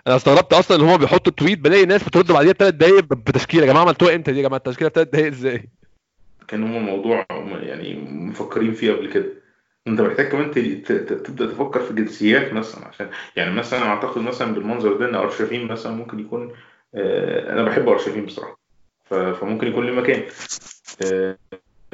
[0.08, 3.72] أنا استغربت أصلا إن هما بيحطوا تويت بلاقي ناس بترد بعديها بثلاث دقايق بتشكيلة يا
[3.72, 5.70] جماعة عملتوها إمتى دي يا جماعة التشكيلة بثلاث دقايق إزاي؟
[6.48, 7.26] كان هو موضوع
[7.62, 9.43] يعني مفكرين فيه قبل كده
[9.88, 14.22] انت محتاج كمان ت- ت- ت- تبدأ تفكر في جنسيات مثلا عشان يعني مثلا أعتقد
[14.22, 16.54] مثلا بالمنظر ده إن أرشفين مثلا ممكن يكون
[16.96, 18.60] آه، أنا بحب أرشفين بصراحة.
[19.04, 20.24] ف- فممكن يكون له مكان.
[21.06, 21.38] آه،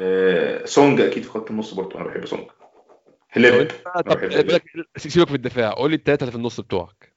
[0.00, 2.46] آه، سونج أكيد في خط النص برضه أنا بحب سونج.
[3.36, 3.42] طب
[3.86, 4.30] أنا طب بحب
[4.96, 7.16] سيبك في الدفاع قول لي الثلاثه اللي في النص بتوعك.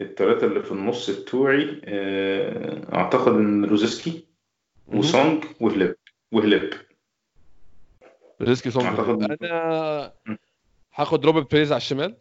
[0.00, 4.26] الثلاثه اللي في النص بتوعي آه، أعتقد إن روزيسكي
[4.88, 4.98] مهم.
[4.98, 5.96] وسونج وهلاب
[6.32, 6.70] وهلاب
[8.42, 10.12] روزيسكي سونج أنا
[10.94, 12.16] هاخد روبرت بيريز على الشمال.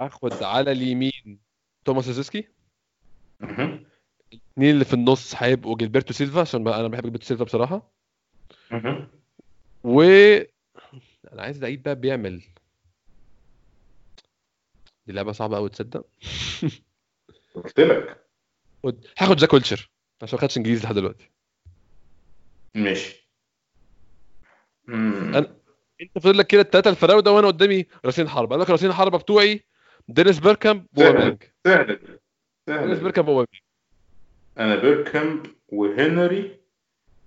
[0.00, 1.38] وهاخد على اليمين
[1.84, 2.48] توماس روزيسكي
[3.40, 3.86] مهم.
[4.32, 7.90] الاثنين اللي في النص هيبقوا جيلبرتو سيلفا عشان أنا بحب جيلبرتو سيلفا بصراحة.
[9.84, 10.02] و
[11.32, 12.42] أنا عايز لعيب بقى بيعمل.
[15.06, 16.06] دي لعبة صعبة قوي تصدق؟
[17.54, 18.24] قلت لك.
[18.82, 19.90] خد- هاخد جاك ويلشر
[20.22, 21.30] عشان ما خدش إنجليزي لحد دلوقتي.
[22.74, 23.27] ماشي.
[24.88, 25.48] أنا-
[26.00, 29.64] انت فاضل لك كده الثلاثه الفراوده وأنا قدامي راسين حربه أنا لك راسين حربه بتوعي
[30.08, 32.00] دينيس بيركامب سهل واوباميانج سهل دينيس
[32.68, 33.48] سهل بيركامب واوباميانج
[34.58, 36.60] أنا بيركامب وهنري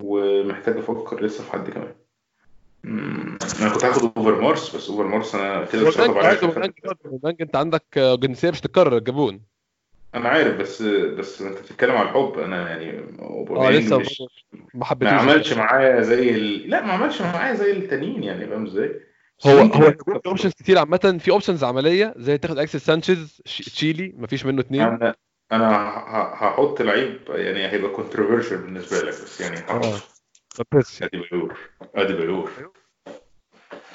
[0.04, 1.96] ومحتاج أفكر لسه في حد كمان.
[2.84, 3.38] مم.
[3.62, 5.98] أنا كنت هاخد أوفر مارس بس أوفر مارس أنا كده مش
[6.84, 7.00] برضه.
[7.06, 9.42] واوباميانج أنت عندك جنسية مش تتكرر الجابون
[10.16, 12.40] أنا عارف بس بس أنت بتتكلم على الحب.
[12.40, 14.22] أنا يعني آه اوباميانج لسه مش
[14.54, 16.70] ما ما حبيتوش عملش معايا زي ال...
[16.70, 19.00] لا ما عملش معايا زي التانيين يعني فاهم إزاي؟
[19.46, 19.94] هو هو
[20.26, 21.18] options كتير عامة.
[21.20, 24.82] في options عملية زي تاخد اليكسيس سانشيز تشيلي مفيش منه اتنين.
[24.82, 25.16] أنا
[25.52, 25.68] أنا
[26.34, 29.96] هحط لعيب يعني هيبقى controversial بالنسبة لك بس يعني آه.
[30.60, 31.58] هحط أديبايور
[31.96, 32.52] أديبايور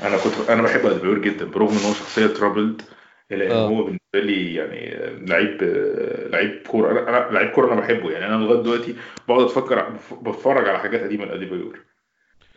[0.02, 2.82] أنا كنت أنا بحب أديبايور جدا برغم إن هو شخصية troubled
[3.32, 3.68] الا ان آه.
[3.68, 4.00] هو بالنسبة
[4.32, 4.94] لي يعني
[5.26, 5.62] لعيب
[6.32, 7.08] لعيب كورة.
[7.08, 8.26] أنا لعيب كورة أنا بحبه يعني.
[8.26, 8.96] أنا لغاية دلوقتي
[9.28, 9.90] بقعد أتفكر
[10.22, 11.78] بتفرج على حاجات قديمة لأديبايور.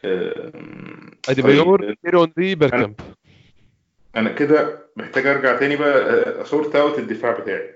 [0.05, 1.51] أم، أدي طيب.
[1.51, 2.95] بيور ايرون دي أنا بيركامب
[4.15, 6.01] أنا كده محتاج أرجع تاني بقى
[6.41, 7.73] أ sort out الدفاع بتاعي.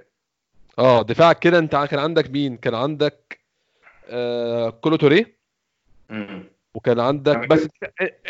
[0.79, 1.59] آه دفاعك كده.
[1.59, 3.39] أنت كان عندك مين؟ كان عندك
[4.09, 5.25] آه كولو توري
[6.09, 6.43] مم.
[6.75, 7.67] وكان عندك بس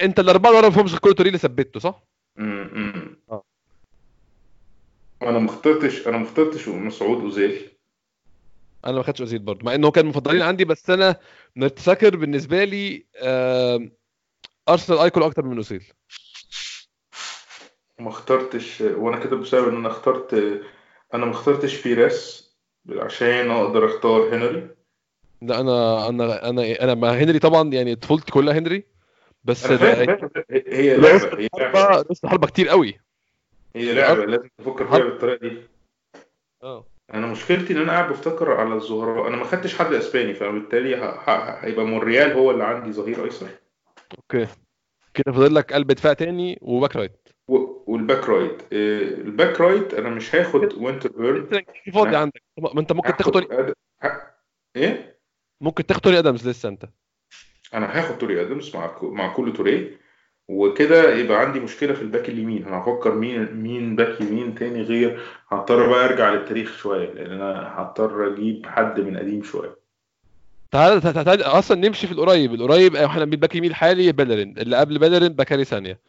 [0.04, 2.04] أنت الأربعة اللي ورا ما فيهمش كولو توري اللي ثبته صح؟
[2.36, 2.70] مم.
[2.74, 3.18] مم.
[3.32, 3.44] آه.
[5.24, 7.70] أنا ما اخترتش أنا ما اخترتش مسعود أوزيل.
[8.86, 11.20] أنا ما خدتش أوزيل برضه مع إنه كان مفضلين عندي بس أنا
[11.56, 13.06] متذكر بالنسبة لي
[14.70, 15.84] أرسنال أيكون أكتر من أوزيل.
[18.00, 20.34] ما اخترتش وأنا كده بسبب إن أنا اخترت
[21.14, 22.54] أنا ما اخترتش فيراس
[22.90, 24.68] عشان أقدر أختار هنري.
[25.42, 28.84] لا أنا أنا أنا أنا مع هنري طبعا يعني طفولتي كلها هنري
[29.44, 30.18] بس فاهم ده
[30.50, 33.00] هي لعبة هي لعبة الحربه كتير قوي.
[33.76, 35.58] هي لعبة لازم تفكر فيها بالطريقة دي.
[36.64, 36.86] آه.
[37.14, 40.96] أنا مشكلتي إن أنا قاعد بفتكر على الظهراء أنا ما خدتش حد إسباني فبالتالي
[41.62, 43.48] هيبقى مونريال هو اللي عندي ظهير أيسر.
[44.18, 44.48] okay.
[45.14, 47.30] كده فاضل لك قلب دفاع تاني و back right.
[47.48, 48.62] و- وال back right.
[48.74, 51.64] آه، ال back right أنا مش هاخد وينتربيرن.
[51.94, 52.44] فاضي عندك.
[52.58, 53.74] ما أنت ممكن تاخد توني أد...
[54.04, 54.08] ه...
[54.76, 55.20] إيه؟
[55.62, 56.86] ممكن تاخد توني ادمز لسه أنت.
[57.74, 59.98] أنا هاخد توني ادمز مع مع كولو توري.
[60.48, 62.66] وكده يبقى عندي مشكلة في الباك اليمين.
[62.66, 67.74] أنا هفكر مين مين باك يمين تاني غير هضطر بقى أرجع للتاريخ شوية لأن أنا
[67.78, 69.84] هضطر أجيب حد من قديم شوية.
[70.72, 72.54] تعال تعال أصلا نمشي في القريب.
[72.54, 74.58] القريب إحنا بالباك يمين الحالي بيلرين.
[74.58, 76.00] اللي قبل بيلرين باكاري سانيا.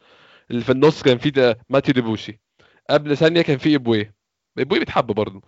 [0.51, 2.39] اللي في النص كان في ماتيو ديبوشي.
[2.89, 4.11] قبل سانيا كان في إيبوي
[4.57, 5.41] إيبوي بيتحب برضه.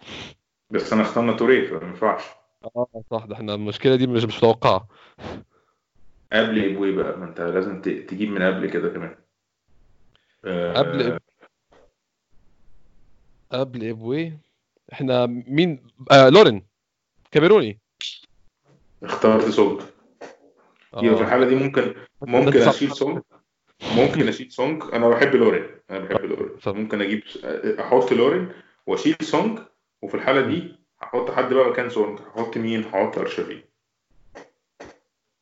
[0.70, 2.24] بس أنا اخترنا توري فما ينفعش.
[2.76, 3.26] آه صح.
[3.26, 4.88] ده إحنا المشكلة دي مش مش متوقعة.
[6.34, 7.18] قبل إيبوي بقى.
[7.18, 9.16] ما انت لازم تجيب من قبل كده كمان.
[10.76, 11.20] قبل آه
[13.52, 14.38] قبل إيبوي
[14.94, 16.64] إحنا مين؟ آه لورين.
[17.32, 17.80] كاميروني.
[19.04, 19.82] اخترت سونج
[20.98, 21.26] يبقى في آه.
[21.26, 23.22] الحالة دي ممكن ممكن أشيل سونج
[23.96, 25.66] ممكن أشيل سونج أنا بحب لورين.
[25.90, 26.50] أنا بحب لورين.
[26.68, 27.24] ممكن أجيب
[27.80, 28.52] أحط لورين
[28.88, 29.60] وأشيل سونج
[30.02, 33.62] وفي الحالة دي هحط حد بقى مكان سونج هحط مين؟ هحط ارشفين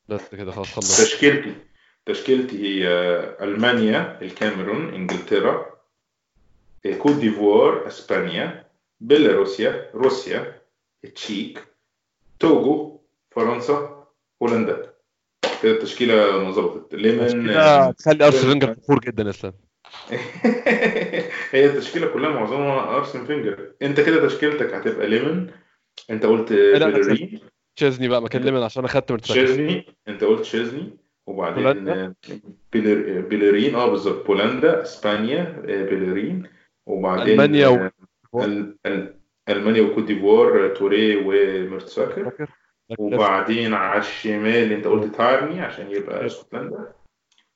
[0.10, 0.98] بس كده خلاص خلص.
[0.98, 1.56] تشكيلتي
[2.06, 2.88] تشكيلتي هي
[3.41, 5.76] ألمانيا الكاميرون إنجلترا
[6.99, 8.65] كوت ديفوار إسبانيا
[8.99, 10.61] بيلاروسيا روسيا
[11.03, 11.64] التشيك
[12.40, 12.99] توجو
[13.32, 14.07] فرنسا
[14.44, 14.94] هولندا.
[15.64, 16.95] كده التشكيلة ما ظبطت.
[16.95, 19.53] ليمان كده تخلي أرسن فينجر فخور جدا يا اسلام
[21.52, 23.72] هي التشكيلة كلها معظمها أرسن فينجر.
[23.82, 25.52] أنت كده تشكيلتك هتبقى ليمان.
[26.10, 27.40] أنت قلت لا، بيلرين
[27.76, 30.97] تشيزني بقى مكان ليمان عشان اخدت مرتساكر تشيزني؟ أنت قلت تشيزني؟
[31.27, 31.88] وبعدين.
[31.89, 32.15] آه،
[32.73, 33.22] بيلر...
[33.22, 34.27] بيلرين آه بالظبط.
[34.27, 36.43] بولندا إسبانيا آه، بيلرين.
[36.85, 37.76] وبعدين ألمانيا و-
[38.35, 38.77] آه، ال...
[38.85, 39.15] ال...
[39.49, 42.47] ألمانيا وكوت ديفوار آه، توريه ومرتساكر
[42.99, 46.93] وبعدين على الشمال أنت قلت تايرني عشان يبقى اسكتلندا.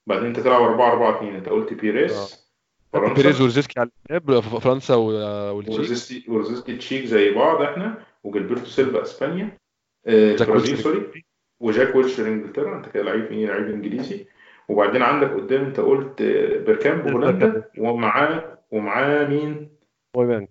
[0.07, 1.75] بعدين أنت تلعب 4 4 2 أنت قلت آه.
[1.75, 2.49] بيريس
[2.93, 3.89] بيريس فرنسا روزيسكي على
[4.19, 5.79] ف- فرنسا و- والتشيك.
[5.79, 8.03] روزيسكي روزيسكي تشيك زي بعض إحنا.
[8.27, 9.45] وجيلبرتو سيلفا إسبانيا.
[9.45, 9.58] آه،
[10.07, 11.25] البرازيل ويلشر sorry.
[11.59, 12.77] وجاك ويلشر انجلترا.
[12.77, 14.25] انت كده لعيب إيه لعيب انجليزي.
[14.69, 17.63] وبعدين عندك قدام انت قلت آه، بيركامب هولندا.
[17.77, 19.69] ومعاه ومعاه مين؟
[20.15, 20.47] أوباميانج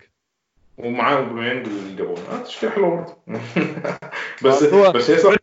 [0.79, 3.17] ومعاه أوباميانج الجابون آه تشكيله حلوة برضه.
[4.45, 5.39] بس هو بس هي صعبة.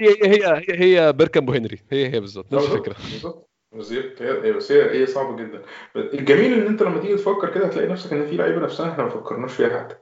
[0.00, 1.78] هي هي هي هي بيركامب وهنري.
[1.92, 2.52] هي هي بالظبط.
[2.54, 2.94] نفس الفكرة.
[2.94, 3.50] بالظبط.
[3.72, 5.62] بالظبط هي هي- بس هي هي صعبة جدا.
[5.96, 9.10] الجميل إن أنت لما تيجي تفكر كده هتلاقي نفسك إن في لعيبة نفسها إحنا ما
[9.10, 9.96] فكرناش فيها حتى.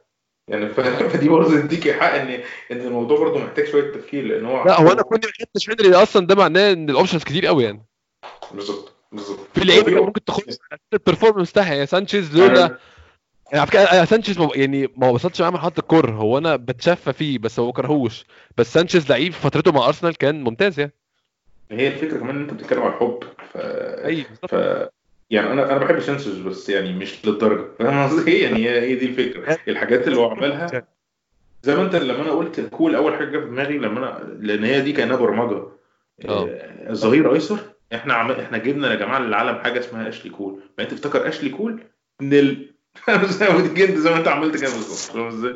[0.48, 0.80] يعني ف-
[1.12, 2.28] فدي برضه تديك حق ان
[2.72, 5.94] إن الموضوع برضه محتاج شوية تفكير لأن هو لا هو أنا كوني ما خدتش هنري
[5.94, 7.86] أصلا ده معناه إن ال options كتير قوي يعني.
[8.52, 9.38] بالظبط بالظبط.
[9.54, 10.42] في لعيبة كان ممكن تخش
[10.92, 11.74] ال performance بتاعها.
[11.74, 12.70] يعني سانشيز لولا أنا-
[13.52, 17.58] يعني على فكرة سانشيز يعني ما وصلتش معاه مرحله الكره هو أنا بتشفى فيه بس
[17.60, 18.24] هو ما كرهوش.
[18.56, 20.92] بس سانشيز لعيب فترته مع أرسنال كان ممتاز يعني.
[21.70, 23.20] هي الفكرة كمان إن أنت بتتكلم على الحب.
[23.52, 24.54] ف اي بالظبط.
[24.54, 24.54] ف
[25.30, 27.68] يعني أنا أنا بحب سانشيز بس يعني مش للدرجة.
[27.78, 29.58] فاهم قصدي؟ إيه؟ يعني هي دي الفكرة.
[29.68, 30.86] الحاجات اللي هو عملها
[31.62, 34.64] زي ما انت لما أنا قلت كول أول حاجة جت في دماغي لما أنا لأن
[34.64, 35.54] هي دي كانها برمجة.
[35.56, 35.68] آه.
[36.28, 37.58] آه، الظهير أيسر.
[37.94, 38.30] إحنا عم...
[38.30, 41.82] إحنا جبنا يا جماعة للعالم حاجة اسمها اشلي كول فانت تفتكر اشلي كول
[42.22, 42.74] نل.
[43.08, 43.24] انت
[43.98, 45.16] زي ما أنت عملت كده بالظبط.
[45.16, 45.54] فاهم إزاي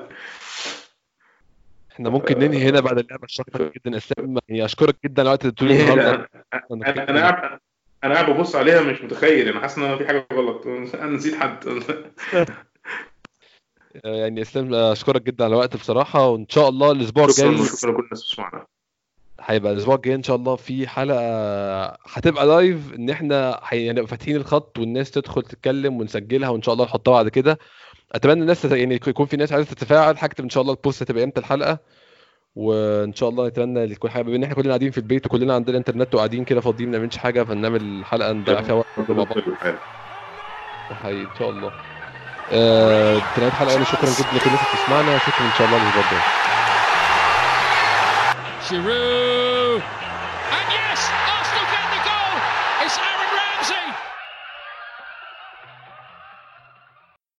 [1.92, 3.24] إحنا ممكن ننهي هنا بعد اللعبة.
[3.24, 6.30] الشاقه جدا اسلام يعني أشكرك جدا على وقت طول ليه النهارده.
[6.70, 7.60] ده؟ أنا
[8.04, 10.66] أنا قاعد ببص عليها مش متخيل أنا حاسس ان أنا في حاجة غلط.
[10.94, 11.82] أنا نسيت حد.
[14.04, 18.04] يعني إسلام أشكرك جدا على الوقت بصراحة وإن شاء الله الأسبوع شكرا الجاي وشكرا لكل
[18.04, 18.66] الناس بتسمعنا.
[19.40, 21.18] هيبقى الأسبوع الجاي إن شاء الله في حلقة
[21.86, 27.12] هتبقى لايف إن إحنا هنبقى فاتحين الخط والناس تدخل تتكلم ونسجلها وإن شاء الله نحطها
[27.12, 27.58] بعد كده.
[28.12, 31.40] أتمنى الناس يعني يكون في ناس عايزة تتفاعل هكتب إن شاء الله البوست هتبقى إمتى
[31.40, 31.78] الحلقة؟
[32.56, 35.78] وإن شاء الله نتمنى لكل حاجة بما إن إحنا كلنا قاعدين في البيت وكلنا عندنا
[35.78, 39.26] إنترنت وقاعدين كده فاضيين ما بنعملش حاجة فنعمل حلقة نضيع فيها وقت مع بعض
[41.02, 41.72] حقيقي إن شاء الله.
[42.52, 45.76] آه، في نهايه الحلقة يعني شكرا جدا لكل الناس اللي بتسمعنا شكرا إن شاء الله
[45.82, 46.18] الأسبوع